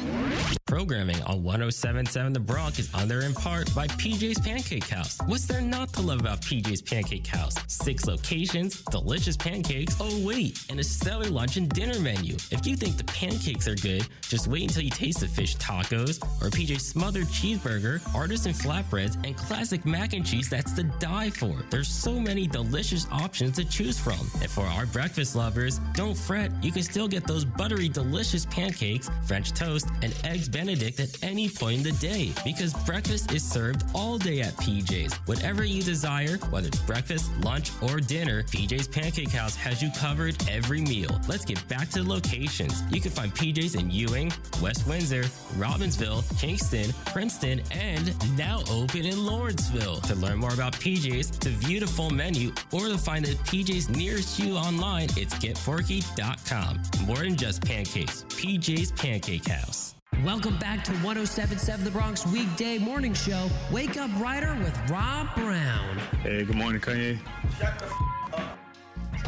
Programming 0.67 1.21
on 1.23 1.43
1077 1.43 2.33
The 2.33 2.41
Bronc 2.41 2.79
is 2.79 2.93
under 2.95 3.23
in 3.23 3.35
part 3.35 3.75
by 3.75 3.87
PJ's 3.87 4.39
Pancake 4.39 4.87
House. 4.87 5.19
What's 5.27 5.47
there 5.47 5.61
not 5.61 5.93
to 5.95 6.03
love 6.03 6.21
about 6.21 6.41
PJ's 6.43 6.83
Pancake 6.83 7.27
House? 7.27 7.55
Six 7.67 8.07
locations, 8.07 8.83
delicious 8.83 9.37
pancakes. 9.37 9.97
Oh, 10.01 10.25
wait, 10.25 10.65
and 10.69 10.79
a 10.79 10.85
stellar 10.85 11.29
lunch 11.31 11.57
and 11.57 11.69
dinner 11.71 11.99
menu. 12.01 12.35
If 12.51 12.67
you 12.67 12.77
think 12.77 12.97
the 12.97 13.05
pancakes 13.05 13.67
are 13.67 13.77
good, 13.77 14.07
just 14.23 14.47
wait 14.47 14.63
until 14.65 14.83
you 14.83 14.91
taste 14.91 15.21
the 15.21 15.29
fish 15.29 15.57
tacos 15.57 16.23
or 16.43 16.51
PJ's 16.51 16.87
smothered 16.87 17.27
cheeseburger, 17.27 18.01
artisan 18.15 18.53
flatbreads, 18.53 19.15
and 19.27 19.37
classic 19.37 19.85
mac 19.87 20.13
and 20.13 20.25
cheese 20.25 20.49
that's 20.49 20.73
to 20.73 20.85
die 21.01 21.31
for. 21.31 21.57
There's 21.71 21.89
so 21.89 22.21
many 22.21 22.47
delicious 22.47 23.07
options 23.11 23.57
to 23.57 23.65
choose 23.65 23.99
from. 23.99 24.21
And 24.41 24.51
for 24.51 24.65
our 24.65 24.87
breakfast 24.87 25.35
lovers, 25.35 25.79
don't 25.95 26.17
fret, 26.17 26.53
you 26.63 26.73
can 26.73 26.83
still 26.83 27.09
get 27.09 27.27
those 27.27 27.45
buttery, 27.45 27.88
delicious 27.89 28.47
pancakes, 28.47 29.11
French 29.27 29.53
toast, 29.53 29.89
and 30.03 30.15
eggs 30.25 30.49
Benedict 30.49 31.01
at 31.01 31.23
any 31.23 31.49
point 31.49 31.79
in 31.79 31.83
the 31.83 31.93
day 31.93 32.33
because 32.45 32.75
breakfast 32.85 33.33
is 33.33 33.43
served 33.43 33.85
all 33.95 34.19
day 34.19 34.41
at 34.41 34.55
PJ's. 34.57 35.15
Whatever 35.27 35.65
you 35.65 35.83
desire, 35.83 36.37
whether 36.51 36.69
it's 36.69 36.81
breakfast, 36.81 37.31
lunch, 37.41 37.71
or 37.83 38.01
dinner, 38.01 38.43
PJ's 38.45 38.89
Pancake 38.89 39.31
House 39.31 39.55
has 39.57 39.83
you 39.83 39.91
covered 39.99 40.37
every 40.49 40.81
meal. 40.81 41.21
Let's 41.29 41.45
get 41.45 41.67
back 41.69 41.89
to 41.91 42.03
the 42.03 42.09
locations. 42.09 42.83
You 42.91 43.01
can 43.01 43.11
find 43.11 43.35
PJ's 43.35 43.75
in 43.75 43.91
Ewing, 43.91 44.33
West 44.63 44.87
Windsor, 44.87 45.23
Robbinsville, 45.57 46.23
Kingston, 46.41 46.93
Princeton, 47.07 47.61
and 47.71 48.15
now 48.37 48.63
open 48.71 49.05
in 49.05 49.25
Lawrenceville. 49.25 50.01
To 50.03 50.15
learn 50.15 50.39
more 50.39 50.55
about 50.55 50.73
PJ's, 50.75 51.31
to 51.39 51.49
view 51.51 51.81
the 51.81 51.87
full 51.87 52.11
menu, 52.11 52.53
or 52.73 52.89
to 52.89 52.99
find 52.99 53.25
the 53.25 53.35
PJ's 53.45 53.89
nearest 53.89 54.39
you 54.39 54.57
online, 54.57 55.09
it's 55.17 55.35
getforky.com. 55.35 56.81
More 57.07 57.17
than 57.19 57.37
just 57.37 57.63
pancakes, 57.65 57.78
PJ's 57.85 58.93
Pancake 58.93 59.47
House. 59.47 59.95
Welcome 60.25 60.59
back 60.59 60.83
to 60.85 60.93
1077 60.95 61.85
The 61.85 61.91
Bronc 61.91 62.25
weekday 62.27 62.79
morning 62.79 63.15
show. 63.15 63.49
Wake 63.71 63.97
Up 63.97 64.11
Rider 64.19 64.55
with 64.57 64.77
Rob 64.91 65.33
Brown. 65.37 65.99
Hey, 66.23 66.45
good 66.45 66.57
morning, 66.57 66.81
Kanye. 66.81 67.19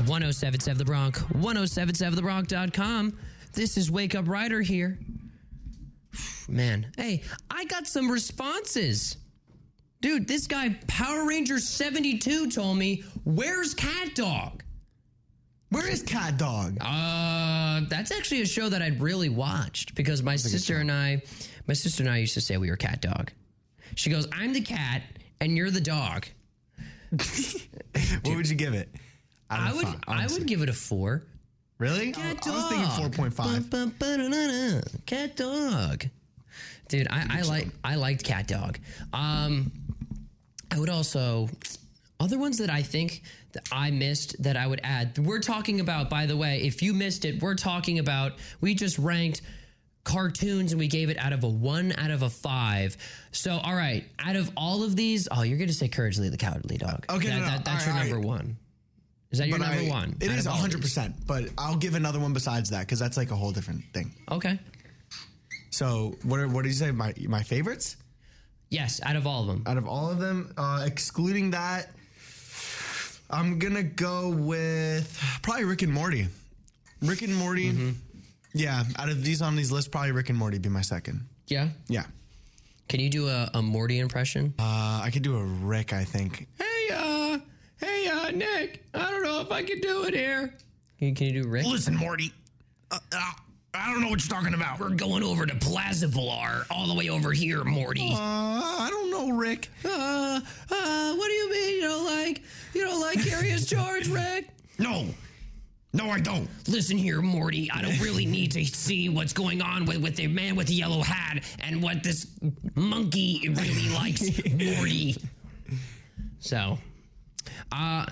1077 0.06 0.78
The 0.78 0.84
Bronc, 0.84 1.16
1077thebronc.com. 1.16 3.16
This 3.52 3.76
is 3.76 3.90
Wake 3.90 4.14
Up 4.14 4.26
Rider 4.26 4.60
here. 4.60 4.98
Man, 6.48 6.90
hey, 6.96 7.22
I 7.50 7.64
got 7.66 7.86
some 7.86 8.10
responses. 8.10 9.16
Dude, 10.00 10.26
this 10.26 10.46
guy, 10.46 10.78
Power 10.88 11.26
Ranger 11.26 11.58
72, 11.58 12.50
told 12.50 12.78
me, 12.78 13.04
Where's 13.24 13.74
Cat 13.74 14.14
Dog? 14.14 14.64
Where 15.70 15.88
is 15.88 16.02
Cat 16.02 16.36
Dog? 16.36 16.78
Uh, 16.80 17.82
that's 17.88 18.10
actually 18.10 18.42
a 18.42 18.46
show 18.46 18.68
that 18.68 18.82
I'd 18.82 19.00
really 19.00 19.28
watched 19.28 19.94
because 19.94 20.22
my 20.22 20.36
sister 20.36 20.78
and 20.78 20.90
I, 20.90 21.22
my 21.68 21.74
sister 21.74 22.02
and 22.02 22.10
I 22.10 22.18
used 22.18 22.34
to 22.34 22.40
say 22.40 22.56
we 22.56 22.70
were 22.70 22.76
Cat 22.76 23.00
Dog. 23.00 23.30
She 23.94 24.10
goes, 24.10 24.26
I'm 24.32 24.52
the 24.52 24.60
cat 24.60 25.02
and 25.40 25.56
you're 25.56 25.70
the 25.70 25.80
dog. 25.80 26.26
what 27.10 28.36
would 28.36 28.48
you 28.48 28.56
give 28.56 28.74
it? 28.74 28.88
I 29.48 29.72
would, 29.72 29.86
five, 29.86 30.00
I 30.06 30.26
would 30.26 30.46
give 30.46 30.62
it 30.62 30.68
a 30.68 30.72
four. 30.72 31.24
Really? 31.78 32.12
Cat 32.12 32.46
I 32.46 32.50
was 32.50 32.68
thinking 32.68 32.88
dog. 32.88 33.32
4.5. 33.32 33.36
Bum, 33.36 33.62
bum, 33.70 33.94
ba-da-da-da. 33.98 34.80
Cat 35.06 35.36
dog. 35.36 36.04
Dude, 36.88 37.06
I, 37.08 37.38
I 37.38 37.42
like 37.42 37.68
I 37.84 37.94
liked 37.94 38.24
Cat 38.24 38.48
Dog. 38.48 38.78
Um, 39.12 39.70
I 40.72 40.78
would 40.78 40.90
also 40.90 41.48
other 42.18 42.36
ones 42.36 42.58
that 42.58 42.68
I 42.68 42.82
think 42.82 43.22
I 43.72 43.90
missed 43.90 44.42
that 44.42 44.56
I 44.56 44.66
would 44.66 44.80
add. 44.84 45.18
We're 45.18 45.40
talking 45.40 45.80
about, 45.80 46.08
by 46.10 46.26
the 46.26 46.36
way, 46.36 46.62
if 46.62 46.82
you 46.82 46.92
missed 46.94 47.24
it, 47.24 47.42
we're 47.42 47.54
talking 47.54 47.98
about 47.98 48.32
we 48.60 48.74
just 48.74 48.98
ranked 48.98 49.42
cartoons 50.04 50.72
and 50.72 50.78
we 50.78 50.88
gave 50.88 51.10
it 51.10 51.18
out 51.18 51.32
of 51.32 51.44
a 51.44 51.48
one 51.48 51.92
out 51.98 52.10
of 52.10 52.22
a 52.22 52.30
five. 52.30 52.96
So, 53.32 53.52
all 53.58 53.74
right, 53.74 54.04
out 54.18 54.36
of 54.36 54.50
all 54.56 54.82
of 54.82 54.96
these, 54.96 55.28
oh, 55.30 55.42
you're 55.42 55.58
going 55.58 55.68
to 55.68 55.74
say 55.74 55.88
Courage 55.88 56.16
the 56.16 56.36
Cowardly 56.36 56.78
Dog. 56.78 57.04
Okay, 57.10 57.28
that, 57.28 57.34
no, 57.34 57.40
no, 57.40 57.46
that- 57.46 57.64
that's 57.64 57.86
all 57.86 57.92
your 57.94 58.02
right, 58.02 58.10
number 58.10 58.26
all 58.26 58.34
one. 58.34 58.56
Is 59.30 59.38
that 59.38 59.46
your 59.48 59.58
But 59.58 59.66
number 59.68 59.82
I- 59.84 59.88
one? 59.88 60.16
It 60.20 60.24
is 60.24 60.30
out 60.30 60.38
is 60.38 60.46
of 60.46 60.52
all 60.54 60.64
of 60.64 60.70
these? 60.82 60.94
100%, 60.96 61.26
but 61.26 61.44
I'll 61.58 61.76
give 61.76 61.94
another 61.94 62.18
one 62.18 62.32
besides 62.32 62.70
that 62.70 62.80
because 62.80 62.98
that's 62.98 63.16
like 63.16 63.30
a 63.30 63.36
whole 63.36 63.52
different 63.52 63.84
thing. 63.94 64.12
Okay. 64.30 64.58
So, 65.70 66.16
what, 66.24 66.40
are, 66.40 66.48
what 66.48 66.62
did 66.62 66.70
you 66.70 66.74
say? 66.74 66.90
My, 66.90 67.14
my 67.28 67.42
favorites? 67.42 67.96
Yes, 68.70 69.00
out 69.04 69.16
of 69.16 69.26
all 69.26 69.42
of 69.42 69.46
them. 69.48 69.62
Out 69.66 69.76
of 69.76 69.86
all 69.86 70.10
of 70.10 70.18
them, 70.18 70.52
uh, 70.56 70.82
excluding 70.86 71.50
that, 71.52 71.90
I'm 73.30 73.58
to 73.74 73.82
go 73.82 74.30
with 74.30 75.18
probably 75.42 75.64
Rick 75.64 75.82
and 75.82 75.92
Morty. 75.92 76.28
Rick 77.02 77.22
and 77.22 77.34
Morty. 77.34 77.72
Mm-hmm. 77.72 77.90
Yeah, 78.52 78.82
out 78.98 79.08
of 79.08 79.22
these 79.22 79.40
on 79.42 79.54
these 79.54 79.70
lists, 79.70 79.88
probably 79.88 80.12
Rick 80.12 80.28
and 80.28 80.38
Morty 80.38 80.58
be 80.58 80.68
my 80.68 80.80
second. 80.80 81.26
Yeah. 81.46 81.68
Yeah. 81.88 82.04
Can 82.88 82.98
you 82.98 83.08
do 83.08 83.28
a, 83.28 83.48
a 83.54 83.62
Morty 83.62 84.00
impression? 84.00 84.52
Uh, 84.58 85.00
I 85.04 85.10
could 85.12 85.22
do 85.22 85.36
a 85.36 85.44
Rick, 85.44 85.92
I 85.92 86.02
think. 86.04 86.48
Hey, 86.58 86.88
uh, 86.92 87.38
hey, 87.76 88.08
uh, 88.08 88.30
Nick. 88.32 88.84
I 88.92 89.10
don't 89.10 89.22
know 89.22 89.40
if 89.40 89.52
I 89.52 89.62
can 89.62 89.80
do 89.80 90.02
it 90.04 90.14
here. 90.14 90.52
Can 90.98 91.08
you, 91.08 91.14
can 91.14 91.26
you 91.28 91.42
do 91.44 91.48
Rick? 91.48 91.66
Listen, 91.66 91.94
Morty. 91.94 92.32
Uh, 92.90 92.98
uh, 93.12 93.32
I 93.72 93.90
don't 93.92 94.00
know 94.00 94.08
what 94.08 94.20
you're 94.24 94.36
talking 94.36 94.54
about. 94.54 94.80
We're 94.80 94.90
going 94.90 95.22
over 95.22 95.46
to 95.46 95.54
Plaza 95.56 96.08
Villar, 96.08 96.66
all 96.70 96.86
the 96.88 96.94
way 96.94 97.08
over 97.08 97.32
here, 97.32 97.62
Morty. 97.64 98.10
Uh, 98.12 98.16
I 98.18 98.88
don't 98.90 99.10
know, 99.10 99.30
Rick. 99.36 99.68
Uh, 99.84 100.40
uh, 100.70 101.14
what 101.14 101.26
do 101.26 101.32
you 101.32 101.50
mean 101.50 101.74
you 101.76 101.82
don't 101.82 102.04
like 102.04 102.42
you 102.74 102.84
don't 102.84 103.00
like 103.00 103.22
Curious 103.22 103.66
George, 103.66 104.08
Rick? 104.08 104.48
No. 104.78 105.04
No, 105.92 106.08
I 106.08 106.20
don't. 106.20 106.48
Listen 106.68 106.96
here, 106.96 107.20
Morty. 107.20 107.70
I 107.70 107.82
don't 107.82 108.00
really 108.00 108.24
need 108.24 108.52
to 108.52 108.64
see 108.64 109.10
what's 109.10 109.34
going 109.34 109.60
on 109.60 109.84
with, 109.84 109.98
with 109.98 110.16
the 110.16 110.26
man 110.26 110.56
with 110.56 110.68
the 110.68 110.74
yellow 110.74 111.02
hat 111.02 111.44
and 111.58 111.82
what 111.82 112.02
this 112.02 112.26
monkey 112.74 113.46
really 113.50 113.90
likes, 113.90 114.22
Morty. 114.54 115.16
So, 116.38 116.78
uh, 117.72 118.06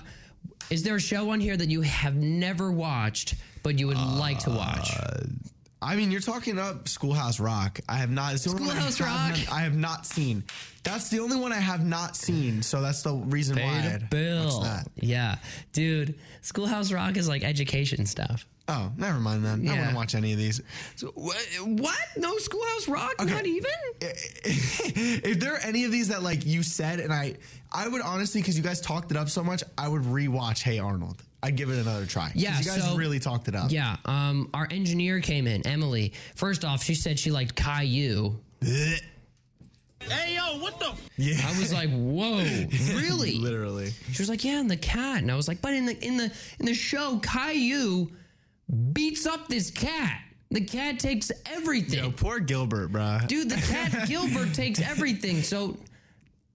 is 0.69 0.83
there 0.83 0.97
a 0.97 0.99
show 0.99 1.31
on 1.31 1.39
here 1.39 1.57
that 1.57 1.69
you 1.71 1.81
have 1.81 2.15
never 2.15 2.71
watched 2.71 3.33
but 3.63 3.79
you 3.79 3.87
would 3.87 3.97
like 3.97 4.37
to 4.39 4.51
watch? 4.51 4.91
I 5.81 5.95
mean, 5.95 6.11
you're 6.11 6.19
talking 6.19 6.59
up 6.59 6.89
Schoolhouse 6.89 7.39
Rock. 7.39 7.79
I 7.87 7.95
have 7.95 8.09
not. 8.11 8.33
It's 8.33 8.43
the 8.43 8.49
only 8.51 8.63
one 8.67 8.77
I 8.77 8.89
Schoolhouse 8.89 8.97
have 8.97 9.07
Rock? 9.07 9.47
not- 9.47 9.53
I 9.57 9.61
have 9.61 9.77
not 9.77 10.05
seen. 10.05 10.43
That's 10.83 11.09
the 11.09 11.19
only 11.19 11.37
one 11.37 11.53
I 11.53 11.59
have 11.59 11.85
not 11.85 12.15
seen. 12.17 12.61
So 12.63 12.81
that's 12.81 13.01
the 13.01 13.13
reason 13.13 13.55
why. 13.55 13.61
Pay 13.81 13.87
the 13.87 13.93
I'd 13.95 14.09
bill. 14.09 14.59
that. 14.61 14.87
Yeah, 14.95 15.35
dude. 15.71 16.15
Schoolhouse 16.41 16.91
Rock 16.91 17.15
is 17.15 17.27
like 17.29 17.43
education 17.43 18.05
stuff. 18.05 18.45
Oh, 18.67 18.91
never 18.97 19.19
mind 19.19 19.43
then. 19.45 19.61
I 19.61 19.63
Yeah. 19.63 19.77
wouldn't 19.79 19.95
watch 19.95 20.15
any 20.15 20.31
of 20.33 20.37
these. 20.37 20.61
So, 20.95 21.07
what? 21.15 21.37
what? 21.65 21.97
No 22.17 22.37
Schoolhouse 22.37 22.87
Rock? 22.87 23.13
Not 23.25 23.45
even? 23.45 23.71
if 24.01 25.39
there 25.39 25.53
are 25.55 25.59
any 25.59 25.85
of 25.85 25.91
these 25.91 26.09
that 26.09 26.23
like 26.23 26.45
you 26.45 26.61
said, 26.63 26.99
and 26.99 27.11
I, 27.13 27.35
I 27.71 27.87
would 27.87 28.01
honestly, 28.01 28.41
because 28.41 28.57
you 28.57 28.63
guys 28.63 28.81
talked 28.81 29.11
it 29.11 29.17
up 29.17 29.29
so 29.29 29.43
much, 29.43 29.63
I 29.77 29.87
would 29.87 30.03
rewatch 30.03 30.61
Hey 30.61 30.79
Arnold. 30.79 31.23
I'd 31.41 31.55
give 31.55 31.69
it 31.69 31.79
another 31.79 32.05
try. 32.05 32.31
Yeah, 32.35 32.57
you 32.59 32.65
guys 32.65 32.83
so- 32.83 32.95
really 32.95 33.19
talked 33.19 33.47
it 33.47 33.55
up. 33.55 33.71
Yeah. 33.71 33.95
Um, 34.05 34.49
our 34.53 34.67
engineer 34.69 35.21
came 35.21 35.47
in, 35.47 35.65
Emily. 35.65 36.13
First 36.35 36.65
off, 36.65 36.83
she 36.83 36.95
said 36.95 37.17
she 37.17 37.31
liked 37.31 37.55
Caillou. 37.55 38.35
Hey, 38.61 40.35
yo, 40.35 40.59
what 40.59 40.79
the? 40.79 40.93
Yeah. 41.17 41.35
I 41.45 41.59
was 41.59 41.73
like, 41.73 41.89
"Whoa, 41.91 42.37
really?" 42.95 43.35
Literally. 43.37 43.91
She 44.13 44.21
was 44.21 44.29
like, 44.29 44.43
"Yeah, 44.45 44.59
and 44.59 44.71
the 44.71 44.77
cat." 44.77 45.21
And 45.21 45.29
I 45.31 45.35
was 45.35 45.47
like, 45.47 45.61
"But 45.61 45.73
in 45.73 45.85
the 45.85 45.97
in 46.05 46.15
the 46.17 46.31
in 46.59 46.65
the 46.65 46.73
show, 46.73 47.19
Caillou 47.19 48.07
beats 48.93 49.25
up 49.25 49.47
this 49.49 49.69
cat. 49.69 50.21
The 50.51 50.61
cat 50.61 50.99
takes 50.99 51.31
everything. 51.45 51.99
Yo, 52.03 52.11
poor 52.11 52.39
Gilbert, 52.39 52.91
bruh. 52.91 53.27
Dude, 53.27 53.49
the 53.49 53.57
cat 53.71 54.07
Gilbert 54.07 54.53
takes 54.53 54.79
everything. 54.81 55.41
So 55.43 55.77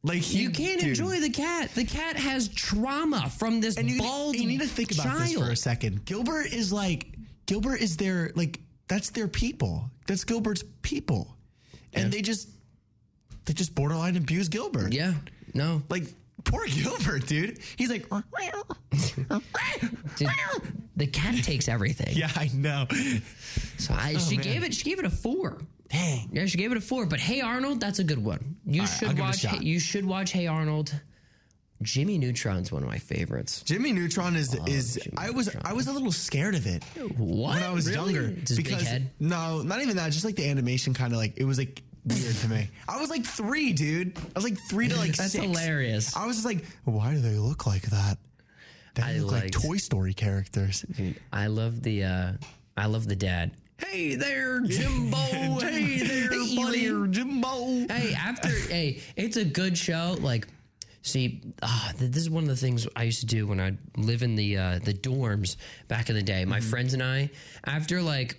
like 0.04 0.20
he- 0.20 0.42
you 0.42 0.50
can't 0.50 0.78
dude. 0.78 0.90
enjoy 0.90 1.18
the 1.20 1.30
cat. 1.30 1.74
The 1.74 1.84
cat 1.84 2.16
has 2.16 2.46
trauma 2.48 3.28
from 3.30 3.60
this 3.60 3.76
And 3.76 3.90
you, 3.90 3.98
bald 3.98 4.36
you 4.36 4.46
need 4.46 4.60
to 4.60 4.66
think 4.68 4.92
about 4.92 5.04
child. 5.06 5.20
this 5.22 5.32
for 5.34 5.50
a 5.50 5.56
second. 5.56 6.04
Gilbert 6.04 6.46
is 6.52 6.72
like 6.72 7.16
Gilbert 7.46 7.80
is 7.80 7.96
their 7.96 8.30
like 8.36 8.60
that's 8.86 9.10
their 9.10 9.26
people. 9.28 9.90
That's 10.06 10.22
Gilbert's 10.24 10.62
people, 10.82 11.34
and 11.94 12.12
they 12.12 12.20
just 12.22 12.48
they 13.46 13.52
just 13.54 13.74
borderline 13.74 14.16
abuse 14.16 14.48
Gilbert. 14.48 14.92
Yeah, 14.92 15.14
no, 15.54 15.82
like 15.88 16.04
poor 16.44 16.66
Gilbert, 16.66 17.26
dude. 17.26 17.58
He's 17.76 17.88
like, 17.90 18.06
Dude, 20.16 20.28
the 20.96 21.06
cat 21.06 21.42
takes 21.42 21.68
everything. 21.68 22.16
yeah, 22.16 22.30
I 22.36 22.50
know. 22.54 22.86
So 23.78 23.94
I, 23.94 24.14
Oh, 24.16 24.18
she 24.18 24.36
man. 24.36 24.44
gave 24.44 24.62
it. 24.64 24.74
She 24.74 24.84
gave 24.84 24.98
it 24.98 25.04
a 25.04 25.10
four. 25.10 25.58
Dang. 25.94 26.28
Yeah, 26.32 26.46
she 26.46 26.58
gave 26.58 26.72
it 26.72 26.76
a 26.78 26.80
four. 26.80 27.06
But 27.06 27.20
Hey 27.20 27.40
Arnold, 27.40 27.80
that's 27.80 27.98
a 28.00 28.04
good 28.04 28.22
one. 28.22 28.56
You 28.66 28.82
All 28.82 28.86
should 28.86 29.18
watch. 29.18 29.38
shot. 29.40 29.62
you 29.62 29.78
should 29.78 30.04
watch 30.04 30.32
Hey 30.32 30.46
Arnold. 30.46 30.92
Jimmy 31.82 32.18
Neutron's 32.18 32.72
one 32.72 32.82
of 32.82 32.88
my 32.88 32.98
favorites. 32.98 33.62
Jimmy 33.62 33.92
Neutron 33.92 34.36
is 34.36 34.54
is 34.66 34.98
I 35.16 35.30
was 35.30 35.54
I 35.64 35.72
was 35.72 35.86
a 35.86 35.92
little 35.92 36.12
scared 36.12 36.54
of 36.54 36.66
it 36.66 36.82
What? 37.18 37.54
when 37.54 37.62
I 37.62 37.70
was 37.72 37.88
Really? 37.90 38.14
younger 38.14 38.34
It's 38.40 38.50
his 38.50 38.58
big 38.58 38.68
head? 38.70 39.10
no, 39.20 39.60
not 39.62 39.82
even 39.82 39.96
that. 39.96 40.10
Just 40.12 40.24
like 40.24 40.36
the 40.36 40.48
animation, 40.48 40.94
kind 40.94 41.12
of 41.12 41.18
like 41.18 41.34
it 41.36 41.44
was 41.44 41.58
like 41.58 41.82
weird 42.04 42.34
to 42.36 42.48
me. 42.48 42.70
I 42.88 43.00
was 43.00 43.10
like 43.10 43.24
three, 43.24 43.72
dude. 43.72 44.16
I 44.16 44.22
was 44.34 44.44
like 44.44 44.58
three 44.68 44.88
to 44.88 44.96
like 44.96 45.14
That's 45.16 45.32
six. 45.32 45.44
hilarious. 45.44 46.16
I 46.16 46.26
was 46.26 46.36
just 46.36 46.46
like, 46.46 46.64
why 46.84 47.12
do 47.12 47.20
they 47.20 47.36
look 47.36 47.66
like 47.66 47.82
that? 47.90 48.18
They 48.94 49.02
I 49.02 49.18
look 49.18 49.32
like 49.32 49.50
Toy 49.50 49.76
Story 49.76 50.14
characters. 50.14 50.82
Dude, 50.82 51.20
I 51.32 51.48
love 51.48 51.82
the. 51.82 52.04
uh 52.04 52.32
I 52.76 52.86
love 52.86 53.06
the 53.06 53.16
dad. 53.16 53.50
Hey 53.86 54.14
there, 54.16 54.60
Jimbo. 54.60 55.16
hey 55.60 55.98
there, 55.98 56.30
Hey 56.32 56.56
buddy. 56.56 56.88
there, 56.88 57.06
Jimbo. 57.06 57.86
Hey, 57.88 58.14
after 58.14 58.48
hey, 58.48 59.00
it's 59.16 59.36
a 59.36 59.44
good 59.44 59.76
show. 59.76 60.16
Like, 60.20 60.46
see, 61.02 61.42
ah, 61.62 61.92
th- 61.98 62.10
this 62.10 62.22
is 62.22 62.30
one 62.30 62.44
of 62.44 62.48
the 62.48 62.56
things 62.56 62.86
I 62.96 63.04
used 63.04 63.20
to 63.20 63.26
do 63.26 63.46
when 63.46 63.60
I 63.60 63.76
live 63.96 64.22
in 64.22 64.34
the 64.36 64.56
uh, 64.56 64.78
the 64.82 64.94
dorms 64.94 65.56
back 65.88 66.08
in 66.08 66.16
the 66.16 66.22
day. 66.22 66.44
My 66.44 66.60
friends 66.60 66.94
and 66.94 67.02
I, 67.02 67.30
after 67.66 68.00
like, 68.02 68.36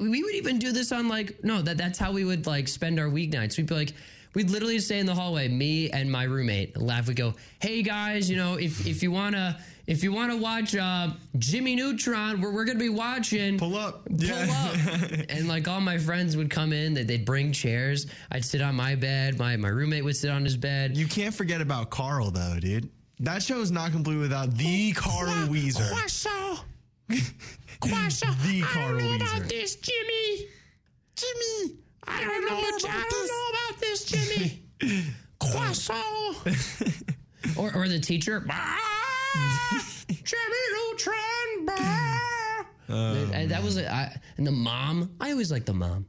we 0.00 0.22
would 0.22 0.34
even 0.34 0.58
do 0.58 0.72
this 0.72 0.90
on 0.92 1.08
like 1.08 1.44
no 1.44 1.62
that 1.62 1.76
that's 1.76 1.98
how 1.98 2.12
we 2.12 2.24
would 2.24 2.46
like 2.46 2.68
spend 2.68 2.98
our 2.98 3.08
weeknights. 3.08 3.56
We'd 3.56 3.66
be 3.66 3.74
like. 3.74 3.92
We'd 4.36 4.50
literally 4.50 4.78
stay 4.80 4.98
in 4.98 5.06
the 5.06 5.14
hallway, 5.14 5.48
me 5.48 5.88
and 5.90 6.12
my 6.12 6.24
roommate, 6.24 6.76
laugh. 6.76 7.08
We 7.08 7.14
go, 7.14 7.32
"Hey 7.58 7.82
guys, 7.82 8.28
you 8.28 8.36
know, 8.36 8.56
if 8.58 8.86
if 8.86 9.02
you 9.02 9.10
wanna 9.10 9.58
if 9.86 10.04
you 10.04 10.12
wanna 10.12 10.36
watch 10.36 10.76
uh, 10.76 11.08
Jimmy 11.38 11.74
Neutron, 11.74 12.42
we're, 12.42 12.52
we're 12.52 12.66
gonna 12.66 12.78
be 12.78 12.90
watching. 12.90 13.56
Pull 13.56 13.76
up, 13.76 14.04
pull 14.04 14.26
Yeah. 14.28 14.70
up." 14.74 15.10
and 15.30 15.48
like 15.48 15.68
all 15.68 15.80
my 15.80 15.96
friends 15.96 16.36
would 16.36 16.50
come 16.50 16.74
in, 16.74 16.92
they, 16.92 17.02
they'd 17.04 17.24
bring 17.24 17.50
chairs. 17.50 18.08
I'd 18.30 18.44
sit 18.44 18.60
on 18.60 18.74
my 18.74 18.94
bed. 18.94 19.38
My 19.38 19.56
my 19.56 19.68
roommate 19.68 20.04
would 20.04 20.16
sit 20.16 20.30
on 20.30 20.44
his 20.44 20.58
bed. 20.58 20.98
You 20.98 21.06
can't 21.06 21.34
forget 21.34 21.62
about 21.62 21.88
Carl 21.88 22.30
though, 22.30 22.58
dude. 22.60 22.90
That 23.20 23.42
show 23.42 23.60
is 23.62 23.70
not 23.70 23.90
complete 23.92 24.18
without 24.18 24.54
the 24.54 24.92
Carl 24.92 25.48
Wheezer. 25.48 25.82
Quasho, 25.84 26.58
Quasho. 27.80 28.42
The 28.46 28.60
Carl 28.60 28.96
Wheezer. 28.96 29.40
this, 29.44 29.76
Jimmy. 29.76 30.48
Jimmy, 31.16 31.78
I 32.08 32.24
don't 32.24 32.46
know. 32.48 32.58
About 32.58 32.84
I 32.88 33.04
don't 33.10 33.28
know 33.28 33.48
about 33.50 33.80
this, 33.80 34.04
Jimmy. 34.04 34.62
Quasho. 35.40 35.96
or 37.58 37.72
or 37.74 37.88
the 37.88 37.98
teacher. 38.00 38.44
"Ah, 38.50 39.82
Jimmy 40.08 40.62
Neutron. 40.74 41.66
bah." 41.66 42.62
Oh, 42.88 43.30
and 43.32 43.50
that 43.50 43.62
was 43.64 43.76
a, 43.78 43.92
I, 43.92 44.16
and 44.36 44.46
the 44.46 44.52
mom. 44.52 45.10
I 45.20 45.32
always 45.32 45.50
like 45.50 45.64
the 45.64 45.74
mom. 45.74 46.06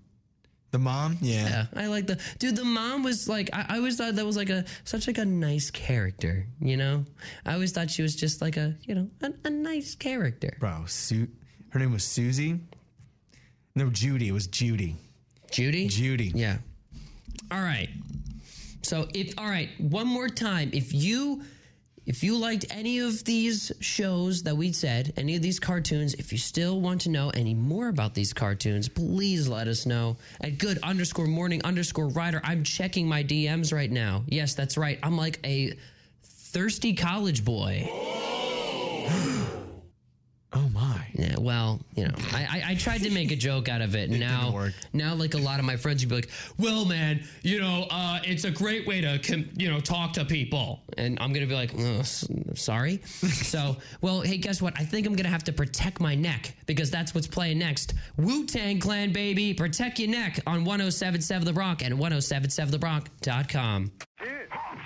The 0.71 0.79
mom, 0.79 1.17
yeah. 1.21 1.65
Yeah, 1.73 1.81
I 1.81 1.87
like 1.87 2.05
the 2.07 2.19
dude. 2.39 2.55
The 2.57 2.65
mom 2.65 3.01
was 3.01 3.27
like, 3.29 3.49
I, 3.53 3.65
I 3.69 3.77
always 3.77 3.95
thought 3.97 4.15
that 4.15 4.25
was 4.25 4.35
like 4.37 4.49
a 4.49 4.65
such 4.83 5.07
like 5.07 5.17
a 5.17 5.25
nice 5.25 5.71
character. 5.71 6.45
You 6.59 6.75
know, 6.77 7.05
I 7.45 7.53
always 7.53 7.71
thought 7.71 7.89
she 7.89 8.01
was 8.01 8.15
just 8.15 8.41
like 8.41 8.57
a 8.57 8.75
you 8.83 8.93
know 8.93 9.07
a, 9.23 9.31
a 9.45 9.49
nice 9.49 9.95
character. 9.95 10.55
Bro, 10.59 10.83
Su- 10.87 11.29
her 11.69 11.79
name 11.79 11.93
was 11.93 12.03
Susie. 12.03 12.59
No, 13.75 13.89
Judy. 13.89 14.27
It 14.27 14.33
was 14.33 14.47
Judy. 14.47 14.97
Judy. 15.51 15.87
Judy. 15.87 16.31
Yeah. 16.35 16.57
All 17.51 17.61
right. 17.61 17.89
So 18.81 19.07
if 19.13 19.37
all 19.37 19.47
right, 19.47 19.69
one 19.79 20.07
more 20.07 20.29
time, 20.29 20.69
if 20.73 20.93
you 20.93 21.43
if 22.05 22.23
you 22.23 22.37
liked 22.37 22.65
any 22.69 22.99
of 22.99 23.25
these 23.25 23.69
shows 23.81 24.43
that 24.43 24.55
we 24.55 24.71
said, 24.71 25.13
any 25.17 25.35
of 25.35 25.41
these 25.41 25.59
cartoons, 25.59 26.13
if 26.13 26.31
you 26.31 26.37
still 26.37 26.79
want 26.79 27.01
to 27.01 27.09
know 27.09 27.29
any 27.31 27.53
more 27.53 27.89
about 27.89 28.13
these 28.13 28.31
cartoons, 28.31 28.87
please 28.87 29.49
let 29.49 29.67
us 29.67 29.85
know 29.85 30.15
at 30.39 30.57
good 30.57 30.79
underscore 30.83 31.27
morning 31.27 31.61
underscore 31.65 32.07
rider. 32.07 32.39
I'm 32.45 32.63
checking 32.63 33.07
my 33.09 33.23
DMs 33.25 33.73
right 33.73 33.91
now. 33.91 34.23
Yes, 34.27 34.53
that's 34.55 34.77
right. 34.77 34.99
I'm 35.03 35.17
like 35.17 35.39
a 35.43 35.77
thirsty 36.23 36.93
college 36.93 37.43
boy. 37.43 37.89
Oh 40.53 40.69
my. 40.69 41.05
Yeah, 41.13 41.35
well, 41.39 41.81
you 41.95 42.05
know, 42.05 42.15
I, 42.31 42.63
I, 42.65 42.71
I 42.71 42.75
tried 42.75 43.03
to 43.03 43.09
make 43.09 43.31
a 43.31 43.35
joke 43.35 43.67
out 43.67 43.81
of 43.81 43.95
it. 43.95 44.09
and 44.11 44.19
now, 44.19 44.69
now, 44.93 45.13
like 45.13 45.33
a 45.33 45.37
lot 45.37 45.59
of 45.59 45.65
my 45.65 45.75
friends 45.75 46.03
would 46.03 46.09
be 46.09 46.15
like, 46.15 46.29
"Well, 46.57 46.85
man, 46.85 47.21
you 47.43 47.59
know, 47.59 47.85
uh, 47.91 48.19
it's 48.23 48.45
a 48.45 48.51
great 48.51 48.87
way 48.87 49.01
to, 49.01 49.19
com- 49.19 49.49
you 49.57 49.69
know, 49.69 49.81
talk 49.81 50.13
to 50.13 50.23
people." 50.23 50.83
And 50.97 51.17
I'm 51.19 51.33
gonna 51.33 51.47
be 51.47 51.53
like, 51.53 51.73
"Ugh, 51.77 52.05
"Sorry." 52.55 53.01
so, 53.05 53.75
well, 54.01 54.21
hey, 54.21 54.37
guess 54.37 54.61
what? 54.61 54.73
I 54.79 54.85
think 54.85 55.05
I'm 55.05 55.15
gonna 55.15 55.27
have 55.27 55.43
to 55.45 55.53
protect 55.53 55.99
my 55.99 56.15
neck 56.15 56.55
because 56.65 56.89
that's 56.89 57.13
what's 57.13 57.27
playing 57.27 57.59
next. 57.59 57.93
Wu 58.15 58.45
Tang 58.45 58.79
Clan, 58.79 59.11
baby, 59.11 59.53
protect 59.53 59.99
your 59.99 60.09
neck 60.09 60.39
on 60.47 60.65
107.7 60.65 61.43
The 61.43 61.53
Bronc 61.53 61.83
and 61.83 61.95
107.7thebronc.com. 61.95 63.91
I 64.19 64.76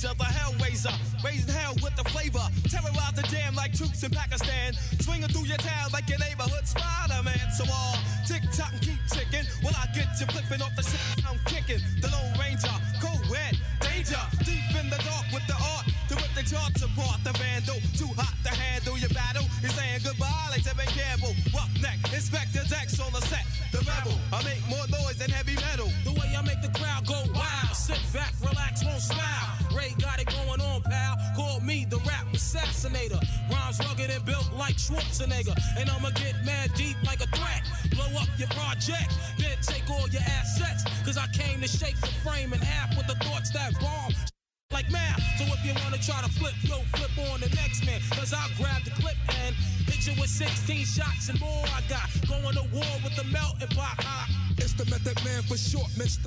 Frazier, 0.00 0.16
the 0.16 0.24
Hellraiser, 0.24 1.24
raising 1.24 1.52
hell 1.52 1.74
with 1.82 1.94
the 1.94 2.04
flavor, 2.08 2.40
terrorize 2.68 3.12
the 3.14 3.22
jam 3.28 3.54
like 3.54 3.76
troops 3.76 4.02
in 4.02 4.10
Pakistan, 4.10 4.72
swinging 5.00 5.28
through 5.28 5.44
your 5.44 5.58
town 5.58 5.90
like 5.92 6.08
your 6.08 6.18
neighborhood 6.18 6.66
Spider-Man. 6.66 7.52
So 7.52 7.64
all 7.70 7.96
tick 8.26 8.40
tock 8.56 8.72
and 8.72 8.80
keep 8.80 9.00
ticking, 9.12 9.44
while 9.60 9.76
I 9.76 9.86
get 9.92 10.08
you 10.16 10.24
flipping 10.32 10.62
off 10.64 10.72
the 10.76 10.82
shit 10.82 11.00
I'm 11.28 11.36
kicking. 11.44 11.84
The 12.00 12.08
Lone 12.08 12.32
Ranger, 12.40 12.72
co-ed, 12.96 13.60
danger, 13.80 14.22
deep 14.40 14.72
in 14.72 14.88
the 14.88 14.96
dark 15.04 15.26
with 15.36 15.44
the 15.46 15.58
art 15.76 15.84
to 16.08 16.14
rip 16.16 16.32
the 16.32 16.48
charts 16.48 16.80
apart. 16.80 17.20
The 17.20 17.36
vandal, 17.36 17.76
too 17.92 18.08
hot 18.16 18.32
to 18.48 18.52
handle 18.56 18.96
your 18.96 19.12
battle. 19.12 19.44
You're 19.60 19.76
saying 19.76 20.00
goodbye 20.00 20.48
like 20.48 20.64
Tevin 20.64 20.88
Campbell. 20.96 21.36
Rough 21.52 21.68
neck, 21.82 22.00
Inspector 22.08 22.64
Dex 22.72 22.96
on 23.00 23.12
the 23.12 23.20
set. 23.28 23.44
The 23.68 23.84
rebel, 23.84 24.16
I 24.32 24.40
make 24.48 24.64
more 24.64 24.88
noise 24.88 25.20
than 25.20 25.28
heavy 25.28 25.60
metal. 25.60 25.92
The 26.08 26.16
way 26.16 26.32
I 26.32 26.40
make 26.40 26.64
the 26.64 26.72
crowd 26.72 27.04
go 27.04 27.20
wild. 27.36 27.76
Sit 27.76 28.00
back, 28.16 28.32
assassinator. 32.60 33.20
Rhymes 33.50 33.78
rugged 33.80 34.10
and 34.10 34.24
built 34.24 34.50
like 34.56 34.76
Schwarzenegger. 34.76 35.56
And 35.78 35.90
I'ma 35.90 36.10
get 36.10 36.34
mad 36.44 36.72
deep 36.74 36.96
like 37.04 37.20
a 37.20 37.28
threat. 37.36 37.62
Blow 37.90 38.20
up 38.20 38.28
your 38.38 38.48
project, 38.48 39.12
then 39.38 39.56
take 39.62 39.88
all 39.90 40.08
your 40.08 40.22
assets. 40.22 40.84
Cause 41.04 41.16
I 41.16 41.26
came 41.28 41.60
to 41.60 41.68
shake 41.68 42.00
the 42.00 42.08
frame 42.24 42.52
in 42.52 42.60
half 42.60 42.96
with 42.96 43.06
the 43.06 43.16
thoughts 43.24 43.50
that 43.52 43.78
bomb. 43.80 44.14
Like 44.72 44.90
math, 44.90 45.20
so 45.36 45.44
if 45.44 45.64
you 45.64 45.72
wanna 45.82 45.98
try 45.98 46.22
to 46.22 46.30
flip, 46.30 46.54
yo, 46.62 46.78
flip 46.94 47.10
on 47.32 47.40
the 47.40 47.48
next 47.56 47.84
man. 47.84 48.00
Cause 48.12 48.32
I'll 48.32 48.48
grab 48.56 48.84
the 48.84 48.90
clip 48.90 49.16
and 49.42 49.54
hit 49.90 50.06
you 50.06 50.20
with 50.20 50.30
16 50.30 50.84
shots 50.86 51.28
and 51.28 51.40
more. 51.40 51.64
I 51.74 51.82
got 51.88 52.08
going 52.28 52.54
to 52.54 52.64
war 52.72 52.94
with 53.02 53.16
the 53.16 53.24
melting 53.24 53.68
pot. 53.76 53.98
It's 54.58 54.74
the 54.74 54.84
method 54.86 55.18
man 55.24 55.42
for 55.42 55.56
short, 55.56 55.90
mister. 55.98 56.24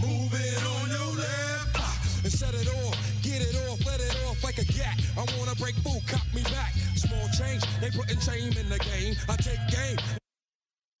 Move 0.00 0.32
it 0.32 0.64
on 0.64 0.88
your 0.90 1.16
left. 1.20 1.76
Ah, 1.76 2.00
and 2.24 2.32
set 2.32 2.54
it 2.54 2.66
off, 2.68 2.81
I 5.16 5.26
wanna 5.38 5.54
break 5.56 5.74
food, 5.76 6.00
cop 6.08 6.22
me 6.34 6.42
back. 6.44 6.72
Small 6.96 7.28
change, 7.36 7.62
they 7.80 7.90
putting 7.90 8.18
shame 8.20 8.52
in 8.56 8.68
the 8.68 8.78
game. 8.78 9.14
I 9.28 9.36
take 9.36 9.60
game, 9.68 9.98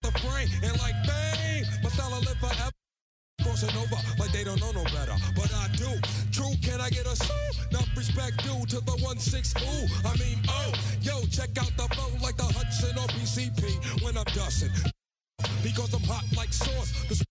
the 0.02 0.10
frame, 0.20 0.48
and 0.62 0.78
like 0.80 0.94
bang, 1.06 1.64
my 1.82 1.88
style 1.90 2.10
live 2.10 2.38
forever. 2.38 2.70
Crossing 3.42 3.76
over 3.76 3.96
like 4.18 4.30
they 4.32 4.44
don't 4.44 4.60
know 4.60 4.70
no 4.72 4.84
better, 4.84 5.16
but 5.34 5.52
I 5.54 5.68
do. 5.76 5.88
True, 6.30 6.52
can 6.62 6.80
I 6.80 6.90
get 6.90 7.06
a 7.06 7.16
soul? 7.16 7.36
Enough 7.70 7.88
respect 7.96 8.44
due 8.44 8.64
to 8.66 8.84
the 8.84 8.92
one 9.02 9.18
six 9.18 9.54
ooh. 9.56 9.86
I 10.06 10.16
mean, 10.18 10.38
oh, 10.48 10.72
yo, 11.00 11.22
check 11.30 11.50
out 11.58 11.72
the 11.76 11.88
flow 11.94 12.10
like 12.22 12.36
the 12.36 12.44
Hudson 12.44 12.96
or 12.98 13.08
PCP 13.08 14.02
when 14.04 14.16
I'm 14.16 14.24
dusting. 14.34 14.70
Because 15.62 15.92
I'm 15.94 16.02
hot 16.02 16.24
like 16.36 16.52
sauce. 16.52 17.22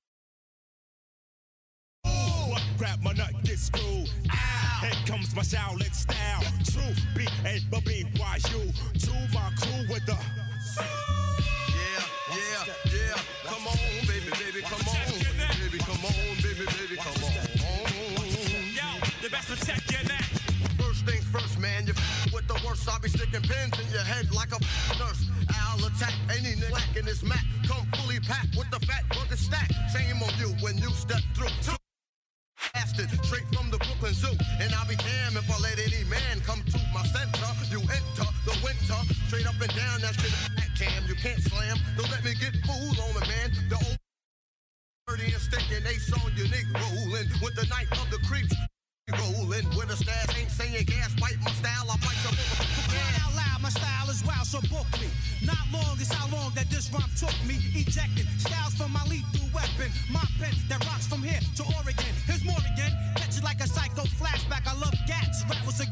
Ooh, 2.08 2.56
grab 2.78 3.02
my 3.04 3.14
nut, 3.14 3.32
get 3.44 3.60
screwed. 3.60 4.10
Comes 5.34 5.54
my 5.54 5.60
Shaolin 5.60 5.94
style. 5.94 6.44
True, 6.66 6.94
B 7.16 7.26
A 7.46 7.60
B 7.72 7.82
B 7.86 8.06
Y 8.20 8.38
U. 8.52 8.72
To 9.00 9.12
my 9.34 9.50
crew 9.56 9.88
with 9.88 10.06
the. 10.06 10.18
Yeah, 11.72 12.04
yeah, 12.36 12.74
yeah. 12.92 13.16
Come 13.46 13.68
on, 13.68 13.78
baby, 14.08 14.30
baby, 14.32 14.62
come 14.62 14.82
on. 14.88 14.96
Baby, 15.62 15.78
come 15.78 16.04
on, 16.04 16.36
baby, 16.44 16.66
baby, 16.66 16.98
come 16.98 17.24
on. 17.24 17.34
Yo, 18.76 18.88
you 19.22 19.30
best 19.30 19.48
protect 19.48 19.90
your 19.90 20.04
neck. 20.04 20.26
First 20.78 21.06
things 21.06 21.24
first, 21.24 21.58
man. 21.60 21.88
You 21.88 21.94
f- 21.94 22.34
with 22.34 22.48
the 22.50 22.60
worst. 22.68 22.90
I'll 22.90 23.00
be 23.00 23.08
sticking 23.08 23.42
pins 23.42 23.80
in 23.80 23.90
your 23.90 24.04
head 24.04 24.34
like 24.34 24.52
a 24.52 24.60
nurse. 25.00 25.30
I'll 25.50 25.86
attack 25.86 26.14
any 26.30 26.56
nigga 26.56 26.74
lacking 26.74 27.06
this 27.06 27.24
Mac. 27.24 27.46
Come 27.68 27.88
fully 27.96 28.20
packed 28.20 28.58
with 28.58 28.70
the 28.70 28.86
fat 28.86 29.08
bucket 29.08 29.40
stack. 29.40 29.72
Shame 29.94 30.22
on 30.22 30.34
you 30.38 30.54
when 30.62 30.78
you 30.78 30.90
step 30.90 31.22
through. 31.36 31.81
Bastard, 32.74 33.10
straight 33.26 33.48
from 33.54 33.70
the 33.72 33.78
Brooklyn 33.78 34.14
Zoo. 34.14 34.32
And 34.60 34.74
I'll 34.74 34.88
be 34.88 34.96
damned 34.96 35.36
if 35.36 35.50
I 35.50 35.58
let 35.60 35.80
any 35.80 36.04
man 36.10 36.40
come 36.46 36.64
to 36.64 36.80
my 36.94 37.04
center. 37.04 37.48
You 37.72 37.80
enter 37.80 38.28
the 38.44 38.56
winter, 38.64 39.00
straight 39.28 39.48
up 39.48 39.60
and 39.60 39.74
down 39.76 40.02
that 40.02 40.16
shit. 40.20 40.32
That 40.58 40.72
jam, 40.76 41.04
you 41.08 41.16
can't 41.16 41.40
slam. 41.40 41.78
Don't 41.98 42.12
let 42.12 42.24
me 42.24 42.34
get 42.36 42.56
fooled 42.68 43.00
on 43.00 43.16
it, 43.22 43.28
man. 43.28 43.50
The 43.70 43.76
old 43.76 43.98
dirty 45.08 45.32
and 45.32 45.42
stinking 45.42 45.88
ace 45.88 46.12
on 46.14 46.32
your 46.36 46.48
nigga 46.48 46.76
rolling 46.76 47.28
with 47.42 47.56
the 47.56 47.68
night 47.68 47.92
of 47.92 48.10
the 48.12 48.20
creeps. 48.28 48.56
Rolling 49.12 49.68
with 49.76 49.92
a 49.92 49.98
stash, 49.98 50.40
ain't 50.40 50.52
saying 50.52 50.86
gas, 50.86 51.12
bite 51.20 51.36
my 51.44 51.52
style, 51.52 51.88
I 51.92 51.98
fight 52.00 52.16
your 52.24 52.32
long 55.72 56.00
is 56.00 56.12
how 56.12 56.28
long 56.30 56.52
that 56.56 56.70
this 56.70 56.92
rhyme 56.92 57.10
took 57.18 57.36
me. 57.48 57.58
Ejecting 57.74 58.28
styles 58.38 58.76
from 58.76 58.92
my 58.92 59.04
lethal 59.08 59.48
weapon. 59.54 59.92
My 60.12 60.24
pen 60.40 60.54
that 60.70 60.84
rocks 60.86 61.08
from 61.08 61.24
here 61.24 61.40
to 61.58 61.64
Oregon. 61.80 62.14
Here's 62.28 62.44
more 62.44 62.60
again. 62.74 62.92
Catch 63.16 63.38
it 63.38 63.44
like 63.44 63.60
a 63.62 63.68
psycho 63.68 64.04
flashback. 64.20 64.68
I 64.68 64.76
love 64.78 64.96
gats. 65.08 65.44
Rap 65.50 65.66
was 65.66 65.80
a 65.80 65.88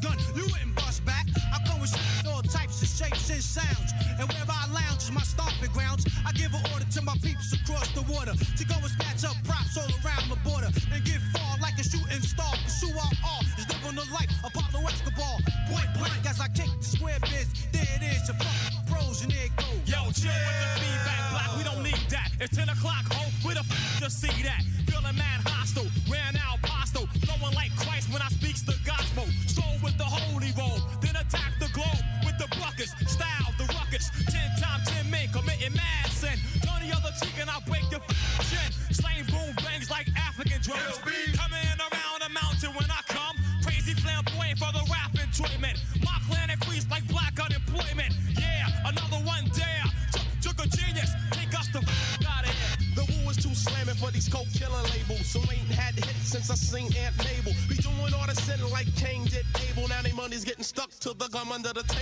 under 61.60 61.74
the 61.74 61.84
table. 61.84 61.99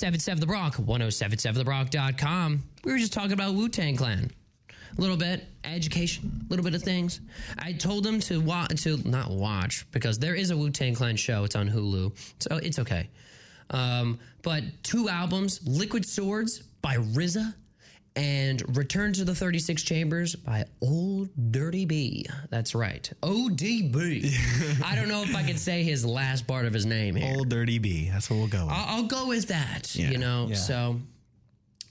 1077 0.00 0.40
The 0.40 0.46
Bronc, 0.46 0.74
1077thebronc.com. 0.76 2.62
We 2.84 2.92
were 2.92 2.98
just 2.98 3.12
talking 3.12 3.32
about 3.32 3.54
Wu 3.54 3.68
Tang 3.68 3.96
Clan. 3.96 4.30
A 4.96 5.00
little 5.00 5.16
bit, 5.16 5.44
education, 5.64 6.46
a 6.46 6.50
little 6.50 6.64
bit 6.64 6.76
of 6.76 6.82
things. 6.82 7.20
I 7.58 7.72
told 7.72 8.04
them 8.04 8.20
to 8.20 8.40
watch, 8.40 8.84
to 8.84 8.96
not 9.08 9.32
watch, 9.32 9.90
because 9.90 10.20
there 10.20 10.36
is 10.36 10.52
a 10.52 10.56
Wu 10.56 10.70
Tang 10.70 10.94
Clan 10.94 11.16
show. 11.16 11.42
It's 11.42 11.56
on 11.56 11.68
Hulu. 11.68 12.16
So 12.38 12.58
it's 12.58 12.78
okay. 12.78 13.10
Um, 13.70 14.20
but 14.42 14.62
two 14.84 15.08
albums 15.08 15.60
Liquid 15.66 16.06
Swords 16.06 16.60
by 16.80 16.94
RZA 16.96 17.54
and 18.18 18.76
Return 18.76 19.12
to 19.14 19.24
the 19.24 19.34
36 19.34 19.82
Chambers 19.82 20.34
by 20.34 20.64
Old 20.82 21.28
Dirty 21.52 21.86
B. 21.86 22.26
That's 22.50 22.74
right. 22.74 23.10
ODB. 23.22 24.82
I 24.84 24.96
don't 24.96 25.08
know 25.08 25.22
if 25.22 25.34
I 25.36 25.44
can 25.44 25.56
say 25.56 25.84
his 25.84 26.04
last 26.04 26.46
part 26.46 26.66
of 26.66 26.72
his 26.72 26.84
name 26.84 27.14
here. 27.14 27.36
Old 27.36 27.48
Dirty 27.48 27.78
B. 27.78 28.10
That's 28.12 28.28
what 28.28 28.36
we'll 28.36 28.48
go 28.48 28.64
with. 28.64 28.74
I'll, 28.74 28.96
I'll 28.96 29.06
go 29.06 29.28
with 29.28 29.48
that. 29.48 29.94
Yeah, 29.94 30.10
you 30.10 30.18
know. 30.18 30.46
yeah. 30.48 30.56
So, 30.56 31.00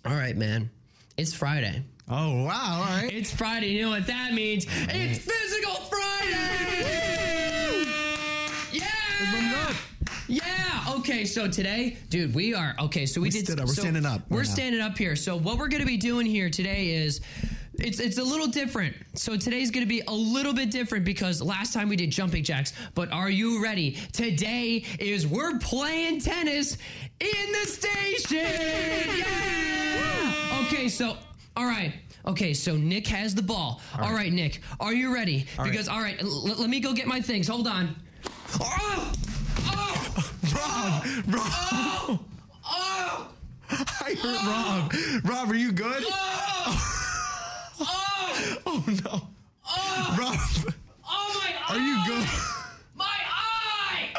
all 0.05 0.15
right, 0.15 0.35
man. 0.35 0.69
It's 1.15 1.33
Friday. 1.33 1.83
Oh 2.09 2.43
wow! 2.43 2.85
All 2.87 3.01
right. 3.01 3.11
It's 3.11 3.33
Friday. 3.33 3.67
You 3.69 3.83
know 3.83 3.89
what 3.89 4.07
that 4.07 4.33
means? 4.33 4.65
It's 4.69 5.19
Physical 5.19 5.75
Friday. 5.89 6.56
Okay. 11.09 11.23
So 11.23 11.47
today, 11.47 11.95
dude, 12.09 12.35
we 12.35 12.53
are 12.53 12.75
okay. 12.81 13.05
So 13.05 13.21
we, 13.21 13.29
We 13.29 13.41
did. 13.41 13.49
up. 13.51 13.59
We're 13.67 13.73
so 13.75 13.81
standing 13.81 14.05
up 14.05 14.23
We're 14.29 14.39
right 14.39 14.47
standing 14.47 14.81
up 14.81 14.97
here. 14.97 15.15
So 15.15 15.37
what 15.37 15.57
we're 15.57 15.69
gonna 15.69 15.85
be 15.85 15.95
doing 15.97 16.25
here 16.25 16.49
today 16.49 16.89
is. 16.89 17.21
It's, 17.79 17.99
it's 17.99 18.17
a 18.17 18.23
little 18.23 18.47
different. 18.47 18.95
So 19.13 19.37
today's 19.37 19.69
going 19.69 19.85
to 19.85 19.87
be 19.87 20.01
a 20.07 20.11
little 20.11 20.51
bit 20.51 20.71
different 20.71 21.05
because 21.05 21.43
last 21.43 21.75
time 21.75 21.89
we 21.89 21.95
did 21.95 22.09
jumping 22.09 22.43
jacks. 22.43 22.73
But 22.95 23.11
are 23.11 23.29
you 23.29 23.61
ready? 23.61 23.91
Today 24.13 24.83
is 24.99 25.27
we're 25.27 25.59
playing 25.59 26.19
tennis 26.21 26.79
in 27.19 27.51
the 27.51 27.67
station. 27.67 28.47
Yeah. 29.19 30.63
Okay, 30.65 30.89
so 30.89 31.17
all 31.55 31.65
right. 31.65 31.93
Okay, 32.25 32.51
so 32.55 32.75
Nick 32.75 33.05
has 33.09 33.35
the 33.35 33.43
ball. 33.43 33.79
All 33.99 34.11
right, 34.11 34.33
Nick, 34.33 34.61
are 34.79 34.93
you 34.95 35.13
ready? 35.13 35.45
All 35.59 35.63
right. 35.65 35.71
because 35.71 35.87
all 35.87 35.99
right, 36.01 36.19
l- 36.19 36.45
let 36.57 36.71
me 36.71 36.79
go 36.79 36.93
get 36.93 37.05
my 37.05 37.21
things. 37.21 37.47
Hold 37.47 37.67
on. 37.67 37.95
Oh! 38.59 39.11
Oh! 39.67 39.86
Rob, 40.57 41.03
Rob. 41.27 41.43
Oh! 41.45 42.19
Oh! 42.65 43.27
I 43.69 44.13
hurt 44.21 44.43
Rob. 44.45 44.93
Rob, 45.25 45.51
are 45.51 45.55
you 45.55 45.71
good? 45.71 46.03
Oh! 46.07 47.03
Oh! 47.81 48.57
Oh 48.65 48.83
no. 49.03 49.27
Oh! 49.69 50.15
Rob, 50.19 50.73
Oh 51.09 51.41
my 51.43 51.53
eye! 51.53 51.75
are 51.75 51.79
you 51.79 51.97
good? 52.07 52.27
My 52.95 53.05
eye! 53.05 54.09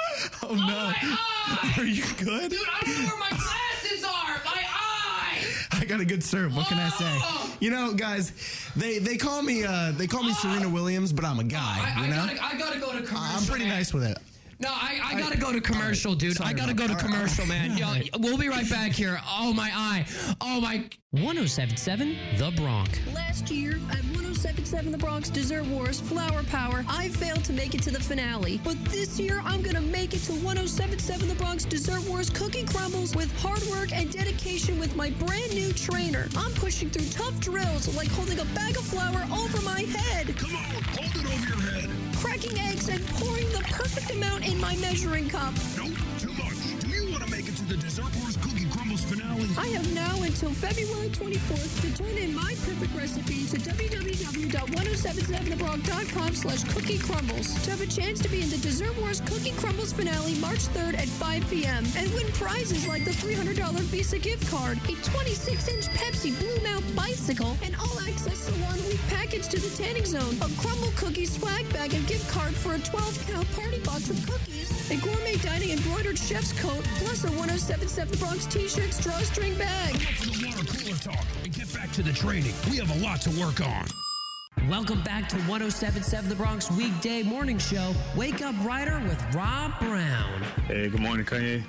Oh 0.42 0.54
no. 0.54 0.92
eye! 0.94 1.74
Are 1.78 1.84
you 1.84 2.04
good? 2.18 2.50
Dude, 2.50 2.60
I 2.60 2.84
don't 2.84 2.98
know 3.02 3.08
where 3.08 3.18
my 3.18 3.30
glasses 3.30 4.04
are. 4.04 4.42
My 4.44 4.62
eye! 4.64 5.38
I 5.72 5.84
got 5.84 6.00
a 6.00 6.04
good 6.04 6.22
serve. 6.22 6.54
What 6.54 6.66
can 6.68 6.78
I 6.78 6.88
say? 6.90 7.04
Oh! 7.08 7.56
You 7.60 7.70
know, 7.70 7.92
guys, 7.94 8.32
they 8.76 8.98
they 8.98 9.16
call 9.16 9.42
me 9.42 9.64
uh 9.64 9.92
they 9.92 10.06
call 10.06 10.22
me 10.22 10.32
Serena 10.34 10.68
Williams, 10.68 11.12
but 11.12 11.24
I'm 11.24 11.38
a 11.40 11.44
guy. 11.44 11.58
I, 11.80 11.94
I 11.96 12.04
you 12.04 12.10
know, 12.10 12.16
gotta, 12.26 12.44
I 12.44 12.58
gotta 12.58 12.78
go 12.78 12.92
to 12.92 13.02
commercial. 13.04 13.18
I'm 13.18 13.44
pretty 13.46 13.64
man. 13.64 13.74
nice 13.76 13.92
with 13.94 14.04
it. 14.04 14.18
No, 14.60 14.68
I, 14.70 14.98
I 15.04 15.20
gotta 15.20 15.38
go 15.38 15.52
to 15.52 15.60
commercial, 15.60 16.14
dude. 16.14 16.36
Sorry 16.36 16.50
I 16.50 16.52
gotta 16.52 16.74
go 16.74 16.86
to 16.88 16.94
that. 16.94 16.98
Commercial, 17.02 17.44
all 17.44 17.50
right. 17.50 17.68
man. 17.68 17.76
Yo, 17.78 17.86
All 17.86 17.92
right. 17.92 18.10
we'll 18.18 18.36
be 18.38 18.48
right 18.48 18.68
back 18.68 18.90
here. 18.92 19.20
Oh 19.28 19.52
my 19.52 19.70
eye. 19.74 20.04
Oh 20.40 20.60
my. 20.60 20.84
1077 21.12 22.16
The 22.36 22.50
Bronc. 22.60 23.00
Last 23.14 23.50
year 23.50 23.76
at 23.90 24.04
1077 24.12 24.92
The 24.92 24.98
Bronc 24.98 25.32
Dessert 25.32 25.64
Wars 25.64 26.00
Flower 26.00 26.42
Power, 26.44 26.84
I 26.86 27.08
failed 27.08 27.44
to 27.44 27.52
make 27.54 27.74
it 27.74 27.82
to 27.84 27.90
the 27.90 27.98
finale. 28.00 28.60
But 28.62 28.76
this 28.86 29.18
year, 29.18 29.40
I'm 29.44 29.62
going 29.62 29.76
to 29.76 29.80
make 29.80 30.12
it 30.12 30.18
to 30.24 30.32
1077 30.32 31.28
The 31.28 31.34
Bronc 31.36 31.66
Dessert 31.70 32.02
Wars 32.06 32.28
Cookie 32.28 32.64
Crumbles 32.64 33.16
with 33.16 33.34
hard 33.40 33.62
work 33.70 33.90
and 33.92 34.12
dedication 34.12 34.78
with 34.78 34.94
my 34.96 35.08
brand 35.10 35.54
new 35.54 35.72
trainer. 35.72 36.28
I'm 36.36 36.52
pushing 36.52 36.90
through 36.90 37.08
tough 37.08 37.40
drills 37.40 37.96
like 37.96 38.08
holding 38.08 38.38
a 38.40 38.44
bag 38.46 38.76
of 38.76 38.82
flour 38.84 39.26
over 39.32 39.62
my 39.62 39.80
head. 39.82 40.36
Come 40.36 40.56
on, 40.56 40.82
hold 40.82 41.10
it 41.14 41.24
over 41.24 41.48
your 41.48 41.72
head. 41.72 41.90
Cracking 42.20 42.58
eggs 42.58 42.88
and 42.88 43.04
pouring 43.06 43.48
the 43.50 43.60
perfect 43.70 44.10
amount 44.10 44.46
in 44.48 44.60
my 44.60 44.76
measuring 44.76 45.28
cup. 45.28 45.54
Nope, 45.76 45.90
too 46.18 46.32
much. 46.32 46.80
Do 46.80 46.88
you 46.88 47.10
want 47.10 47.22
to 47.24 47.30
make 47.30 47.48
it 47.48 47.56
to 47.56 47.64
the 47.64 47.76
Dessert 47.76 48.14
Wars? 48.16 48.37
I 49.38 49.68
have 49.68 49.94
now 49.94 50.20
until 50.22 50.50
February 50.50 51.10
24th 51.10 51.80
to 51.82 51.94
turn 51.96 52.18
in 52.18 52.34
my 52.34 52.56
perfect 52.66 52.92
recipe 52.96 53.46
to 53.46 53.56
www.1077thebronc.com 53.56 56.34
slash 56.34 56.64
cookie 56.74 56.98
crumbles 56.98 57.54
to 57.62 57.70
have 57.70 57.80
a 57.80 57.86
chance 57.86 58.18
to 58.22 58.28
be 58.28 58.42
in 58.42 58.50
the 58.50 58.58
Dessert 58.58 58.98
Wars 58.98 59.20
Cookie 59.20 59.52
Crumbles 59.52 59.92
finale 59.92 60.34
March 60.40 60.66
3rd 60.74 60.98
at 60.98 61.06
5 61.06 61.50
p.m. 61.50 61.84
and 61.96 62.12
win 62.14 62.26
prizes 62.32 62.88
like 62.88 63.04
the 63.04 63.12
$300 63.12 63.78
Visa 63.94 64.18
gift 64.18 64.50
card, 64.50 64.76
a 64.78 64.96
26-inch 65.06 65.86
Pepsi 65.94 66.36
Blue 66.40 66.58
Mount 66.64 66.84
bicycle, 66.96 67.56
an 67.62 67.76
all-access 67.76 68.38
salon 68.38 68.76
week 68.88 68.98
package 69.08 69.46
to 69.46 69.60
the 69.60 69.70
tanning 69.80 70.04
zone, 70.04 70.34
a 70.42 70.48
crumble 70.60 70.90
cookie 70.96 71.26
swag 71.26 71.72
bag 71.72 71.94
and 71.94 72.04
gift 72.08 72.28
card 72.28 72.52
for 72.54 72.74
a 72.74 72.78
12-count 72.78 73.48
party 73.52 73.78
box 73.84 74.10
of 74.10 74.20
cookies, 74.26 74.72
a 74.90 74.96
gourmet 74.96 75.36
dining 75.36 75.70
embroidered 75.70 76.18
chef's 76.18 76.50
coat, 76.60 76.82
plus 76.98 77.22
a 77.22 77.28
1077 77.28 78.18
Bronc 78.18 78.42
t-shirt 78.50 78.92
drawstring 79.28 79.58
bag. 79.58 79.96
For 79.96 80.26
the 80.26 80.46
water 80.46 80.64
cooler 80.72 80.96
talk 80.96 81.24
and 81.44 81.52
get 81.52 81.72
back 81.74 81.90
to 81.92 82.02
the 82.02 82.12
training. 82.12 82.54
We 82.70 82.78
have 82.78 82.90
a 82.96 83.04
lot 83.04 83.20
to 83.22 83.30
work 83.40 83.60
on. 83.60 83.86
Welcome 84.68 85.02
back 85.02 85.28
to 85.30 85.36
1077 85.36 86.28
The 86.28 86.34
Bronc 86.34 86.68
weekday 86.72 87.22
morning 87.22 87.58
show. 87.58 87.94
Wake 88.16 88.42
Up 88.42 88.54
Rider 88.64 89.00
with 89.06 89.22
Rob 89.34 89.78
Brown. 89.78 90.42
Hey, 90.66 90.88
good 90.88 91.00
morning, 91.00 91.24
Kanye. 91.24 91.62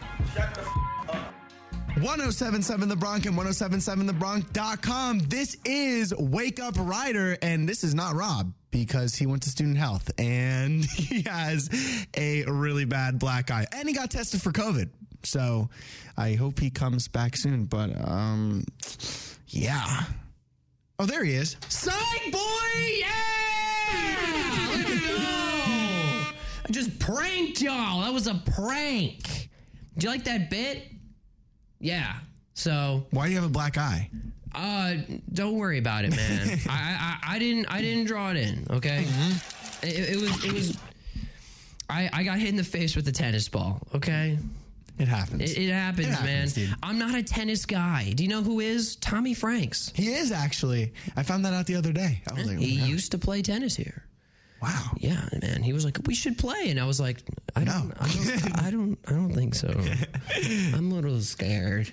1077 2.02 2.90
The 2.90 2.96
Bronc 2.96 3.26
and 3.26 3.38
1077thebronc.com. 3.38 5.20
This 5.20 5.58
is 5.66 6.14
Wake 6.18 6.60
Up 6.60 6.76
Rider, 6.78 7.38
and 7.42 7.68
this 7.68 7.84
is 7.84 7.94
not 7.94 8.16
Rob 8.16 8.54
because 8.72 9.16
he 9.16 9.26
went 9.26 9.44
to 9.44 9.50
student 9.50 9.78
health 9.78 10.12
and 10.20 10.86
he 10.96 11.22
has 11.24 11.70
a 12.16 12.44
really 12.46 12.86
bad 12.86 13.20
black 13.20 13.52
eye 13.52 13.66
and 13.74 13.88
he 13.88 13.96
got 13.96 14.12
tested 14.12 14.42
for 14.42 14.52
COVID. 14.52 14.90
So 15.24 15.70
I 16.18 16.34
hope 16.34 16.60
he 16.60 16.70
comes 16.70 17.08
back 17.08 17.36
soon. 17.36 17.66
But 17.66 17.92
um, 18.08 18.64
yeah. 19.48 20.04
Oh, 21.00 21.06
there 21.06 21.24
he 21.24 21.34
is. 21.34 21.56
Psych 21.70 22.32
boy! 22.32 22.40
Yeah! 22.98 23.08
Let's 24.74 25.08
go! 25.08 25.16
I 25.18 26.72
just 26.72 27.00
pranked 27.00 27.62
y'all. 27.62 28.02
That 28.02 28.14
was 28.14 28.28
a 28.28 28.36
prank. 28.56 29.50
Do 29.98 30.06
you 30.06 30.12
like 30.12 30.26
that 30.26 30.50
bit? 30.50 30.84
Yeah. 31.80 32.16
So 32.54 33.06
why 33.12 33.26
do 33.26 33.32
you 33.32 33.38
have 33.38 33.46
a 33.46 33.52
black 33.52 33.78
eye? 33.78 34.10
Uh, 34.54 34.96
don't 35.32 35.56
worry 35.56 35.78
about 35.78 36.04
it, 36.06 36.16
man. 36.16 36.60
I, 36.70 37.18
I 37.24 37.36
I 37.36 37.40
didn't 37.40 37.68
I 37.68 37.82
didn't 37.82 38.06
draw 38.06 38.32
it 38.32 38.38
in. 38.38 38.66
Okay. 38.70 39.06
It, 39.82 40.10
it 40.10 40.16
was 40.20 40.44
it 40.44 40.52
was. 40.52 40.78
I 41.90 42.10
I 42.12 42.24
got 42.24 42.40
hit 42.40 42.50
in 42.50 42.56
the 42.58 42.64
face 42.64 42.96
with 42.96 43.08
a 43.08 43.12
tennis 43.12 43.48
ball. 43.48 43.80
Okay. 43.96 44.38
It 45.00 45.08
happens. 45.08 45.42
It, 45.42 45.58
it 45.58 45.72
happens, 45.72 46.08
It 46.08 46.12
happens, 46.12 46.58
man. 46.58 46.66
dude. 46.68 46.76
I'm 46.84 47.00
not 47.00 47.16
a 47.16 47.24
tennis 47.24 47.66
guy. 47.66 48.12
Do 48.14 48.24
you 48.24 48.30
know 48.30 48.44
who 48.44 48.60
is 48.60 48.98
Tommy 48.98 49.34
Franks? 49.34 49.92
He 49.96 50.10
is 50.10 50.32
actually. 50.32 50.94
I 51.16 51.24
found 51.24 51.46
that 51.46 51.54
out 51.54 51.66
the 51.68 51.76
other 51.76 51.94
day. 51.94 52.22
I 52.30 52.34
was 52.34 52.46
like, 52.46 52.58
he 52.58 52.80
wow. 52.82 52.86
used 52.88 53.12
to 53.14 53.18
play 53.18 53.42
tennis 53.42 53.76
here. 53.78 54.04
Wow. 54.62 54.92
Yeah, 54.98 55.24
man. 55.42 55.64
He 55.64 55.72
was 55.72 55.86
like, 55.86 55.98
"We 56.06 56.14
should 56.14 56.38
play," 56.38 56.70
and 56.70 56.80
I 56.82 56.86
was 56.86 57.00
like, 57.00 57.24
"I 57.56 57.64
don't, 57.64 57.94
I 57.98 58.08
don't, 58.10 58.62
I 58.66 58.72
don't, 58.72 59.00
I 59.08 59.12
don't 59.12 59.34
think 59.34 59.56
so. 59.56 59.70
I'm 60.76 60.92
a 60.92 60.96
little 60.96 61.22
scared." 61.22 61.92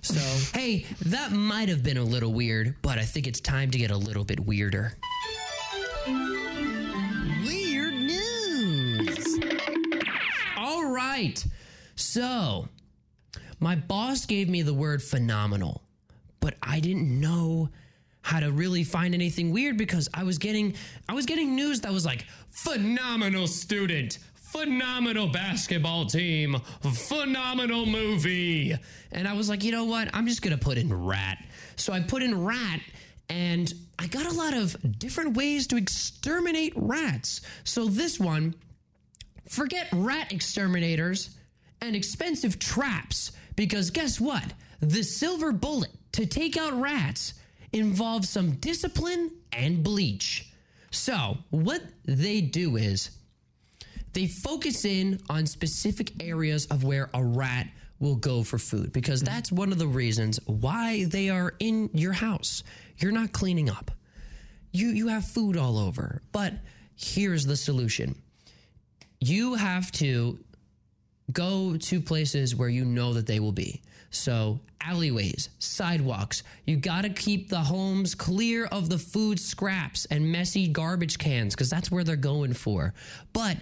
So, 0.00 0.20
hey, 0.56 0.86
that 1.06 1.32
might 1.32 1.68
have 1.68 1.82
been 1.82 1.96
a 1.98 2.04
little 2.04 2.32
weird, 2.32 2.76
but 2.82 2.98
I 2.98 3.02
think 3.02 3.26
it's 3.26 3.40
time 3.40 3.72
to 3.72 3.78
get 3.78 3.90
a 3.90 3.96
little 3.96 4.22
bit 4.24 4.38
weirder. 4.38 4.96
Weird 7.44 7.94
news. 7.94 9.40
All 10.56 10.84
right. 10.88 11.44
So, 11.98 12.68
My 13.58 13.74
boss 13.74 14.24
gave 14.24 14.48
me 14.48 14.62
the 14.62 14.72
word 14.72 15.02
phenomenal, 15.02 15.82
but 16.38 16.54
I 16.62 16.78
didn't 16.78 17.20
know 17.20 17.70
how 18.22 18.38
to 18.38 18.52
really 18.52 18.84
find 18.84 19.14
anything 19.14 19.50
weird 19.52 19.76
because 19.76 20.08
I 20.14 20.22
was 20.22 20.38
getting 20.38 20.74
I 21.08 21.14
was 21.14 21.26
getting 21.26 21.56
news 21.56 21.80
that 21.80 21.92
was 21.92 22.06
like 22.06 22.24
phenomenal 22.50 23.48
student, 23.48 24.18
phenomenal 24.36 25.26
basketball 25.26 26.06
team, 26.06 26.56
phenomenal 26.82 27.84
movie. 27.84 28.76
And 29.10 29.26
I 29.26 29.32
was 29.32 29.48
like, 29.48 29.64
you 29.64 29.72
know 29.72 29.84
what? 29.84 30.08
I'm 30.14 30.28
just 30.28 30.40
gonna 30.40 30.56
put 30.56 30.78
in 30.78 30.94
rat. 30.94 31.44
So 31.74 31.92
I 31.92 31.98
put 32.00 32.22
in 32.22 32.44
rat 32.44 32.80
and 33.28 33.74
I 33.98 34.06
got 34.06 34.26
a 34.26 34.34
lot 34.34 34.54
of 34.54 34.76
different 35.00 35.36
ways 35.36 35.66
to 35.68 35.76
exterminate 35.76 36.74
rats. 36.76 37.40
So 37.64 37.86
this 37.86 38.20
one, 38.20 38.54
forget 39.48 39.88
rat 39.92 40.32
exterminators 40.32 41.30
and 41.80 41.94
expensive 41.96 42.58
traps 42.58 43.32
because 43.56 43.90
guess 43.90 44.20
what? 44.20 44.44
The 44.80 45.02
silver 45.02 45.52
bullet 45.52 45.90
to 46.12 46.26
take 46.26 46.56
out 46.56 46.78
rats 46.80 47.34
involves 47.72 48.28
some 48.28 48.52
discipline 48.52 49.30
and 49.52 49.82
bleach. 49.82 50.52
So, 50.90 51.38
what 51.50 51.82
they 52.04 52.40
do 52.40 52.76
is 52.76 53.10
they 54.12 54.26
focus 54.26 54.84
in 54.84 55.20
on 55.28 55.46
specific 55.46 56.22
areas 56.22 56.66
of 56.66 56.84
where 56.84 57.10
a 57.14 57.22
rat 57.22 57.68
will 58.00 58.16
go 58.16 58.42
for 58.42 58.58
food 58.58 58.92
because 58.92 59.22
mm-hmm. 59.22 59.34
that's 59.34 59.52
one 59.52 59.72
of 59.72 59.78
the 59.78 59.86
reasons 59.86 60.40
why 60.46 61.04
they 61.04 61.28
are 61.28 61.54
in 61.58 61.90
your 61.92 62.12
house. 62.12 62.62
You're 62.98 63.12
not 63.12 63.32
cleaning 63.32 63.68
up. 63.68 63.90
You 64.72 64.88
you 64.88 65.08
have 65.08 65.24
food 65.24 65.56
all 65.56 65.78
over. 65.78 66.22
But 66.32 66.54
here's 66.96 67.46
the 67.46 67.56
solution. 67.56 68.14
You 69.20 69.54
have 69.54 69.90
to 69.92 70.38
go 71.32 71.76
to 71.76 72.00
places 72.00 72.56
where 72.56 72.68
you 72.68 72.84
know 72.84 73.12
that 73.14 73.26
they 73.26 73.40
will 73.40 73.52
be. 73.52 73.82
So, 74.10 74.58
alleyways, 74.80 75.50
sidewalks, 75.58 76.42
you 76.64 76.76
got 76.76 77.02
to 77.02 77.10
keep 77.10 77.48
the 77.48 77.60
homes 77.60 78.14
clear 78.14 78.64
of 78.66 78.88
the 78.88 78.98
food 78.98 79.38
scraps 79.38 80.06
and 80.06 80.32
messy 80.32 80.66
garbage 80.66 81.18
cans 81.18 81.54
because 81.54 81.68
that's 81.68 81.90
where 81.90 82.04
they're 82.04 82.16
going 82.16 82.54
for. 82.54 82.94
But 83.32 83.58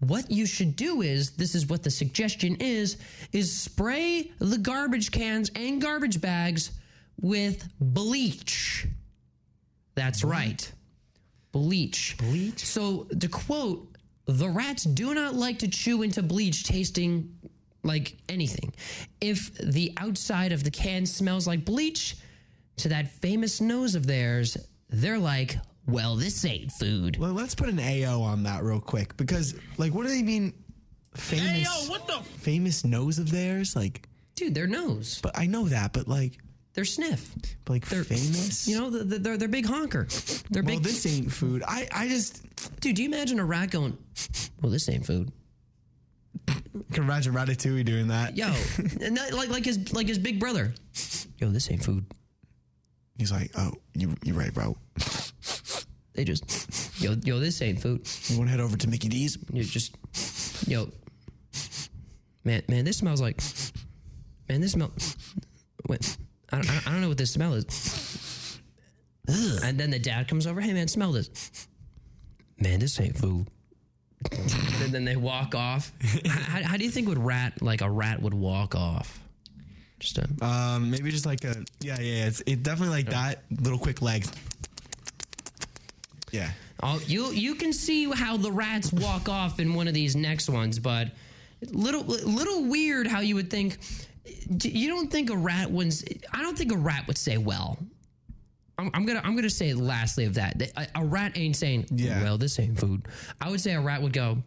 what 0.00 0.30
you 0.30 0.46
should 0.46 0.74
do 0.76 1.02
is 1.02 1.32
this 1.32 1.54
is 1.54 1.66
what 1.66 1.82
the 1.82 1.90
suggestion 1.90 2.56
is 2.58 2.96
is 3.32 3.54
spray 3.54 4.32
the 4.38 4.58
garbage 4.58 5.10
cans 5.10 5.50
and 5.54 5.80
garbage 5.80 6.20
bags 6.20 6.72
with 7.20 7.68
bleach. 7.80 8.86
That's 9.94 10.24
right. 10.24 10.72
Bleach. 11.52 12.16
Bleach. 12.18 12.64
So 12.64 13.06
to 13.18 13.28
quote, 13.28 13.91
the 14.26 14.48
rats 14.48 14.84
do 14.84 15.14
not 15.14 15.34
like 15.34 15.58
to 15.60 15.68
chew 15.68 16.02
into 16.02 16.22
bleach 16.22 16.64
tasting 16.64 17.34
like 17.84 18.16
anything. 18.28 18.72
If 19.20 19.52
the 19.54 19.92
outside 19.96 20.52
of 20.52 20.62
the 20.64 20.70
can 20.70 21.06
smells 21.06 21.46
like 21.46 21.64
bleach, 21.64 22.16
to 22.78 22.88
that 22.88 23.08
famous 23.20 23.60
nose 23.60 23.94
of 23.94 24.06
theirs, 24.06 24.56
they're 24.88 25.18
like, 25.18 25.56
well, 25.86 26.16
this 26.16 26.44
ain't 26.44 26.72
food. 26.72 27.18
Well, 27.18 27.32
let's 27.32 27.54
put 27.54 27.68
an 27.68 27.78
AO 27.80 28.20
on 28.22 28.42
that 28.44 28.62
real 28.62 28.80
quick 28.80 29.16
because, 29.16 29.54
like, 29.78 29.92
what 29.92 30.04
do 30.04 30.08
they 30.08 30.22
mean? 30.22 30.54
Famous, 31.14 31.46
Hey, 31.48 31.62
yo, 31.62 31.90
what 31.90 32.06
the? 32.06 32.20
famous 32.38 32.84
nose 32.84 33.18
of 33.18 33.30
theirs, 33.30 33.76
like, 33.76 34.08
dude, 34.34 34.54
their 34.54 34.66
nose. 34.66 35.20
But 35.22 35.36
I 35.36 35.46
know 35.46 35.68
that, 35.68 35.92
but 35.92 36.08
like, 36.08 36.38
their 36.74 36.84
sniff. 36.84 37.34
But 37.64 37.72
like, 37.74 37.88
They're 37.88 38.04
famous. 38.04 38.66
You 38.66 38.78
know, 38.78 38.90
the- 38.90 39.04
the- 39.04 39.18
they're 39.18 39.36
they're 39.36 39.48
big 39.48 39.66
honker. 39.66 40.06
They're 40.50 40.62
well, 40.62 40.76
big. 40.76 40.84
this 40.84 41.04
ain't 41.06 41.30
food. 41.32 41.62
I 41.66 41.88
I 41.92 42.08
just, 42.08 42.42
dude, 42.80 42.96
do 42.96 43.02
you 43.02 43.08
imagine 43.08 43.38
a 43.38 43.44
rat 43.44 43.70
going? 43.70 43.96
Well, 44.60 44.70
this 44.72 44.88
ain't 44.88 45.04
food. 45.06 45.30
can 46.46 47.04
imagine 47.04 47.34
Ratatouille 47.34 47.84
doing 47.84 48.08
that. 48.08 48.36
Yo, 48.36 48.46
and 49.00 49.16
that- 49.16 49.32
like 49.34 49.48
like 49.50 49.64
his 49.64 49.92
like 49.92 50.08
his 50.08 50.18
big 50.18 50.38
brother. 50.40 50.72
Yo, 51.38 51.48
this 51.50 51.70
ain't 51.70 51.84
food. 51.84 52.04
He's 53.18 53.30
like, 53.32 53.50
oh, 53.56 53.72
you 53.94 54.14
you 54.24 54.34
right, 54.34 54.52
bro. 54.52 54.76
They 56.14 56.24
just, 56.24 57.00
yo, 57.02 57.14
yo, 57.24 57.38
this 57.40 57.62
ain't 57.62 57.80
food. 57.80 58.06
You 58.28 58.36
want 58.36 58.48
to 58.48 58.50
head 58.50 58.60
over 58.60 58.76
to 58.76 58.86
Mickey 58.86 59.08
D's? 59.08 59.38
You 59.50 59.64
just, 59.64 59.96
yo, 60.68 60.90
man, 62.44 62.62
man, 62.68 62.84
this 62.84 62.98
smells 62.98 63.22
like, 63.22 63.40
man, 64.46 64.60
this 64.60 64.72
smell. 64.72 64.92
Wait, 65.88 66.18
I 66.52 66.56
don't, 66.56 66.70
I 66.70 66.74
don't- 66.74 66.86
I 66.86 66.90
don't 66.92 67.00
know 67.00 67.08
what 67.08 67.18
this 67.18 67.30
smell 67.32 67.54
is. 67.54 68.58
And 69.62 69.78
then 69.78 69.90
the 69.90 69.98
dad 69.98 70.28
comes 70.28 70.46
over. 70.46 70.60
Hey, 70.60 70.72
man, 70.72 70.88
smell 70.88 71.12
this. 71.12 71.68
Man, 72.58 72.80
this 72.80 73.00
ain't 73.00 73.16
food. 73.16 73.46
and 74.30 74.92
then 74.92 75.04
they 75.04 75.16
walk 75.16 75.54
off. 75.54 75.92
how, 76.26 76.62
how 76.62 76.76
do 76.76 76.84
you 76.84 76.90
think 76.90 77.08
would 77.08 77.18
rat 77.18 77.60
like 77.62 77.80
a 77.80 77.90
rat 77.90 78.20
would 78.22 78.34
walk 78.34 78.74
off? 78.74 79.18
Just 79.98 80.18
a, 80.18 80.28
Um, 80.44 80.90
maybe 80.90 81.10
just 81.10 81.26
like 81.26 81.44
a 81.44 81.64
yeah, 81.80 81.96
yeah. 81.98 82.00
yeah. 82.00 82.26
It's 82.26 82.42
it 82.46 82.62
definitely 82.62 82.94
like 82.94 83.10
that. 83.10 83.42
Little 83.60 83.78
quick 83.78 84.02
legs. 84.02 84.30
Yeah. 86.30 86.50
Oh, 86.82 87.00
you 87.06 87.30
you 87.32 87.54
can 87.54 87.72
see 87.72 88.10
how 88.10 88.36
the 88.36 88.50
rats 88.50 88.92
walk 88.92 89.28
off 89.28 89.60
in 89.60 89.74
one 89.74 89.86
of 89.88 89.94
these 89.94 90.16
next 90.16 90.48
ones, 90.48 90.78
but 90.78 91.08
little 91.70 92.02
little 92.04 92.64
weird 92.64 93.06
how 93.06 93.20
you 93.20 93.34
would 93.36 93.50
think. 93.50 93.78
You 94.24 94.88
don't 94.88 95.10
think 95.10 95.30
a 95.30 95.36
rat 95.36 95.70
would? 95.70 95.92
I 96.32 96.42
don't 96.42 96.56
think 96.56 96.72
a 96.72 96.76
rat 96.76 97.06
would 97.06 97.18
say 97.18 97.38
well. 97.38 97.78
I'm, 98.78 98.90
I'm 98.94 99.04
gonna 99.04 99.20
I'm 99.24 99.34
gonna 99.36 99.50
say 99.50 99.74
lastly 99.74 100.24
of 100.24 100.34
that 100.34 100.60
a, 100.76 100.86
a 101.00 101.04
rat 101.04 101.32
ain't 101.36 101.56
saying 101.56 101.86
Yeah. 101.90 102.22
well 102.22 102.38
this 102.38 102.58
ain't 102.58 102.78
food. 102.78 103.06
I 103.40 103.50
would 103.50 103.60
say 103.60 103.72
a 103.74 103.80
rat 103.80 104.00
would 104.00 104.12
go 104.12 104.38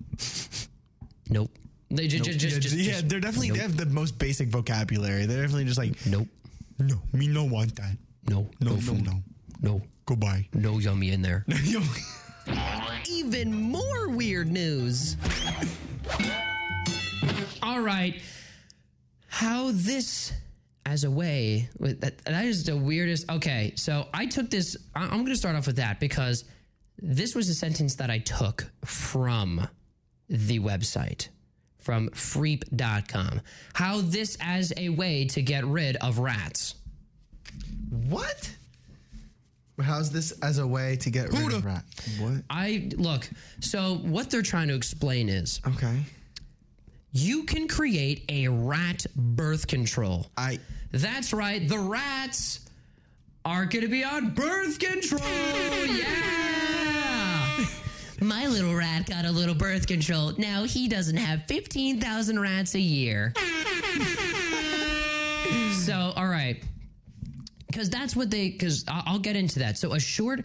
nope. 1.30 1.52
They 1.92 2.08
just, 2.08 2.26
Nope. 2.26 2.34
just, 2.38 2.44
yeah, 2.56 2.60
just, 2.60 2.76
yeah, 2.76 2.92
just- 2.94 3.10
they're 3.10 3.20
definitely 3.20 3.50
nope. 3.50 3.58
they 3.58 3.64
have 3.64 3.78
the 3.78 3.86
most 3.86 4.18
basic 4.18 4.48
vocabulary. 4.50 5.26
They're 5.28 5.42
definitely 5.42 5.66
just 5.66 5.78
like 5.78 5.94
nope, 6.08 6.28
no, 6.80 6.96
me 7.14 7.28
no 7.28 7.44
want 7.44 7.76
that. 7.76 7.96
no 8.30 8.50
No, 8.60 8.72
no 8.72 8.76
no, 8.76 8.82
food. 8.82 9.06
no. 9.06 9.22
no 9.62 9.82
Goodbye. 10.08 10.48
no 10.54 10.80
yummy 10.80 11.12
in 11.12 11.22
there. 11.22 11.46
Even 13.10 13.54
more 13.54 14.10
weird 14.10 14.52
news. 14.52 15.18
All 17.64 17.82
right. 17.82 18.22
How 19.36 19.72
this 19.74 20.32
as 20.86 21.04
a 21.04 21.12
way 21.12 21.68
that, 21.82 22.20
that 22.20 22.46
is 22.46 22.64
the 22.64 22.78
weirdest. 22.78 23.30
Okay, 23.30 23.74
so 23.76 24.08
I 24.14 24.28
took 24.28 24.50
this. 24.50 24.78
I'm 24.96 25.10
going 25.10 25.26
to 25.26 25.36
start 25.36 25.58
off 25.58 25.68
with 25.68 25.76
that 25.76 26.00
because 26.00 26.46
this 27.00 27.36
was 27.36 27.50
a 27.50 27.54
sentence 27.54 27.96
that 27.96 28.10
I 28.10 28.20
took 28.20 28.66
from 28.86 29.68
the 30.30 30.60
website 30.62 31.28
from 31.80 32.08
freep.com. 32.12 33.42
How 33.74 34.00
this 34.00 34.38
as 34.40 34.72
a 34.78 34.88
way 34.88 35.26
to 35.26 35.42
get 35.42 35.66
rid 35.66 35.98
of 35.98 36.20
rats. 36.20 36.76
What? 37.90 38.56
How's 39.82 40.12
this 40.12 40.32
as 40.42 40.60
a 40.60 40.66
way 40.66 40.96
to 41.02 41.10
get 41.10 41.34
rid 41.34 41.54
of 41.54 41.66
rat? 41.66 41.84
What? 42.20 42.42
I 42.50 42.90
look, 42.96 43.30
so 43.60 43.96
what 43.96 44.30
they're 44.30 44.42
trying 44.42 44.70
to 44.70 44.76
explain 44.76 45.28
is 45.28 45.60
Okay. 45.68 46.00
You 47.16 47.44
can 47.44 47.68
create 47.70 48.26
a 48.28 48.50
rat 48.50 49.06
birth 49.16 49.68
control. 49.68 50.28
I 50.36 50.60
That's 50.92 51.32
right, 51.32 51.66
the 51.66 51.80
rats 51.80 52.60
are 53.46 53.66
going 53.66 53.84
to 53.84 53.88
be 53.88 54.04
on 54.04 54.32
birth 54.32 54.78
control. 54.80 55.22
yeah. 55.88 57.66
My 58.20 58.48
little 58.48 58.76
rat 58.76 59.08
got 59.08 59.24
a 59.24 59.32
little 59.32 59.56
birth 59.56 59.88
control. 59.88 60.34
Now 60.38 60.66
he 60.66 60.90
doesn't 60.90 61.16
have 61.16 61.46
15,000 61.46 62.38
rats 62.38 62.76
a 62.76 62.82
year. 62.82 63.32
so, 65.72 66.12
all 66.18 66.28
right. 66.28 66.62
Because 67.68 67.90
that's 67.90 68.14
what 68.14 68.30
they, 68.30 68.50
because 68.50 68.84
I'll 68.90 69.04
I'll 69.06 69.20
get 69.20 69.38
into 69.38 69.60
that. 69.60 69.78
So, 69.78 69.94
a 69.94 70.02
short 70.02 70.44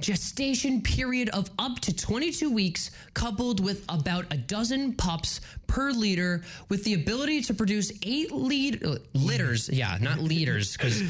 gestation 0.00 0.80
period 0.80 1.28
of 1.30 1.50
up 1.58 1.80
to 1.80 1.94
22 1.94 2.50
weeks, 2.50 2.90
coupled 3.14 3.62
with 3.62 3.84
about 3.88 4.32
a 4.32 4.36
dozen 4.36 4.92
pups 4.94 5.40
per 5.66 5.90
liter, 5.90 6.42
with 6.68 6.84
the 6.84 6.94
ability 6.94 7.42
to 7.42 7.54
produce 7.54 7.92
eight 8.02 8.32
lit- 8.32 8.84
uh, 8.84 8.96
liters, 9.14 9.68
yeah, 9.72 9.96
not 10.00 10.18
liters, 10.18 10.76
because 10.76 11.02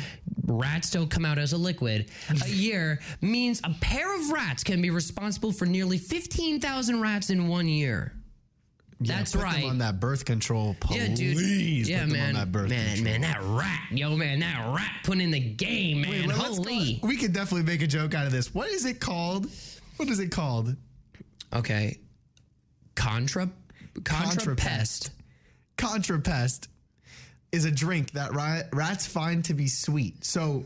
rats 0.47 0.91
don't 0.91 1.11
come 1.11 1.24
out 1.24 1.39
as 1.39 1.53
a 1.53 1.59
liquid, 1.59 2.11
a 2.43 2.49
year, 2.49 3.01
means 3.20 3.61
a 3.64 3.74
pair 3.80 4.14
of 4.18 4.30
rats 4.30 4.62
can 4.64 4.80
be 4.82 4.91
responsible 4.91 5.53
for 5.53 5.66
nearly 5.66 5.99
15,000 5.99 7.01
rats 7.01 7.30
in 7.30 7.49
one 7.49 7.68
year. 7.68 8.12
Yeah, 9.01 9.18
That's 9.18 9.32
put 9.32 9.42
right. 9.42 9.64
on 9.64 9.78
that 9.78 9.99
birth 10.01 10.24
control. 10.24 10.76
Please 10.80 10.99
Yeah, 10.99 11.14
dude. 11.14 11.88
Yeah, 11.88 12.05
put 12.05 12.12
man. 12.12 12.28
On 12.28 12.34
that 12.34 12.53
birth 12.53 12.70
man, 12.70 12.95
control. 12.97 13.05
man, 13.12 13.20
that 13.22 13.40
rat, 13.42 13.80
yo, 13.90 14.16
man, 14.16 14.38
that 14.40 14.74
rat 14.74 14.90
putting 15.05 15.20
in 15.22 15.30
the 15.32 15.40
game, 15.40 16.03
man. 16.03 16.11
Wait, 16.28 16.30
Holy. 16.30 16.99
call- 17.01 17.09
we 17.09 17.16
could 17.16 17.32
definitely 17.32 17.64
make 17.70 17.82
a 17.82 17.86
joke 17.86 18.14
out 18.14 18.24
of 18.26 18.32
this. 18.32 18.55
What 18.55 18.68
is 18.68 18.84
it 18.84 19.01
called? 19.01 19.51
What 19.97 20.09
is 20.09 20.20
it 20.20 20.30
called? 20.30 20.74
Okay. 21.53 21.99
Contra 22.95 23.51
contrapest. 24.03 25.11
Contrapest 25.76 26.68
is 27.53 27.64
a 27.64 27.70
drink 27.70 28.12
that 28.12 28.32
ra- 28.34 28.62
rats 28.72 29.07
find 29.07 29.45
to 29.45 29.55
be 29.55 29.66
sweet. 29.68 30.24
So, 30.24 30.64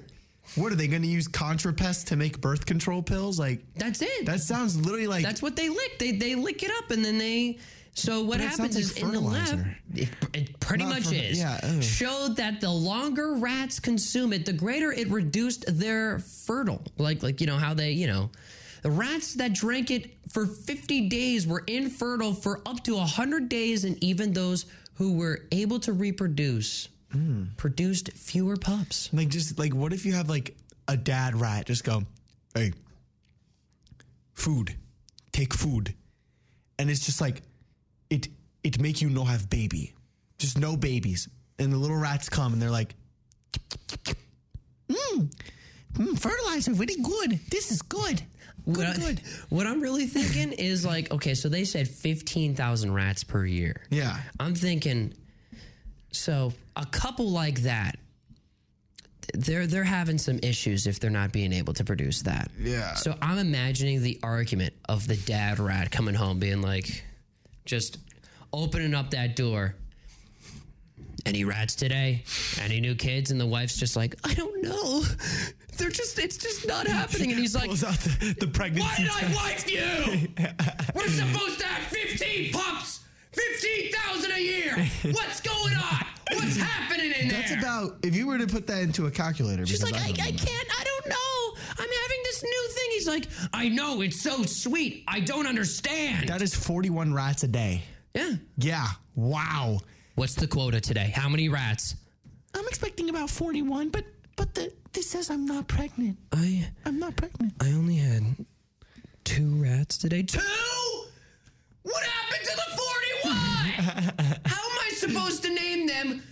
what 0.54 0.72
are 0.72 0.76
they 0.76 0.86
going 0.88 1.02
to 1.02 1.08
use 1.08 1.28
contrapest 1.28 2.06
to 2.06 2.16
make 2.16 2.40
birth 2.40 2.64
control 2.66 3.02
pills? 3.02 3.38
Like 3.38 3.60
That's 3.76 4.00
it. 4.02 4.26
that 4.26 4.40
sounds 4.40 4.76
literally 4.76 5.06
like 5.06 5.24
That's 5.24 5.42
what 5.42 5.56
they 5.56 5.68
lick. 5.68 5.98
They 5.98 6.12
they 6.12 6.34
lick 6.34 6.62
it 6.62 6.70
up 6.78 6.90
and 6.90 7.04
then 7.04 7.18
they 7.18 7.58
So 7.98 8.22
what 8.22 8.40
happens 8.40 8.76
is 8.76 8.96
in 8.96 9.10
the 9.10 9.20
lab, 9.20 9.66
it, 9.94 10.08
it 10.32 10.60
pretty 10.60 10.84
Not 10.84 10.94
much 10.94 11.12
is. 11.12 11.38
yeah. 11.38 11.80
Showed 11.80 12.36
that 12.36 12.60
the 12.60 12.70
longer 12.70 13.34
rats 13.34 13.80
consume 13.80 14.32
it, 14.32 14.46
the 14.46 14.52
greater 14.52 14.92
it 14.92 15.08
reduced 15.08 15.64
their 15.78 16.20
fertile. 16.20 16.82
Like 16.96 17.22
like 17.22 17.40
you 17.40 17.46
know 17.46 17.56
how 17.56 17.74
they 17.74 17.92
you 17.92 18.06
know, 18.06 18.30
the 18.82 18.90
rats 18.90 19.34
that 19.34 19.52
drank 19.52 19.90
it 19.90 20.16
for 20.30 20.46
50 20.46 21.08
days 21.08 21.46
were 21.46 21.64
infertile 21.66 22.34
for 22.34 22.60
up 22.66 22.84
to 22.84 22.96
100 22.96 23.48
days, 23.48 23.84
and 23.84 24.02
even 24.02 24.32
those 24.32 24.66
who 24.94 25.14
were 25.16 25.40
able 25.52 25.80
to 25.80 25.92
reproduce 25.92 26.88
hmm. 27.12 27.44
produced 27.56 28.12
fewer 28.12 28.56
pups. 28.56 29.10
Like 29.12 29.28
just 29.28 29.58
like 29.58 29.74
what 29.74 29.92
if 29.92 30.06
you 30.06 30.12
have 30.12 30.28
like 30.28 30.56
a 30.86 30.96
dad 30.96 31.34
rat 31.34 31.66
just 31.66 31.84
go, 31.84 32.04
hey, 32.54 32.72
food, 34.34 34.74
take 35.32 35.54
food, 35.54 35.94
and 36.78 36.90
it's 36.90 37.04
just 37.04 37.20
like 37.20 37.42
it 38.10 38.28
it 38.64 38.80
make 38.80 39.00
you 39.00 39.08
no 39.10 39.24
have 39.24 39.48
baby, 39.48 39.94
just 40.38 40.58
no 40.58 40.76
babies, 40.76 41.28
and 41.58 41.72
the 41.72 41.76
little 41.76 41.96
rats 41.96 42.28
come 42.28 42.52
and 42.52 42.60
they're 42.60 42.70
like, 42.70 42.94
mm, 44.88 45.32
mm, 45.94 46.18
fertilizer, 46.18 46.72
really 46.72 47.00
good. 47.02 47.40
This 47.50 47.70
is 47.70 47.82
good. 47.82 48.22
What, 48.64 48.86
I, 48.86 49.16
what 49.48 49.66
I'm 49.66 49.80
really 49.80 50.06
thinking 50.06 50.52
is 50.52 50.84
like, 50.84 51.10
okay, 51.10 51.32
so 51.32 51.48
they 51.48 51.64
said 51.64 51.88
15,000 51.88 52.92
rats 52.92 53.24
per 53.24 53.46
year. 53.46 53.82
Yeah. 53.88 54.18
I'm 54.38 54.54
thinking, 54.54 55.14
so 56.12 56.52
a 56.76 56.84
couple 56.84 57.30
like 57.30 57.62
that, 57.62 57.96
they're 59.34 59.66
they're 59.66 59.84
having 59.84 60.18
some 60.18 60.38
issues 60.42 60.86
if 60.86 61.00
they're 61.00 61.10
not 61.10 61.32
being 61.32 61.52
able 61.52 61.74
to 61.74 61.84
produce 61.84 62.22
that. 62.22 62.50
Yeah. 62.58 62.94
So 62.94 63.14
I'm 63.20 63.38
imagining 63.38 64.02
the 64.02 64.18
argument 64.22 64.74
of 64.88 65.06
the 65.06 65.16
dad 65.16 65.58
rat 65.58 65.90
coming 65.90 66.14
home, 66.14 66.38
being 66.38 66.62
like, 66.62 67.04
just 67.68 67.98
opening 68.52 68.94
up 68.94 69.10
that 69.10 69.36
door. 69.36 69.74
Any 71.26 71.44
rats 71.44 71.74
today? 71.74 72.24
Any 72.60 72.80
new 72.80 72.94
kids? 72.94 73.30
And 73.30 73.40
the 73.40 73.46
wife's 73.46 73.76
just 73.76 73.96
like, 73.96 74.16
I 74.24 74.34
don't 74.34 74.62
know. 74.62 75.02
They're 75.76 75.90
just, 75.90 76.18
it's 76.18 76.38
just 76.38 76.66
not 76.66 76.86
happening. 76.88 77.30
And 77.30 77.38
he's 77.38 77.54
like, 77.54 77.66
Pulls 77.66 77.84
out 77.84 77.98
the, 78.00 78.34
the 78.40 78.46
pregnancy. 78.48 79.04
Why 79.04 79.20
did 79.20 79.30
I 79.30 79.34
wife 79.34 79.70
you? 79.70 80.28
We're 80.94 81.08
supposed 81.08 81.60
to 81.60 81.66
have 81.66 81.84
15 81.84 82.52
pups, 82.52 83.00
15,000 83.32 84.32
a 84.32 84.40
year. 84.40 84.88
What's 85.12 85.40
going 85.40 85.74
on? 85.74 86.06
What's 86.32 86.56
happening 86.56 87.12
in 87.20 87.28
there? 87.28 87.40
That's 87.40 87.52
about 87.52 87.98
if 88.02 88.16
you 88.16 88.26
were 88.26 88.38
to 88.38 88.46
put 88.46 88.66
that 88.66 88.82
into 88.82 89.06
a 89.06 89.10
calculator. 89.10 89.66
She's 89.66 89.80
because 89.80 89.92
like, 89.92 90.02
I, 90.02 90.12
don't 90.12 90.26
I 90.26 90.30
can't, 90.32 90.80
I 90.80 90.84
don't 90.84 91.08
know. 91.08 91.37
I'm 92.42 92.48
having 92.48 92.68
this 92.68 92.68
new 92.68 92.68
thing. 92.74 92.90
He's 92.92 93.08
like, 93.08 93.50
I 93.52 93.68
know, 93.68 94.00
it's 94.02 94.20
so 94.20 94.42
sweet. 94.44 95.04
I 95.08 95.20
don't 95.20 95.46
understand. 95.46 96.28
That 96.28 96.42
is 96.42 96.54
41 96.54 97.12
rats 97.14 97.42
a 97.42 97.48
day. 97.48 97.82
Yeah. 98.14 98.32
Yeah. 98.56 98.86
Wow. 99.14 99.78
What's 100.14 100.34
the 100.34 100.46
quota 100.46 100.80
today? 100.80 101.12
How 101.14 101.28
many 101.28 101.48
rats? 101.48 101.94
I'm 102.54 102.66
expecting 102.66 103.08
about 103.10 103.30
41, 103.30 103.90
but 103.90 104.04
but 104.36 104.54
the, 104.54 104.72
this 104.92 105.10
says 105.10 105.30
I'm 105.30 105.46
not 105.46 105.68
pregnant. 105.68 106.16
I 106.32 106.68
I'm 106.84 106.98
not 106.98 107.16
pregnant. 107.16 107.54
I 107.60 107.68
only 107.72 107.96
had 107.96 108.22
two 109.24 109.62
rats 109.62 109.98
today. 109.98 110.22
Two? 110.22 110.40
What 111.82 112.02
happened 112.04 112.44
to 112.44 112.56
the 112.56 112.76
41? 113.24 114.36
How 114.46 114.70
am 114.70 114.78
I 114.86 114.90
supposed 114.94 115.42
to 115.44 115.54
name 115.54 115.86
them 115.86 116.22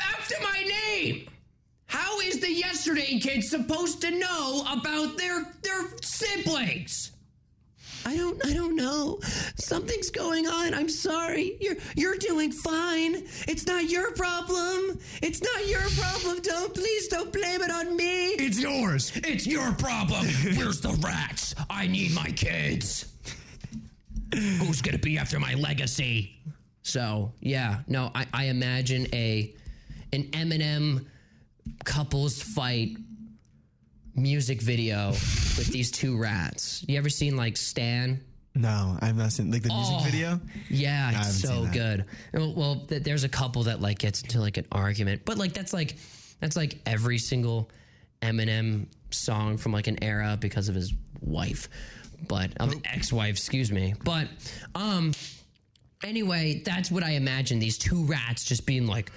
after 0.00 0.34
my 0.42 0.62
name? 0.62 1.28
How 1.90 2.20
is 2.20 2.38
the 2.38 2.52
yesterday 2.52 3.18
kid 3.18 3.42
supposed 3.42 4.00
to 4.02 4.12
know 4.12 4.64
about 4.70 5.18
their 5.18 5.44
their 5.62 5.88
siblings? 6.02 7.10
I 8.06 8.16
don't 8.16 8.46
I 8.46 8.54
don't 8.54 8.76
know. 8.76 9.18
Something's 9.56 10.08
going 10.10 10.46
on. 10.46 10.72
I'm 10.72 10.88
sorry. 10.88 11.56
You're 11.60 11.76
you're 11.96 12.16
doing 12.16 12.52
fine. 12.52 13.26
It's 13.48 13.66
not 13.66 13.90
your 13.90 14.12
problem. 14.12 15.00
It's 15.20 15.42
not 15.42 15.66
your 15.66 15.82
problem. 15.98 16.40
Don't 16.42 16.72
please 16.72 17.08
don't 17.08 17.32
blame 17.32 17.60
it 17.60 17.72
on 17.72 17.96
me. 17.96 18.28
It's 18.34 18.60
yours. 18.60 19.10
It's 19.16 19.44
your 19.44 19.72
problem. 19.72 20.26
Where's 20.56 20.80
the 20.80 20.92
rats? 21.04 21.56
I 21.68 21.88
need 21.88 22.14
my 22.14 22.30
kids. 22.30 23.12
Who's 24.32 24.80
gonna 24.80 24.98
be 24.98 25.18
after 25.18 25.40
my 25.40 25.54
legacy? 25.54 26.36
So 26.82 27.32
yeah, 27.40 27.80
no, 27.88 28.12
I, 28.14 28.26
I 28.32 28.44
imagine 28.44 29.08
a 29.12 29.52
an 30.12 30.24
Eminem 30.30 31.06
couples 31.84 32.42
fight 32.42 32.96
music 34.14 34.60
video 34.60 35.10
with 35.10 35.68
these 35.68 35.90
two 35.90 36.16
rats. 36.16 36.84
You 36.88 36.98
ever 36.98 37.08
seen 37.08 37.36
like 37.36 37.56
Stan? 37.56 38.20
No, 38.54 38.98
I've 39.00 39.16
not 39.16 39.32
seen 39.32 39.50
like 39.50 39.62
the 39.62 39.72
music 39.72 39.94
Oh, 39.98 40.02
video. 40.04 40.40
Yeah, 40.68 41.12
it's 41.20 41.40
so 41.40 41.66
good. 41.72 42.04
Well, 42.34 42.52
well, 42.54 42.76
th- 42.88 43.02
there's 43.04 43.24
a 43.24 43.28
couple 43.28 43.62
that 43.64 43.80
like 43.80 43.98
gets 43.98 44.22
into 44.22 44.40
like 44.40 44.56
an 44.56 44.66
argument, 44.72 45.22
but 45.24 45.38
like 45.38 45.52
that's 45.52 45.72
like 45.72 45.96
that's 46.40 46.56
like 46.56 46.80
every 46.84 47.18
single 47.18 47.70
Eminem 48.22 48.86
song 49.12 49.56
from 49.56 49.72
like 49.72 49.86
an 49.86 50.02
era 50.02 50.36
because 50.38 50.68
of 50.68 50.74
his 50.74 50.92
wife, 51.20 51.68
but 52.28 52.50
of 52.58 52.74
ex-wife, 52.84 53.30
excuse 53.36 53.70
me. 53.70 53.94
But 54.04 54.26
um, 54.74 55.12
anyway, 56.02 56.62
that's 56.64 56.90
what 56.90 57.04
I 57.04 57.10
imagine 57.12 57.60
these 57.60 57.78
two 57.78 58.04
rats 58.04 58.44
just 58.44 58.66
being 58.66 58.86
like, 58.86 59.12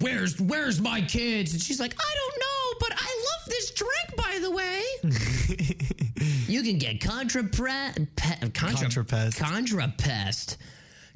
"Where's 0.00 0.40
where's 0.40 0.80
my 0.80 1.00
kids?" 1.00 1.52
And 1.52 1.62
she's 1.62 1.80
like, 1.80 1.94
"I 1.98 2.14
don't 2.14 2.40
know, 2.40 2.78
but 2.80 2.92
I 2.96 3.24
love 3.30 3.48
this 3.48 3.70
drink, 3.72 4.16
by 4.16 4.38
the 4.40 4.50
way." 4.50 4.82
you 6.46 6.62
can 6.62 6.78
get 6.78 7.00
contrapre- 7.00 8.08
pe- 8.16 8.50
contra- 8.50 8.88
Contrapest. 8.88 9.38
Contrapest. 9.38 10.56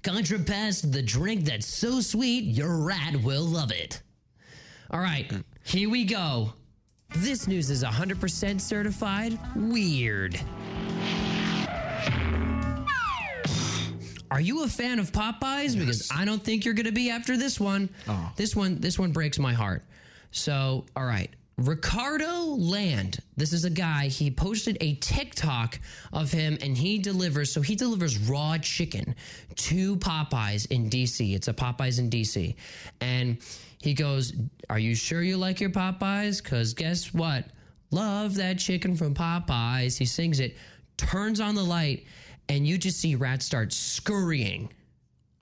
Contrapest, 0.03 0.93
the 0.93 1.03
drink 1.03 1.45
that's 1.45 1.67
so 1.67 2.01
sweet, 2.01 2.45
your 2.45 2.79
rat 2.79 3.17
will 3.23 3.45
love 3.45 3.71
it. 3.71 4.03
All 4.91 5.01
right, 5.01 5.31
here 5.65 5.89
we 5.89 6.05
go. 6.05 6.53
This 7.15 7.47
news 7.47 7.71
is 7.71 7.85
100% 7.85 8.61
certified 8.61 9.39
weird. 9.55 10.41
Are 14.33 14.41
you 14.41 14.65
a 14.65 14.67
fan 14.67 14.99
of 14.99 15.13
Popeyes? 15.13 15.79
Because 15.79 16.11
I 16.11 16.25
don't 16.25 16.43
think 16.43 16.65
you're 16.65 16.73
going 16.73 16.87
to 16.87 16.93
be 16.93 17.11
after 17.11 17.37
this 17.37 17.61
one. 17.61 17.91
Oh. 18.09 18.33
This 18.35 18.57
one 18.57 18.81
this 18.81 18.99
one 18.99 19.13
breaks 19.13 19.39
my 19.39 19.53
heart. 19.53 19.85
So, 20.31 20.87
all 20.97 21.05
right. 21.05 21.29
Ricardo 21.59 22.45
Land. 22.57 23.19
This 23.37 23.53
is 23.53 23.67
a 23.67 23.71
guy. 23.71 24.07
He 24.07 24.31
posted 24.31 24.79
a 24.81 24.95
TikTok 24.95 25.79
of 26.15 26.33
him 26.33 26.57
and 26.63 26.79
he 26.79 26.99
delivers 26.99 27.53
so 27.53 27.61
he 27.61 27.75
delivers 27.75 28.17
raw 28.21 28.57
chicken 28.57 29.15
to 29.57 29.97
Popeyes 29.97 30.67
in 30.71 30.89
DC. 30.89 31.35
It's 31.35 31.49
a 31.49 31.53
Popeyes 31.53 31.99
in 31.99 32.09
DC. 32.09 32.55
And 33.03 33.37
he 33.83 33.93
goes, 33.93 34.33
"Are 34.71 34.79
you 34.79 34.95
sure 34.95 35.23
you 35.23 35.37
like 35.37 35.61
your 35.61 35.69
Popeyes 35.69 36.43
cuz 36.43 36.73
guess 36.73 37.13
what? 37.13 37.45
Love 37.91 38.37
that 38.37 38.59
chicken 38.59 38.97
from 38.97 39.15
Popeyes." 39.15 39.99
He 39.99 40.07
sings 40.07 40.41
it, 40.41 40.57
turns 40.97 41.39
on 41.39 41.55
the 41.55 41.63
light, 41.65 42.07
and 42.53 42.67
you 42.67 42.77
just 42.77 43.01
see 43.01 43.15
rats 43.15 43.47
start 43.47 43.73
scurrying 43.73 44.69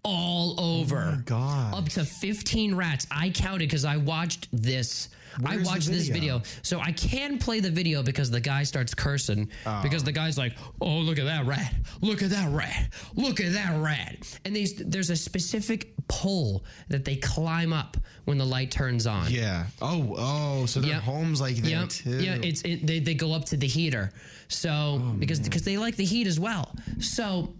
all 0.04 0.54
over. 0.60 1.16
Oh 1.18 1.22
God. 1.24 1.74
Up 1.74 1.88
to 1.90 2.04
15 2.04 2.74
rats. 2.74 3.06
I 3.10 3.30
counted 3.30 3.68
because 3.68 3.84
I 3.84 3.96
watched 3.96 4.46
this. 4.52 5.08
I 5.44 5.56
Where's 5.56 5.66
watched 5.66 5.88
this 5.88 6.08
video? 6.08 6.42
So 6.62 6.80
I 6.80 6.92
can 6.92 7.38
play 7.38 7.60
the 7.60 7.70
video 7.70 8.02
because 8.02 8.30
the 8.30 8.40
guy 8.40 8.62
starts 8.64 8.94
cursing. 8.94 9.48
Oh. 9.66 9.80
Because 9.82 10.04
the 10.04 10.12
guy's 10.12 10.36
like, 10.38 10.54
oh, 10.80 10.98
look 10.98 11.18
at 11.18 11.24
that 11.26 11.46
rat. 11.46 11.74
Look 12.00 12.22
at 12.22 12.30
that 12.30 12.50
rat. 12.52 12.92
Look 13.14 13.40
at 13.40 13.52
that 13.52 13.80
rat. 13.80 14.38
And 14.44 14.54
these, 14.54 14.74
there's 14.74 15.10
a 15.10 15.16
specific 15.16 15.92
pole 16.08 16.64
that 16.88 17.04
they 17.04 17.16
climb 17.16 17.72
up 17.72 17.96
when 18.24 18.38
the 18.38 18.44
light 18.46 18.70
turns 18.70 19.06
on. 19.06 19.30
Yeah. 19.30 19.66
Oh, 19.80 20.14
oh, 20.18 20.66
so 20.66 20.80
their 20.80 20.90
Yep. 20.92 21.02
homes 21.02 21.40
like 21.40 21.56
that 21.56 21.68
Yep. 21.70 21.88
too. 21.88 22.18
Yeah, 22.22 22.34
it's 22.42 22.62
it, 22.62 22.86
they 22.86 22.98
they 22.98 23.14
go 23.14 23.32
up 23.32 23.44
to 23.46 23.56
the 23.56 23.66
heater. 23.66 24.12
So 24.48 25.00
Oh, 25.02 25.14
because 25.18 25.38
because 25.40 25.62
they 25.62 25.78
like 25.78 25.96
the 25.96 26.04
heat 26.04 26.26
as 26.26 26.40
well. 26.40 26.74
So 26.98 27.54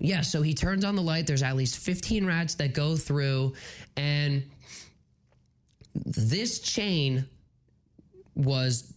yeah, 0.00 0.20
so 0.22 0.40
he 0.40 0.54
turns 0.54 0.84
on 0.84 0.94
the 0.96 1.02
light. 1.02 1.26
There's 1.26 1.42
at 1.42 1.56
least 1.56 1.78
15 1.78 2.24
rats 2.24 2.54
that 2.56 2.72
go 2.74 2.96
through, 2.96 3.54
and 3.96 4.42
this 5.94 6.60
chain 6.60 7.26
was 8.34 8.92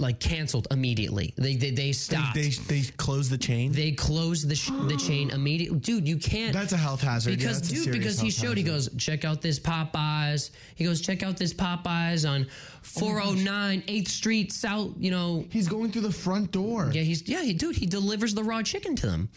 like 0.00 0.18
canceled 0.18 0.66
immediately. 0.70 1.34
They 1.36 1.56
they, 1.56 1.70
they 1.70 1.92
stopped. 1.92 2.34
They, 2.34 2.48
they 2.48 2.80
they 2.80 2.82
close 2.96 3.28
the 3.28 3.38
chain. 3.38 3.72
They 3.72 3.92
closed 3.92 4.48
the 4.48 4.54
sh- 4.54 4.70
the 4.88 4.96
chain 4.96 5.30
immediately. 5.34 5.78
Dude, 5.78 6.08
you 6.08 6.16
can't. 6.16 6.52
That's 6.52 6.72
a 6.72 6.76
health 6.76 7.02
hazard. 7.02 7.36
Because 7.36 7.70
a 7.70 7.74
dude, 7.74 7.92
because 7.92 8.18
he 8.18 8.30
showed, 8.30 8.56
he 8.56 8.62
goes, 8.62 8.88
check 8.96 9.24
out 9.24 9.42
this 9.42 9.60
Popeyes. 9.60 10.50
He 10.74 10.84
goes, 10.84 11.00
check 11.00 11.22
out 11.22 11.36
this 11.36 11.52
Popeyes 11.52 12.28
on 12.28 12.46
409 12.82 13.82
8th 13.82 14.08
Street 14.08 14.52
South. 14.52 14.92
You 14.98 15.10
know, 15.10 15.44
he's 15.50 15.68
going 15.68 15.90
through 15.92 16.02
the 16.02 16.12
front 16.12 16.50
door. 16.52 16.90
Yeah, 16.92 17.02
he's 17.02 17.28
yeah, 17.28 17.42
he 17.42 17.52
dude, 17.52 17.76
he 17.76 17.86
delivers 17.86 18.34
the 18.34 18.42
raw 18.44 18.62
chicken 18.62 18.96
to 18.96 19.06
them. 19.06 19.28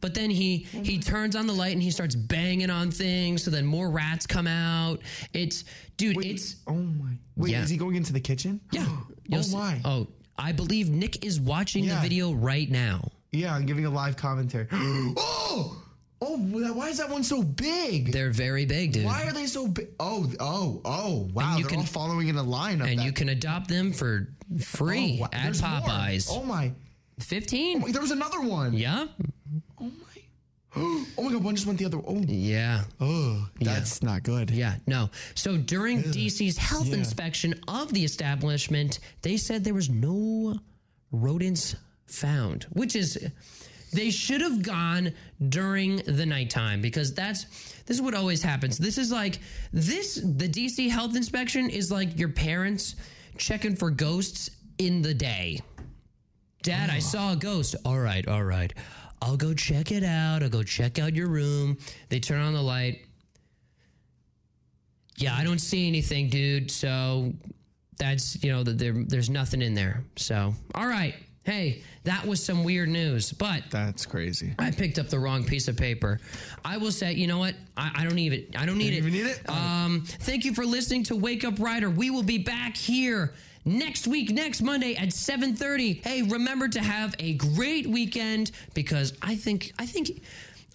But 0.00 0.14
then 0.14 0.28
he 0.30 0.58
he 0.58 0.98
turns 0.98 1.36
on 1.36 1.46
the 1.46 1.52
light 1.52 1.72
and 1.72 1.82
he 1.82 1.90
starts 1.90 2.14
banging 2.14 2.70
on 2.70 2.90
things. 2.90 3.42
So 3.42 3.50
then 3.50 3.64
more 3.66 3.90
rats 3.90 4.26
come 4.26 4.46
out. 4.46 5.00
It's 5.32 5.64
dude, 5.96 6.24
it's 6.24 6.56
oh 6.66 6.74
my. 6.74 7.10
Wait, 7.36 7.52
Yeah. 7.52 7.62
is 7.62 7.70
he 7.70 7.76
going 7.76 7.96
into 7.96 8.12
the 8.12 8.20
kitchen? 8.20 8.60
Yeah. 8.72 8.86
oh 9.32 9.40
see- 9.42 9.56
my. 9.56 9.80
Oh, 9.84 10.06
I 10.38 10.52
believe 10.52 10.90
Nick 10.90 11.24
is 11.24 11.40
watching 11.40 11.84
Yeah. 11.84 11.96
the 11.96 12.00
video 12.02 12.32
right 12.32 12.70
now. 12.70 13.08
Yeah, 13.32 13.54
I'm 13.54 13.66
giving 13.66 13.86
a 13.86 13.90
live 13.90 14.16
commentary. 14.16 14.66
oh, 14.72 15.82
Oh, 16.22 16.38
why 16.38 16.88
is 16.88 16.96
that 16.98 17.10
one 17.10 17.22
so 17.22 17.42
big? 17.42 18.10
They're 18.12 18.30
very 18.30 18.64
big, 18.64 18.92
dude. 18.92 19.04
Why 19.04 19.24
are 19.24 19.32
they 19.32 19.46
so 19.46 19.68
big? 19.68 19.88
Oh, 20.00 20.30
oh, 20.40 20.80
oh, 20.80 20.80
oh! 20.84 21.28
Wow, 21.34 21.50
And 21.50 21.58
you 21.58 21.64
they're 21.64 21.70
can- 21.70 21.78
all 21.80 21.84
following 21.84 22.28
in 22.28 22.36
a 22.36 22.42
line. 22.42 22.80
Of 22.80 22.88
and 22.88 22.98
that. 22.98 23.04
you 23.04 23.12
can 23.12 23.28
adopt 23.28 23.68
them 23.68 23.92
for 23.92 24.28
free 24.58 25.18
Oh, 25.18 25.22
wow. 25.22 25.28
at 25.32 25.44
There's 25.44 25.60
more. 25.62 25.70
Popeyes. 25.72 26.28
Oh 26.30 26.42
my! 26.42 26.72
15. 27.20 27.92
there 27.92 28.00
was 28.00 28.10
another 28.12 28.40
one. 28.40 28.72
Yeah. 28.72 29.06
Oh 29.78 29.84
my 29.84 29.92
Oh 31.18 31.22
my 31.22 31.32
god! 31.32 31.44
One 31.44 31.54
just 31.54 31.66
went 31.66 31.78
the 31.78 31.84
other. 31.84 31.98
Oh 32.06 32.22
Yeah. 32.26 32.84
Oh, 33.00 33.46
that's 33.60 34.02
not 34.02 34.22
good. 34.22 34.50
Yeah, 34.50 34.76
no. 34.86 35.10
So 35.34 35.56
during 35.58 36.02
DC's 36.02 36.56
health 36.56 36.86
Yeah. 36.86 36.96
inspection 36.96 37.60
of 37.68 37.92
the 37.92 38.04
establishment, 38.04 39.00
they 39.22 39.36
said 39.36 39.64
there 39.64 39.74
was 39.74 39.90
no 39.90 40.58
rodents 41.12 41.76
found, 42.06 42.64
which 42.70 42.94
is 42.96 43.18
they 43.96 44.10
should 44.10 44.42
have 44.42 44.62
gone 44.62 45.12
during 45.48 45.96
the 45.96 46.26
nighttime 46.26 46.82
because 46.82 47.14
that's 47.14 47.44
this 47.86 47.96
is 47.96 48.02
what 48.02 48.14
always 48.14 48.42
happens. 48.42 48.76
This 48.76 48.98
is 48.98 49.10
like 49.10 49.38
this 49.72 50.16
the 50.16 50.48
DC 50.48 50.90
health 50.90 51.16
inspection 51.16 51.70
is 51.70 51.90
like 51.90 52.18
your 52.18 52.28
parents 52.28 52.96
checking 53.38 53.74
for 53.74 53.90
ghosts 53.90 54.50
in 54.78 55.00
the 55.00 55.14
day. 55.14 55.60
Dad, 56.62 56.90
I 56.90 56.98
ah. 56.98 57.00
saw 57.00 57.32
a 57.32 57.36
ghost. 57.36 57.74
All 57.84 57.98
right, 57.98 58.26
all 58.28 58.44
right. 58.44 58.72
I'll 59.22 59.36
go 59.36 59.54
check 59.54 59.92
it 59.92 60.04
out. 60.04 60.42
I'll 60.42 60.50
go 60.50 60.62
check 60.62 60.98
out 60.98 61.14
your 61.14 61.28
room. 61.28 61.78
They 62.10 62.20
turn 62.20 62.40
on 62.40 62.52
the 62.52 62.62
light. 62.62 63.06
Yeah, 65.16 65.34
I 65.34 65.44
don't 65.44 65.60
see 65.60 65.88
anything, 65.88 66.28
dude. 66.28 66.70
So 66.70 67.32
that's, 67.98 68.42
you 68.44 68.52
know, 68.52 68.62
that 68.62 68.78
there, 68.78 68.92
there's 68.92 69.30
nothing 69.30 69.62
in 69.62 69.72
there. 69.72 70.04
So, 70.16 70.52
all 70.74 70.86
right. 70.86 71.14
Hey, 71.44 71.82
that 72.06 72.24
was 72.26 72.42
some 72.42 72.64
weird 72.64 72.88
news, 72.88 73.32
but 73.32 73.64
that's 73.70 74.06
crazy. 74.06 74.54
I 74.58 74.70
picked 74.70 74.98
up 74.98 75.08
the 75.08 75.18
wrong 75.18 75.44
piece 75.44 75.68
of 75.68 75.76
paper. 75.76 76.18
I 76.64 76.78
will 76.78 76.92
say, 76.92 77.12
you 77.12 77.26
know 77.26 77.38
what? 77.38 77.54
I, 77.76 77.90
I 77.96 78.04
don't 78.04 78.14
need 78.14 78.32
it. 78.32 78.54
I 78.56 78.64
don't 78.64 78.78
need 78.78 78.92
You 78.92 78.98
it. 78.98 79.00
don't 79.02 79.08
even 79.14 79.26
need 79.26 79.30
it? 79.30 79.50
Um, 79.50 80.04
thank 80.20 80.44
you 80.44 80.54
for 80.54 80.64
listening 80.64 81.02
to 81.04 81.16
Wake 81.16 81.44
Up 81.44 81.58
Rider. 81.58 81.90
We 81.90 82.10
will 82.10 82.22
be 82.22 82.38
back 82.38 82.76
here 82.76 83.34
next 83.64 84.06
week, 84.06 84.30
next 84.30 84.62
Monday 84.62 84.94
at 84.94 85.08
7:30. 85.08 86.02
Hey, 86.04 86.22
remember 86.22 86.68
to 86.68 86.80
have 86.80 87.14
a 87.18 87.34
great 87.34 87.86
weekend 87.88 88.52
because 88.74 89.12
I 89.20 89.34
think 89.34 89.72
I 89.78 89.86
think 89.86 90.22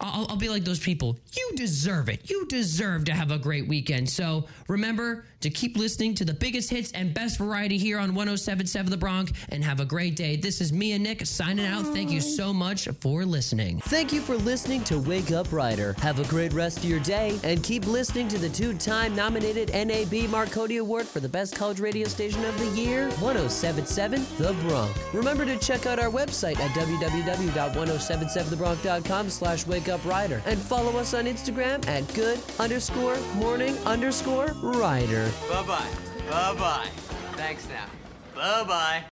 I'll, 0.02 0.26
I'll 0.30 0.36
be 0.36 0.50
like 0.50 0.64
those 0.64 0.80
people. 0.80 1.18
You 1.38 1.52
deserve 1.56 2.10
it. 2.10 2.30
You 2.30 2.46
deserve 2.48 3.06
to 3.06 3.14
have 3.14 3.32
a 3.32 3.38
great 3.38 3.68
weekend. 3.68 4.10
So 4.10 4.46
remember 4.68 5.26
to 5.42 5.50
keep 5.50 5.78
listening 5.78 6.16
to 6.16 6.26
the 6.26 6.34
biggest 6.34 6.70
hits 6.70 6.92
and 6.92 7.14
best 7.14 7.38
variety 7.38 7.78
here 7.78 8.00
on 8.00 8.14
1077 8.14 8.92
The 8.92 8.98
Bronc 8.98 9.32
and 9.50 9.64
have 9.64 9.80
a 9.80 9.86
great 9.86 10.16
day. 10.16 10.36
This 10.36 10.60
is 10.62 10.74
me 10.74 10.94
and 10.94 11.04
Nick 11.04 11.26
signing 11.26 11.66
out. 11.66 11.86
Thank 11.88 12.12
you 12.12 12.22
so 12.22 12.54
much 12.54 12.88
for 13.00 13.26
listening. 13.26 13.80
Thank 13.82 14.14
you 14.14 14.22
for 14.22 14.38
listening 14.38 14.84
to 14.86 15.00
Wake 15.00 15.32
Up 15.32 15.52
Rider. 15.52 15.94
Have 16.00 16.20
a 16.20 16.24
great 16.26 16.54
rest 16.54 16.78
of 16.80 16.86
your 16.86 17.00
day 17.00 17.40
and 17.44 17.64
keep 17.64 17.86
listening 17.88 18.28
to 18.30 18.38
the 18.38 18.50
two 18.50 18.78
time 18.78 19.16
nominated 19.16 19.72
NAB 19.74 20.30
Marconi 20.30 20.78
Award 20.78 21.08
for 21.08 21.20
the 21.20 21.30
Best 21.30 21.56
College 21.56 21.80
Radio 21.80 22.08
Station 22.08 22.44
of 22.46 22.58
the 22.60 22.68
Year, 22.80 23.10
1077 23.20 24.26
The 24.38 24.54
Bronc. 24.68 24.96
Remember 25.14 25.46
to 25.46 25.58
check 25.58 25.86
out 25.86 26.00
our 26.00 26.10
website 26.10 26.60
at 26.60 26.72
www.1077thebronc.com 26.72 29.30
slash 29.30 29.68
wake 29.68 29.90
up 29.92 30.04
rider 30.06 30.42
and 30.46 30.60
follow 30.60 30.98
us 30.98 31.14
on 31.14 31.26
Instagram 31.26 31.86
at 31.88 32.12
good 32.16 32.40
underscore 32.60 33.18
morning 33.36 33.78
underscore 33.86 34.48
rider. 34.64 35.32
Bye 35.50 35.64
bye. 35.68 35.90
Bye 36.30 36.56
bye. 36.56 36.88
Thanks 37.34 37.68
now. 37.70 37.86
Bye 38.36 38.64
bye. 38.64 39.04